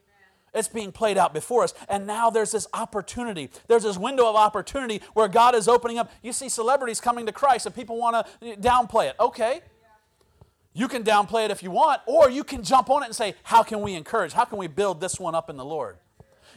It's 0.55 0.69
being 0.69 0.93
played 0.93 1.17
out 1.17 1.33
before 1.33 1.65
us. 1.65 1.73
And 1.89 2.07
now 2.07 2.29
there's 2.29 2.53
this 2.53 2.67
opportunity. 2.75 3.49
There's 3.69 3.85
this 3.85 3.97
window 3.97 4.29
of 4.29 4.37
opportunity 4.37 5.01
where 5.15 5.29
God 5.29 5.55
is 5.55 5.67
opening 5.67 5.99
up. 5.99 6.11
You 6.23 6.33
see 6.35 6.51
celebrities 6.51 7.01
coming 7.01 7.25
to 7.27 7.33
Christ 7.33 7.65
and 7.65 7.75
people 7.75 7.97
want 7.99 8.27
to 8.27 8.57
downplay 8.57 9.09
it. 9.09 9.17
Okay. 9.19 9.63
You 10.75 10.89
can 10.89 11.05
downplay 11.05 11.47
it 11.47 11.51
if 11.51 11.63
you 11.63 11.71
want, 11.71 12.01
or 12.07 12.31
you 12.31 12.45
can 12.45 12.63
jump 12.63 12.89
on 12.89 13.03
it 13.03 13.07
and 13.07 13.15
say, 13.15 13.35
How 13.43 13.63
can 13.63 13.83
we 13.83 13.95
encourage? 13.95 14.33
How 14.33 14.47
can 14.47 14.57
we 14.57 14.69
build 14.69 15.01
this 15.01 15.21
one 15.21 15.35
up 15.35 15.51
in 15.51 15.57
the 15.59 15.65
Lord? 15.65 15.99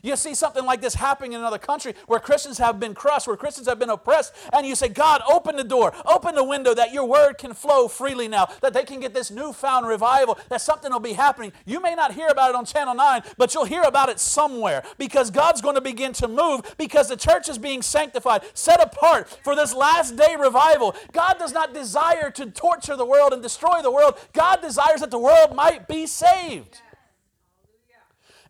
You 0.06 0.16
see 0.16 0.36
something 0.36 0.64
like 0.64 0.82
this 0.82 0.94
happening 0.94 1.34
in 1.34 1.40
another 1.40 1.58
country 1.58 1.96
where 2.06 2.20
Christians 2.20 2.60
have 2.60 2.80
been 2.80 2.94
crushed, 2.94 3.26
where 3.26 3.36
Christians 3.36 3.68
have 3.68 3.80
been 3.80 3.90
oppressed, 3.90 4.36
and 4.54 4.66
you 4.66 4.76
say, 4.76 4.88
God, 4.88 5.24
open 5.28 5.56
the 5.56 5.64
door, 5.64 5.94
open 6.06 6.36
the 6.36 6.44
window 6.44 6.76
that 6.76 6.94
your 6.94 7.06
word 7.06 7.40
can 7.40 7.56
flow 7.56 7.88
freely 7.88 8.28
now, 8.28 8.48
that 8.62 8.72
they 8.72 8.84
can 8.84 9.00
get 9.00 9.16
this 9.16 9.32
newfound 9.32 9.88
revival, 9.88 10.38
that 10.50 10.62
something 10.62 10.92
will 10.92 11.00
be 11.00 11.14
happening. 11.14 11.54
You 11.66 11.82
may 11.82 11.96
not 11.96 12.14
hear 12.14 12.28
about 12.28 12.52
it 12.52 12.56
on 12.56 12.66
Channel 12.66 12.94
9, 12.94 13.24
but 13.40 13.56
you'll 13.56 13.66
hear 13.66 13.82
about 13.82 14.10
it 14.10 14.20
somewhere 14.20 14.84
because 15.00 15.32
God's 15.32 15.62
going 15.62 15.74
to 15.74 15.82
begin 15.82 16.14
to 16.14 16.28
move 16.28 16.76
because 16.78 17.10
the 17.10 17.18
church 17.18 17.50
is 17.50 17.58
being 17.58 17.82
sanctified, 17.82 18.44
set 18.54 18.80
apart 18.80 19.28
for 19.44 19.56
this 19.56 19.74
last 19.74 20.16
day 20.16 20.36
revival. 20.40 20.96
God 21.14 21.40
does 21.40 21.52
not 21.52 21.74
desire 21.74 22.30
to 22.30 22.52
torture 22.52 22.96
the 22.96 23.06
world 23.06 23.34
and 23.34 23.42
destroy 23.42 23.82
the 23.82 23.92
world, 23.92 24.20
God 24.34 24.62
desires 24.62 25.00
that 25.00 25.10
the 25.10 25.18
world 25.18 25.56
might 25.56 25.88
be 25.88 26.06
saved. 26.06 26.82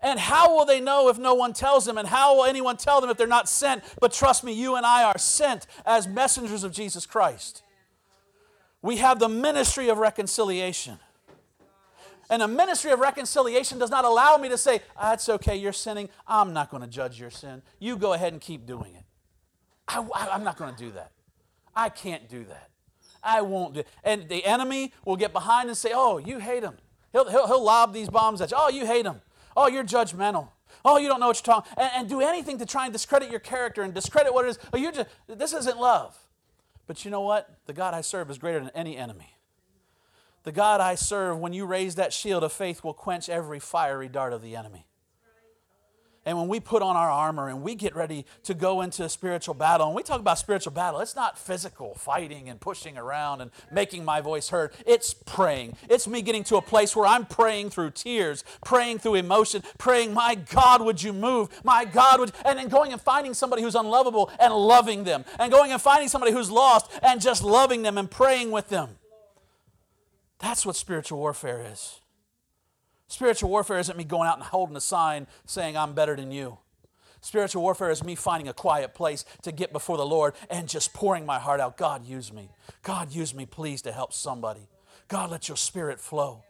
And 0.01 0.19
how 0.19 0.55
will 0.55 0.65
they 0.65 0.79
know 0.79 1.09
if 1.09 1.17
no 1.17 1.33
one 1.33 1.53
tells 1.53 1.85
them? 1.85 1.97
And 1.97 2.07
how 2.07 2.35
will 2.35 2.45
anyone 2.45 2.77
tell 2.77 3.01
them 3.01 3.09
if 3.09 3.17
they're 3.17 3.27
not 3.27 3.49
sent? 3.49 3.83
But 3.99 4.13
trust 4.13 4.43
me, 4.43 4.53
you 4.53 4.75
and 4.75 4.85
I 4.85 5.03
are 5.03 5.17
sent 5.17 5.67
as 5.85 6.07
messengers 6.07 6.63
of 6.63 6.71
Jesus 6.71 7.05
Christ. 7.05 7.63
We 8.81 8.97
have 8.97 9.19
the 9.19 9.29
ministry 9.29 9.89
of 9.89 9.97
reconciliation. 9.97 10.99
And 12.29 12.41
the 12.41 12.47
ministry 12.47 12.91
of 12.91 12.99
reconciliation 12.99 13.79
does 13.79 13.89
not 13.89 14.05
allow 14.05 14.37
me 14.37 14.49
to 14.49 14.57
say, 14.57 14.81
ah, 14.97 15.13
it's 15.13 15.29
okay, 15.29 15.55
you're 15.55 15.73
sinning. 15.73 16.09
I'm 16.27 16.53
not 16.53 16.71
going 16.71 16.81
to 16.81 16.89
judge 16.89 17.19
your 17.19 17.29
sin. 17.29 17.61
You 17.79 17.97
go 17.97 18.13
ahead 18.13 18.33
and 18.33 18.41
keep 18.41 18.65
doing 18.65 18.95
it. 18.95 19.03
I, 19.87 20.03
am 20.31 20.43
not 20.43 20.57
going 20.57 20.73
to 20.73 20.79
do 20.79 20.91
that. 20.91 21.11
I 21.75 21.89
can't 21.89 22.27
do 22.27 22.43
that. 22.45 22.69
I 23.23 23.41
won't 23.41 23.75
do 23.75 23.79
it. 23.81 23.87
And 24.03 24.27
the 24.27 24.43
enemy 24.45 24.93
will 25.03 25.17
get 25.17 25.33
behind 25.33 25.69
and 25.69 25.77
say, 25.77 25.91
oh, 25.93 26.17
you 26.17 26.39
hate 26.39 26.63
him. 26.63 26.77
He'll, 27.11 27.29
he'll, 27.29 27.47
he'll 27.47 27.63
lob 27.63 27.93
these 27.93 28.09
bombs 28.09 28.41
at 28.41 28.51
you. 28.51 28.57
Oh, 28.59 28.69
you 28.69 28.85
hate 28.85 29.05
him. 29.05 29.21
Oh, 29.55 29.67
you're 29.67 29.83
judgmental. 29.83 30.49
Oh, 30.83 30.97
you 30.97 31.07
don't 31.07 31.19
know 31.19 31.27
what 31.27 31.37
you're 31.37 31.55
talking. 31.55 31.71
And, 31.77 31.91
and 31.95 32.09
do 32.09 32.21
anything 32.21 32.57
to 32.59 32.65
try 32.65 32.85
and 32.85 32.93
discredit 32.93 33.31
your 33.31 33.39
character 33.39 33.81
and 33.81 33.93
discredit 33.93 34.33
what 34.33 34.45
it 34.45 34.49
is. 34.49 34.59
Oh, 34.73 34.77
you're 34.77 34.91
just 34.91 35.09
this 35.27 35.53
isn't 35.53 35.77
love. 35.77 36.17
But 36.87 37.03
you 37.05 37.11
know 37.11 37.21
what? 37.21 37.49
The 37.65 37.73
God 37.73 37.93
I 37.93 38.01
serve 38.01 38.29
is 38.29 38.37
greater 38.37 38.59
than 38.59 38.69
any 38.75 38.97
enemy. 38.97 39.35
The 40.43 40.51
God 40.51 40.79
I 40.79 40.93
serve, 40.93 41.39
when 41.39 41.53
you 41.53 41.65
raise 41.65 41.95
that 41.95 42.13
shield 42.13 42.43
of 42.43 42.53
faith, 42.53 42.83
will 42.83 42.93
quench 42.93 43.29
every 43.29 43.59
fiery 43.59 44.07
dart 44.07 44.31
of 44.31 44.43
the 44.43 44.55
enemy. 44.55 44.85
And 46.25 46.39
when 46.39 46.47
we 46.47 46.59
put 46.59 46.81
on 46.81 46.95
our 46.95 47.09
armor 47.09 47.49
and 47.49 47.61
we 47.61 47.75
get 47.75 47.95
ready 47.95 48.25
to 48.43 48.55
go 48.55 48.81
into 48.81 49.03
a 49.03 49.09
spiritual 49.09 49.53
battle, 49.53 49.85
and 49.85 49.95
we 49.95 50.01
talk 50.01 50.19
about 50.19 50.39
spiritual 50.39 50.71
battle, 50.71 50.99
it's 50.99 51.15
not 51.15 51.37
physical 51.37 51.93
fighting 51.93 52.49
and 52.49 52.59
pushing 52.59 52.97
around 52.97 53.41
and 53.41 53.51
making 53.71 54.03
my 54.03 54.21
voice 54.21 54.49
heard. 54.49 54.73
It's 54.87 55.13
praying. 55.13 55.77
It's 55.87 56.07
me 56.07 56.23
getting 56.23 56.43
to 56.45 56.55
a 56.57 56.61
place 56.63 56.95
where 56.95 57.05
I'm 57.05 57.27
praying 57.27 57.69
through 57.69 57.91
tears, 57.91 58.43
praying 58.63 58.99
through 58.99 59.15
emotion, 59.15 59.61
praying, 59.77 60.13
My 60.13 60.33
God, 60.33 60.81
would 60.81 61.03
you 61.03 61.13
move? 61.13 61.49
My 61.63 61.85
God, 61.85 62.19
would. 62.19 62.31
And 62.43 62.57
then 62.57 62.69
going 62.69 62.91
and 62.91 63.01
finding 63.01 63.35
somebody 63.35 63.61
who's 63.61 63.75
unlovable 63.75 64.31
and 64.39 64.51
loving 64.51 65.03
them. 65.03 65.25
And 65.37 65.51
going 65.51 65.71
and 65.71 65.81
finding 65.81 66.09
somebody 66.09 66.31
who's 66.31 66.49
lost 66.49 66.89
and 67.03 67.21
just 67.21 67.43
loving 67.43 67.83
them 67.83 67.99
and 67.99 68.09
praying 68.09 68.49
with 68.49 68.69
them. 68.69 68.97
That's 70.39 70.65
what 70.65 70.75
spiritual 70.75 71.19
warfare 71.19 71.63
is. 71.71 72.01
Spiritual 73.07 73.49
warfare 73.49 73.77
isn't 73.77 73.97
me 73.97 74.03
going 74.03 74.27
out 74.27 74.37
and 74.37 74.43
holding 74.43 74.75
a 74.75 74.81
sign 74.81 75.27
saying, 75.45 75.77
I'm 75.77 75.93
better 75.93 76.15
than 76.15 76.31
you. 76.31 76.57
Spiritual 77.21 77.63
warfare 77.63 77.89
is 77.89 78.03
me 78.03 78.13
finding 78.13 78.47
a 78.47 78.53
quiet 78.53 78.93
place 78.93 79.25
to 79.41 79.51
get 79.51 79.73
before 79.73 79.97
the 79.97 80.05
Lord 80.05 80.33
and 80.49 80.69
just 80.69 80.93
pouring 80.93 81.25
my 81.25 81.39
heart 81.39 81.59
out. 81.59 81.75
God, 81.75 82.05
use 82.05 82.31
me. 82.31 82.51
God, 82.83 83.11
use 83.11 83.33
me, 83.33 83.45
please, 83.45 83.81
to 83.83 83.91
help 83.91 84.13
somebody. 84.13 84.67
God, 85.07 85.31
let 85.31 85.47
your 85.47 85.57
spirit 85.57 85.99
flow. 85.99 86.43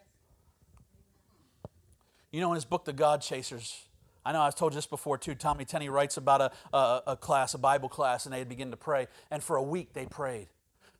You 2.31 2.41
know, 2.41 2.51
in 2.51 2.55
his 2.55 2.65
book, 2.65 2.83
The 2.83 2.91
God 2.91 3.21
Chasers, 3.21 3.85
I 4.25 4.33
know 4.33 4.41
I've 4.41 4.55
told 4.55 4.73
you 4.73 4.75
this 4.75 4.85
before 4.85 5.17
too. 5.17 5.35
Tommy 5.35 5.63
Tenney 5.63 5.87
writes 5.87 6.17
about 6.17 6.41
a, 6.41 6.75
a, 6.75 7.03
a 7.07 7.15
class, 7.15 7.53
a 7.53 7.57
Bible 7.57 7.87
class, 7.87 8.25
and 8.25 8.33
they 8.33 8.43
begin 8.43 8.71
to 8.71 8.77
pray. 8.77 9.07
And 9.31 9.41
for 9.41 9.55
a 9.55 9.63
week, 9.63 9.93
they 9.93 10.05
prayed. 10.05 10.47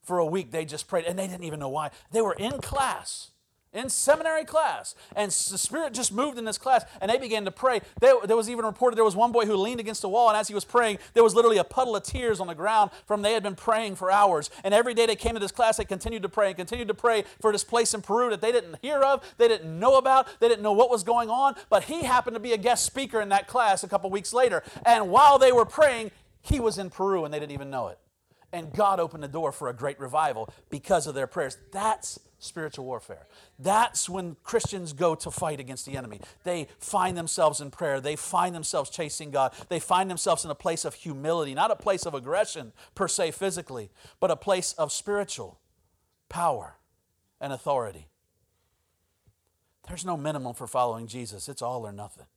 For 0.03 0.19
a 0.19 0.25
week, 0.25 0.51
they 0.51 0.63
just 0.63 0.87
prayed, 0.87 1.05
and 1.05 1.19
they 1.19 1.27
didn't 1.27 1.43
even 1.43 1.59
know 1.59 1.67
why. 1.67 1.89
They 2.11 2.21
were 2.21 2.35
in 2.35 2.61
class 2.61 3.31
in 3.75 3.89
seminary 3.89 4.45
class. 4.45 4.95
And 5.15 5.29
the 5.29 5.57
Spirit 5.57 5.93
just 5.93 6.11
moved 6.11 6.37
in 6.37 6.45
this 6.45 6.57
class, 6.57 6.85
and 7.01 7.11
they 7.11 7.17
began 7.17 7.45
to 7.45 7.51
pray. 7.51 7.81
There, 7.99 8.15
there, 8.25 8.37
was 8.37 8.49
even 8.49 8.65
reported 8.65 8.95
there 8.95 9.03
was 9.03 9.15
one 9.15 9.31
boy 9.31 9.45
who 9.45 9.55
leaned 9.55 9.79
against 9.79 10.03
a 10.03 10.07
wall, 10.07 10.29
and 10.29 10.37
as 10.37 10.47
he 10.47 10.53
was 10.53 10.65
praying, 10.65 10.97
there 11.13 11.23
was 11.23 11.35
literally 11.35 11.57
a 11.57 11.63
puddle 11.63 11.95
of 11.95 12.03
tears 12.03 12.39
on 12.39 12.47
the 12.47 12.55
ground 12.55 12.91
from 13.05 13.21
they 13.21 13.33
had 13.33 13.43
been 13.43 13.55
praying 13.55 13.95
for 13.95 14.09
hours. 14.09 14.49
And 14.63 14.73
every 14.73 14.93
day 14.93 15.05
they 15.05 15.15
came 15.15 15.33
to 15.33 15.39
this 15.39 15.51
class, 15.51 15.77
they 15.77 15.85
continued 15.85 16.23
to 16.23 16.29
pray 16.29 16.47
and 16.47 16.55
continued 16.55 16.87
to 16.87 16.93
pray 16.93 17.25
for 17.41 17.51
this 17.51 17.63
place 17.63 17.93
in 17.93 18.01
Peru 18.01 18.29
that 18.29 18.41
they 18.41 18.51
didn't 18.51 18.77
hear 18.81 19.01
of, 19.01 19.21
they 19.37 19.47
didn't 19.47 19.79
know 19.79 19.97
about, 19.97 20.39
they 20.39 20.47
didn't 20.47 20.63
know 20.63 20.73
what 20.73 20.89
was 20.89 21.03
going 21.03 21.29
on. 21.29 21.55
But 21.69 21.83
he 21.83 22.03
happened 22.03 22.35
to 22.35 22.39
be 22.39 22.53
a 22.53 22.57
guest 22.57 22.85
speaker 22.85 23.21
in 23.21 23.29
that 23.29 23.47
class 23.47 23.83
a 23.83 23.87
couple 23.87 24.09
weeks 24.09 24.33
later. 24.33 24.63
And 24.85 25.09
while 25.09 25.37
they 25.37 25.51
were 25.51 25.65
praying, 25.65 26.11
he 26.41 26.59
was 26.59 26.77
in 26.77 26.89
Peru, 26.89 27.25
and 27.25 27.33
they 27.33 27.39
didn't 27.39 27.53
even 27.53 27.69
know 27.69 27.87
it. 27.87 27.97
And 28.55 28.71
God 28.71 29.01
opened 29.01 29.21
the 29.21 29.27
door 29.27 29.51
for 29.51 29.67
a 29.67 29.73
great 29.73 29.99
revival 29.99 30.47
because 30.69 31.07
of 31.07 31.13
their 31.13 31.27
prayers. 31.27 31.57
That's 31.73 32.17
spiritual 32.39 32.85
warfare. 32.85 33.27
That's 33.59 34.07
when 34.07 34.37
Christians 34.45 34.93
go 34.93 35.13
to 35.13 35.29
fight 35.29 35.59
against 35.59 35.85
the 35.85 35.97
enemy. 35.97 36.21
They 36.45 36.69
find 36.79 37.17
themselves 37.17 37.59
in 37.59 37.69
prayer. 37.69 37.99
They 37.99 38.15
find 38.15 38.55
themselves 38.55 38.89
chasing 38.89 39.29
God. 39.29 39.53
They 39.67 39.81
find 39.81 40.09
themselves 40.09 40.45
in 40.45 40.51
a 40.51 40.55
place 40.55 40.85
of 40.85 40.93
humility, 40.93 41.53
not 41.53 41.69
a 41.69 41.75
place 41.75 42.05
of 42.05 42.13
aggression 42.13 42.71
per 42.95 43.09
se 43.09 43.31
physically, 43.31 43.89
but 44.21 44.31
a 44.31 44.37
place 44.37 44.71
of 44.77 44.93
spiritual 44.93 45.59
power 46.29 46.77
and 47.41 47.51
authority. 47.51 48.07
There's 49.89 50.05
no 50.05 50.15
minimum 50.15 50.53
for 50.53 50.65
following 50.65 51.07
Jesus, 51.07 51.49
it's 51.49 51.61
all 51.61 51.85
or 51.85 51.91
nothing. 51.91 52.27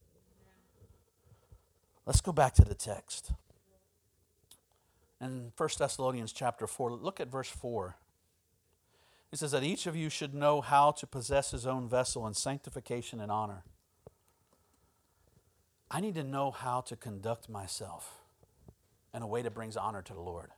Let's 2.06 2.20
go 2.20 2.32
back 2.32 2.54
to 2.54 2.64
the 2.64 2.74
text. 2.74 3.30
In 5.20 5.52
1 5.56 5.68
Thessalonians 5.78 6.32
chapter 6.32 6.66
4, 6.66 6.92
look 6.92 7.20
at 7.20 7.28
verse 7.28 7.48
4. 7.48 7.96
He 9.30 9.36
says 9.36 9.50
that 9.50 9.64
each 9.64 9.86
of 9.86 9.96
you 9.96 10.08
should 10.08 10.34
know 10.34 10.60
how 10.60 10.90
to 10.92 11.06
possess 11.06 11.50
his 11.50 11.66
own 11.66 11.88
vessel 11.88 12.26
in 12.26 12.34
sanctification 12.34 13.20
and 13.20 13.30
honor. 13.30 13.64
I 15.90 16.00
need 16.00 16.14
to 16.14 16.24
know 16.24 16.50
how 16.50 16.80
to 16.82 16.96
conduct 16.96 17.48
myself 17.48 18.20
in 19.14 19.22
a 19.22 19.26
way 19.26 19.42
that 19.42 19.54
brings 19.54 19.76
honor 19.76 20.02
to 20.02 20.12
the 20.12 20.20
Lord. 20.20 20.50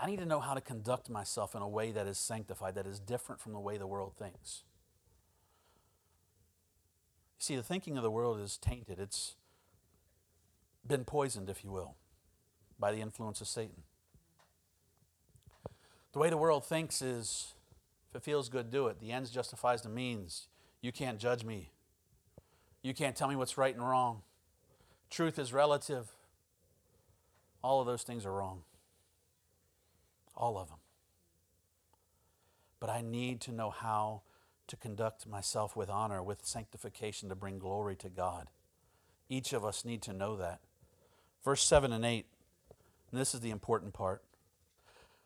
I 0.00 0.06
need 0.06 0.18
to 0.20 0.26
know 0.26 0.40
how 0.40 0.54
to 0.54 0.60
conduct 0.60 1.10
myself 1.10 1.54
in 1.54 1.62
a 1.62 1.68
way 1.68 1.90
that 1.90 2.06
is 2.06 2.18
sanctified, 2.18 2.74
that 2.76 2.86
is 2.86 3.00
different 3.00 3.40
from 3.40 3.52
the 3.52 3.60
way 3.60 3.76
the 3.76 3.86
world 3.86 4.14
thinks. 4.16 4.62
You 7.38 7.44
see, 7.44 7.56
the 7.56 7.62
thinking 7.62 7.96
of 7.96 8.02
the 8.02 8.10
world 8.10 8.40
is 8.40 8.56
tainted. 8.56 8.98
It's 9.00 9.34
been 10.86 11.04
poisoned, 11.04 11.50
if 11.50 11.64
you 11.64 11.70
will, 11.70 11.96
by 12.78 12.92
the 12.92 13.00
influence 13.00 13.40
of 13.40 13.48
Satan. 13.48 13.82
The 16.12 16.18
way 16.18 16.30
the 16.30 16.36
world 16.36 16.64
thinks 16.64 17.02
is 17.02 17.54
if 18.10 18.16
it 18.16 18.22
feels 18.22 18.48
good, 18.48 18.70
do 18.70 18.86
it. 18.86 19.00
The 19.00 19.12
ends 19.12 19.30
justifies 19.30 19.82
the 19.82 19.88
means. 19.88 20.48
You 20.80 20.92
can't 20.92 21.18
judge 21.18 21.44
me. 21.44 21.70
You 22.82 22.94
can't 22.94 23.16
tell 23.16 23.28
me 23.28 23.36
what's 23.36 23.58
right 23.58 23.74
and 23.74 23.86
wrong. 23.86 24.22
Truth 25.10 25.38
is 25.38 25.52
relative. 25.52 26.08
All 27.62 27.80
of 27.80 27.86
those 27.86 28.02
things 28.02 28.24
are 28.24 28.32
wrong. 28.32 28.62
All 30.36 30.56
of 30.56 30.68
them. 30.68 30.78
But 32.80 32.90
I 32.90 33.00
need 33.00 33.40
to 33.42 33.52
know 33.52 33.70
how 33.70 34.22
to 34.68 34.76
conduct 34.76 35.26
myself 35.26 35.74
with 35.74 35.90
honor, 35.90 36.22
with 36.22 36.44
sanctification, 36.46 37.28
to 37.28 37.34
bring 37.34 37.58
glory 37.58 37.96
to 37.96 38.08
God. 38.08 38.48
Each 39.28 39.52
of 39.52 39.64
us 39.64 39.84
need 39.84 40.02
to 40.02 40.12
know 40.12 40.36
that. 40.36 40.60
Verse 41.44 41.62
7 41.62 41.92
and 41.92 42.04
8, 42.04 42.26
and 43.10 43.20
this 43.20 43.34
is 43.34 43.40
the 43.40 43.50
important 43.50 43.94
part. 43.94 44.22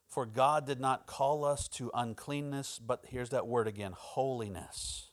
For 0.09 0.27
God 0.27 0.67
did 0.67 0.81
not 0.81 1.07
call 1.07 1.45
us 1.45 1.69
to 1.69 1.91
uncleanness, 1.95 2.79
but 2.79 3.05
here's 3.09 3.31
that 3.31 3.47
word 3.47 3.67
again 3.67 3.93
holiness. 3.97 5.11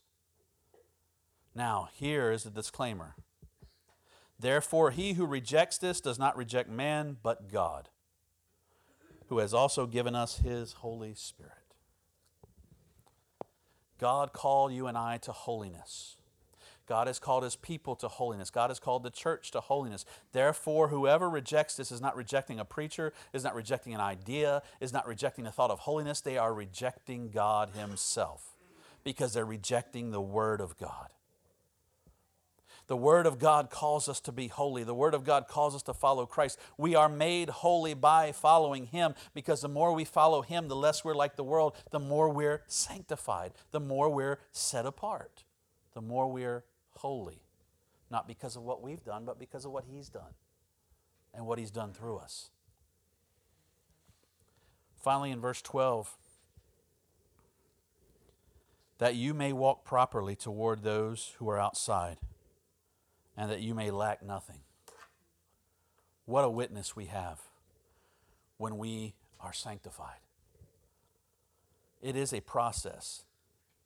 Now, 1.55 1.89
here 1.93 2.32
is 2.32 2.43
the 2.43 2.49
disclaimer. 2.49 3.15
Therefore, 4.39 4.91
he 4.91 5.13
who 5.13 5.26
rejects 5.26 5.78
this 5.78 5.99
does 5.99 6.20
not 6.20 6.38
reject 6.38 6.70
man, 6.70 7.17
but 7.22 7.51
God, 7.51 7.89
who 9.28 9.39
has 9.39 9.53
also 9.53 9.86
given 9.86 10.15
us 10.15 10.38
his 10.38 10.74
Holy 10.74 11.13
Spirit. 11.13 11.53
God 13.99 14.32
called 14.32 14.72
you 14.72 14.88
and 14.88 14.97
I 14.97 15.17
to 15.17 15.32
holiness. 15.32 16.18
God 16.89 17.05
has 17.05 17.19
called 17.19 17.43
his 17.43 17.55
people 17.55 17.95
to 17.97 18.07
holiness. 18.07 18.49
God 18.49 18.71
has 18.71 18.79
called 18.79 19.03
the 19.03 19.11
church 19.11 19.51
to 19.51 19.61
holiness. 19.61 20.05
Therefore, 20.31 20.87
whoever 20.87 21.29
rejects 21.29 21.75
this 21.75 21.91
is 21.91 22.01
not 22.01 22.15
rejecting 22.15 22.59
a 22.59 22.65
preacher, 22.65 23.13
is 23.31 23.43
not 23.43 23.53
rejecting 23.53 23.93
an 23.93 24.01
idea, 24.01 24.63
is 24.81 24.91
not 24.91 25.07
rejecting 25.07 25.45
the 25.45 25.51
thought 25.51 25.69
of 25.69 25.79
holiness. 25.79 26.19
They 26.19 26.39
are 26.39 26.51
rejecting 26.51 27.29
God 27.29 27.69
himself 27.69 28.55
because 29.03 29.33
they're 29.33 29.45
rejecting 29.45 30.09
the 30.09 30.19
word 30.19 30.59
of 30.59 30.79
God. 30.79 31.09
The 32.87 32.97
Word 32.97 33.27
of 33.27 33.37
God 33.37 33.69
calls 33.69 34.09
us 34.09 34.19
to 34.21 34.31
be 34.31 34.47
holy. 34.47 34.83
The 34.83 34.95
Word 34.95 35.13
of 35.13 35.23
God 35.23 35.47
calls 35.47 35.75
us 35.75 35.83
to 35.83 35.93
follow 35.93 36.25
Christ. 36.25 36.57
We 36.75 36.95
are 36.95 37.07
made 37.07 37.49
holy 37.49 37.93
by 37.93 38.31
following 38.31 38.87
Him 38.87 39.13
because 39.35 39.61
the 39.61 39.69
more 39.69 39.93
we 39.93 40.05
follow 40.05 40.41
Him, 40.41 40.67
the 40.67 40.75
less 40.75 41.05
we're 41.05 41.13
like 41.13 41.35
the 41.35 41.43
world, 41.43 41.75
the 41.91 41.99
more 41.99 42.29
we're 42.29 42.63
sanctified, 42.65 43.51
the 43.69 43.79
more 43.79 44.09
we're 44.09 44.39
set 44.51 44.87
apart, 44.87 45.43
the 45.93 46.01
more 46.01 46.31
we're 46.31 46.63
holy. 46.97 47.41
Not 48.11 48.27
because 48.27 48.55
of 48.55 48.63
what 48.63 48.81
we've 48.81 49.03
done, 49.03 49.25
but 49.25 49.39
because 49.39 49.65
of 49.65 49.71
what 49.71 49.85
He's 49.85 50.09
done 50.09 50.33
and 51.33 51.45
what 51.45 51.59
He's 51.59 51.71
done 51.71 51.93
through 51.93 52.17
us. 52.17 52.49
Finally, 54.99 55.31
in 55.31 55.39
verse 55.39 55.61
12, 55.61 56.17
that 58.97 59.15
you 59.15 59.33
may 59.33 59.53
walk 59.53 59.85
properly 59.85 60.35
toward 60.35 60.83
those 60.83 61.33
who 61.37 61.49
are 61.49 61.59
outside 61.59 62.17
and 63.37 63.49
that 63.49 63.61
you 63.61 63.73
may 63.73 63.89
lack 63.89 64.21
nothing. 64.21 64.59
What 66.25 66.43
a 66.43 66.49
witness 66.49 66.95
we 66.95 67.05
have 67.05 67.39
when 68.57 68.77
we 68.77 69.15
are 69.39 69.53
sanctified. 69.53 70.19
It 72.01 72.15
is 72.15 72.33
a 72.33 72.41
process, 72.41 73.23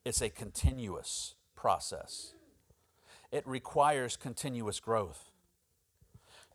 it's 0.03 0.21
a 0.21 0.29
continuous 0.29 1.35
process. 1.55 2.33
It 3.33 3.47
requires 3.47 4.15
continuous 4.15 4.79
growth. 4.79 5.31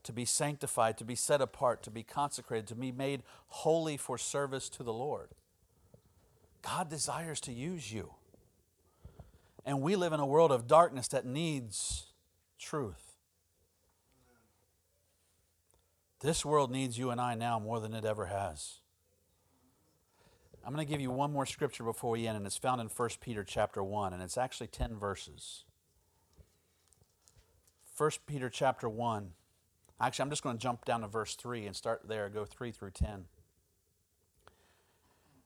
To 0.04 0.12
be 0.12 0.24
sanctified, 0.24 0.96
to 0.98 1.04
be 1.04 1.16
set 1.16 1.40
apart, 1.40 1.82
to 1.82 1.90
be 1.90 2.04
consecrated, 2.04 2.68
to 2.68 2.76
be 2.76 2.92
made 2.92 3.24
holy 3.48 3.96
for 3.96 4.16
service 4.16 4.68
to 4.70 4.84
the 4.84 4.92
Lord. 4.92 5.30
God 6.62 6.88
desires 6.88 7.40
to 7.42 7.52
use 7.52 7.92
you. 7.92 8.14
And 9.66 9.82
we 9.82 9.96
live 9.96 10.12
in 10.12 10.20
a 10.20 10.24
world 10.24 10.52
of 10.52 10.68
darkness 10.68 11.08
that 11.08 11.26
needs 11.26 12.06
truth. 12.60 13.16
This 16.20 16.44
world 16.44 16.70
needs 16.70 16.96
you 16.96 17.10
and 17.10 17.20
I 17.20 17.34
now 17.34 17.58
more 17.58 17.80
than 17.80 17.92
it 17.92 18.04
ever 18.04 18.26
has. 18.26 18.76
I'm 20.64 20.72
going 20.72 20.86
to 20.86 20.90
give 20.90 21.00
you 21.00 21.10
one 21.10 21.32
more 21.32 21.46
scripture 21.46 21.82
before 21.82 22.12
we 22.12 22.28
end, 22.28 22.36
and 22.36 22.46
it's 22.46 22.56
found 22.56 22.80
in 22.80 22.86
1 22.86 23.08
Peter 23.20 23.42
chapter 23.42 23.82
1, 23.82 24.12
and 24.12 24.22
it's 24.22 24.38
actually 24.38 24.68
10 24.68 24.96
verses. 24.96 25.64
1 27.98 28.10
Peter 28.26 28.48
chapter 28.48 28.88
1. 28.88 29.32
Actually, 30.00 30.22
I'm 30.22 30.30
just 30.30 30.44
going 30.44 30.56
to 30.56 30.62
jump 30.62 30.84
down 30.84 31.00
to 31.00 31.08
verse 31.08 31.34
3 31.34 31.66
and 31.66 31.74
start 31.74 32.02
there, 32.06 32.28
go 32.28 32.44
3 32.44 32.70
through 32.70 32.92
10. 32.92 33.24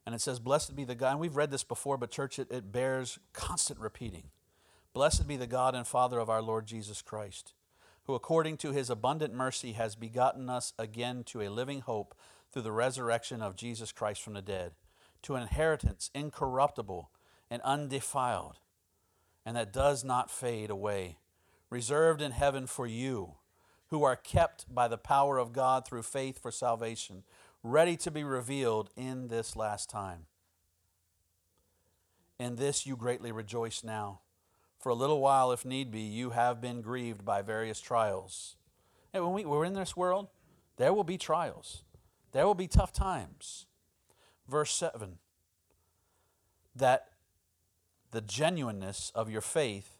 And 0.04 0.14
it 0.14 0.20
says, 0.20 0.38
Blessed 0.38 0.76
be 0.76 0.84
the 0.84 0.94
God, 0.94 1.12
and 1.12 1.20
we've 1.20 1.36
read 1.36 1.50
this 1.50 1.64
before, 1.64 1.96
but 1.96 2.10
church, 2.10 2.38
it, 2.38 2.50
it 2.50 2.70
bears 2.70 3.18
constant 3.32 3.80
repeating. 3.80 4.24
Blessed 4.92 5.26
be 5.26 5.38
the 5.38 5.46
God 5.46 5.74
and 5.74 5.86
Father 5.86 6.18
of 6.18 6.28
our 6.28 6.42
Lord 6.42 6.66
Jesus 6.66 7.00
Christ, 7.00 7.54
who 8.04 8.14
according 8.14 8.58
to 8.58 8.72
his 8.72 8.90
abundant 8.90 9.32
mercy 9.32 9.72
has 9.72 9.94
begotten 9.94 10.50
us 10.50 10.74
again 10.78 11.24
to 11.24 11.40
a 11.40 11.48
living 11.48 11.80
hope 11.80 12.14
through 12.50 12.62
the 12.62 12.72
resurrection 12.72 13.40
of 13.40 13.56
Jesus 13.56 13.92
Christ 13.92 14.20
from 14.20 14.34
the 14.34 14.42
dead, 14.42 14.72
to 15.22 15.36
an 15.36 15.42
inheritance 15.42 16.10
incorruptible 16.14 17.10
and 17.50 17.62
undefiled, 17.62 18.58
and 19.46 19.56
that 19.56 19.72
does 19.72 20.04
not 20.04 20.30
fade 20.30 20.68
away, 20.68 21.16
reserved 21.72 22.20
in 22.20 22.32
heaven 22.32 22.66
for 22.66 22.86
you, 22.86 23.34
who 23.88 24.04
are 24.04 24.16
kept 24.16 24.72
by 24.72 24.86
the 24.86 24.98
power 24.98 25.38
of 25.38 25.52
God 25.52 25.86
through 25.86 26.02
faith 26.02 26.38
for 26.38 26.50
salvation, 26.50 27.24
ready 27.62 27.96
to 27.96 28.10
be 28.10 28.22
revealed 28.22 28.90
in 28.96 29.28
this 29.28 29.56
last 29.56 29.88
time. 29.88 30.26
In 32.38 32.56
this 32.56 32.86
you 32.86 32.96
greatly 32.96 33.32
rejoice 33.32 33.82
now 33.82 34.20
for 34.82 34.90
a 34.90 34.96
little 34.96 35.20
while, 35.20 35.52
if 35.52 35.64
need 35.64 35.92
be, 35.92 36.00
you 36.00 36.30
have 36.30 36.60
been 36.60 36.82
grieved 36.82 37.24
by 37.24 37.40
various 37.40 37.80
trials. 37.80 38.56
And 39.14 39.24
when 39.24 39.32
we, 39.32 39.44
we're 39.44 39.64
in 39.64 39.74
this 39.74 39.96
world, 39.96 40.26
there 40.76 40.92
will 40.92 41.04
be 41.04 41.16
trials, 41.16 41.84
there 42.32 42.46
will 42.46 42.56
be 42.56 42.66
tough 42.66 42.92
times. 42.92 43.66
Verse 44.48 44.74
7 44.74 45.18
that 46.74 47.08
the 48.12 48.22
genuineness 48.22 49.12
of 49.14 49.30
your 49.30 49.42
faith, 49.42 49.98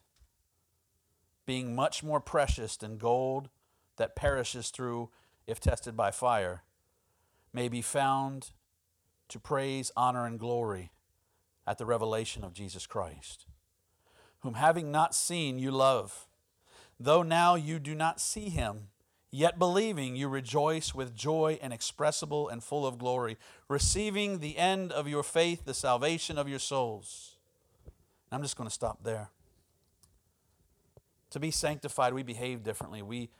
being 1.46 1.74
much 1.74 2.02
more 2.02 2.20
precious 2.20 2.76
than 2.76 2.98
gold 2.98 3.48
that 3.96 4.16
perishes 4.16 4.70
through 4.70 5.10
if 5.46 5.60
tested 5.60 5.96
by 5.96 6.10
fire, 6.10 6.62
may 7.52 7.68
be 7.68 7.82
found 7.82 8.50
to 9.28 9.38
praise, 9.38 9.90
honor, 9.96 10.26
and 10.26 10.38
glory 10.38 10.92
at 11.66 11.78
the 11.78 11.86
revelation 11.86 12.44
of 12.44 12.54
Jesus 12.54 12.86
Christ 12.86 13.46
whom 14.42 14.54
having 14.54 14.90
not 14.90 15.14
seen 15.14 15.58
you 15.58 15.70
love. 15.70 16.26
Though 16.98 17.22
now 17.22 17.54
you 17.54 17.78
do 17.78 17.94
not 17.94 18.20
see 18.20 18.48
him, 18.48 18.88
yet 19.30 19.58
believing 19.58 20.14
you 20.14 20.28
rejoice 20.28 20.94
with 20.94 21.14
joy 21.14 21.58
inexpressible 21.62 22.48
and 22.48 22.62
full 22.62 22.84
of 22.86 22.98
glory, 22.98 23.38
receiving 23.68 24.38
the 24.38 24.58
end 24.58 24.92
of 24.92 25.08
your 25.08 25.22
faith, 25.22 25.64
the 25.64 25.74
salvation 25.74 26.38
of 26.38 26.48
your 26.48 26.58
souls. 26.58 27.36
I'm 28.30 28.42
just 28.42 28.56
going 28.56 28.68
to 28.68 28.74
stop 28.74 29.04
there. 29.04 29.30
To 31.32 31.40
be 31.40 31.50
sanctified, 31.50 32.12
we 32.12 32.22
behave 32.22 32.62
differently. 32.62 33.00
We, 33.00 33.30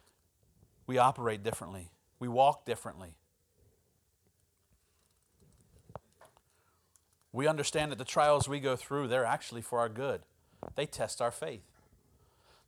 we 0.86 0.97
operate 0.97 1.43
differently. 1.43 1.90
We 2.18 2.26
walk 2.26 2.64
differently. 2.64 3.16
We 7.32 7.47
understand 7.47 7.93
that 7.93 7.99
the 7.99 8.05
trials 8.05 8.49
we 8.49 8.61
go 8.61 8.76
through, 8.76 9.09
they're 9.09 9.26
actually 9.26 9.61
for 9.61 9.78
our 9.78 9.90
good. 9.90 10.22
They 10.74 10.86
test 10.86 11.20
our 11.20 11.30
faith. 11.30 11.64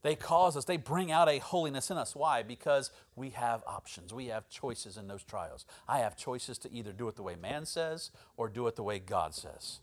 They 0.03 0.15
cause 0.15 0.59
us, 0.59 0.67
they 0.67 0.77
bring 0.77 1.11
out 1.11 1.31
a 1.31 1.39
holiness 1.39 1.91
in 1.91 1.97
us. 1.97 2.15
Why? 2.15 2.43
Because 2.43 2.91
we 3.17 3.31
have 3.31 3.63
options. 3.67 4.13
We 4.13 4.27
have 4.27 4.51
choices 4.51 4.99
in 4.99 5.09
those 5.09 5.25
trials. 5.25 5.65
I 5.89 6.01
have 6.01 6.19
choices 6.19 6.59
to 6.59 6.73
either 6.73 6.93
do 6.93 7.09
it 7.09 7.17
the 7.17 7.23
way 7.23 7.35
man 7.35 7.65
says 7.65 8.11
or 8.37 8.51
do 8.51 8.67
it 8.67 8.77
the 8.77 8.83
way 8.83 8.99
God 8.99 9.35
says. 9.35 9.81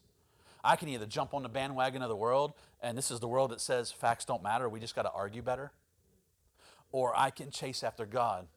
I 0.64 0.76
can 0.76 0.90
either 0.90 1.06
jump 1.06 1.34
on 1.34 1.44
the 1.44 1.50
bandwagon 1.50 2.02
of 2.02 2.10
the 2.10 2.16
world, 2.16 2.54
and 2.82 2.98
this 2.98 3.12
is 3.12 3.20
the 3.20 3.28
world 3.28 3.52
that 3.52 3.62
says 3.62 3.92
facts 3.92 4.26
don't 4.26 4.44
matter, 4.44 4.70
we 4.70 4.80
just 4.80 4.96
got 4.96 5.04
to 5.04 5.12
argue 5.12 5.42
better. 5.42 5.72
Or 6.92 7.14
I 7.18 7.30
can 7.30 7.52
chase 7.52 7.84
after 7.84 8.06
God, 8.06 8.48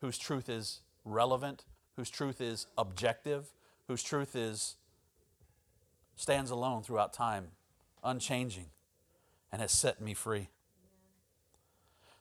whose 0.00 0.18
truth 0.18 0.48
is 0.48 0.80
relevant, 1.04 1.64
whose 1.96 2.10
truth 2.10 2.40
is 2.40 2.66
objective, 2.76 3.52
whose 3.88 4.02
truth 4.02 4.34
is 4.34 4.76
stands 6.16 6.50
alone 6.50 6.82
throughout 6.82 7.12
time, 7.12 7.48
unchanging, 8.02 8.66
and 9.52 9.60
has 9.60 9.72
set 9.72 10.00
me 10.00 10.14
free. 10.14 10.48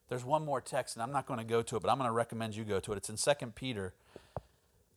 There's 0.10 0.26
one 0.26 0.46
more 0.46 0.62
text, 0.62 0.96
and 0.96 1.04
I'm 1.04 1.12
not 1.12 1.26
going 1.26 1.40
to 1.40 1.46
go 1.46 1.62
to 1.62 1.76
it, 1.76 1.82
but 1.82 1.90
I'm 1.90 1.98
going 1.98 2.08
to 2.10 2.14
recommend 2.14 2.56
you 2.56 2.64
go 2.64 2.80
to 2.80 2.92
it. 2.92 2.98
It's 2.98 3.10
in 3.10 3.16
2 3.16 3.48
Peter. 3.56 3.94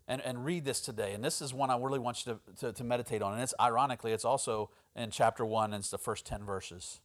And, 0.08 0.22
and 0.22 0.44
read 0.44 0.64
this 0.64 0.80
today. 0.80 1.14
And 1.14 1.24
this 1.24 1.42
is 1.42 1.52
one 1.52 1.68
I 1.68 1.76
really 1.76 1.98
want 1.98 2.24
you 2.24 2.34
to, 2.34 2.66
to, 2.66 2.72
to 2.72 2.84
meditate 2.84 3.22
on. 3.22 3.32
And 3.32 3.42
it's 3.42 3.54
ironically, 3.60 4.12
it's 4.12 4.24
also 4.24 4.70
in 4.94 5.10
chapter 5.10 5.44
1, 5.44 5.72
and 5.72 5.80
it's 5.80 5.90
the 5.90 5.98
first 5.98 6.24
10 6.26 6.44
verses. 6.44 7.00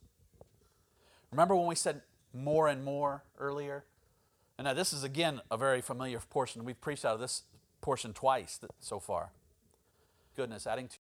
Remember 1.32 1.56
when 1.56 1.66
we 1.66 1.74
said 1.74 2.02
more 2.32 2.68
and 2.68 2.84
more 2.84 3.24
earlier? 3.38 3.84
And 4.56 4.66
now 4.66 4.74
this 4.74 4.92
is 4.92 5.02
again 5.02 5.40
a 5.50 5.56
very 5.56 5.80
familiar 5.80 6.20
portion. 6.20 6.64
We've 6.64 6.80
preached 6.80 7.04
out 7.04 7.14
of 7.14 7.20
this 7.20 7.42
portion 7.80 8.12
twice 8.12 8.60
so 8.78 9.00
far. 9.00 9.32
Goodness, 10.36 10.66
adding 10.66 10.88
to 10.88 10.96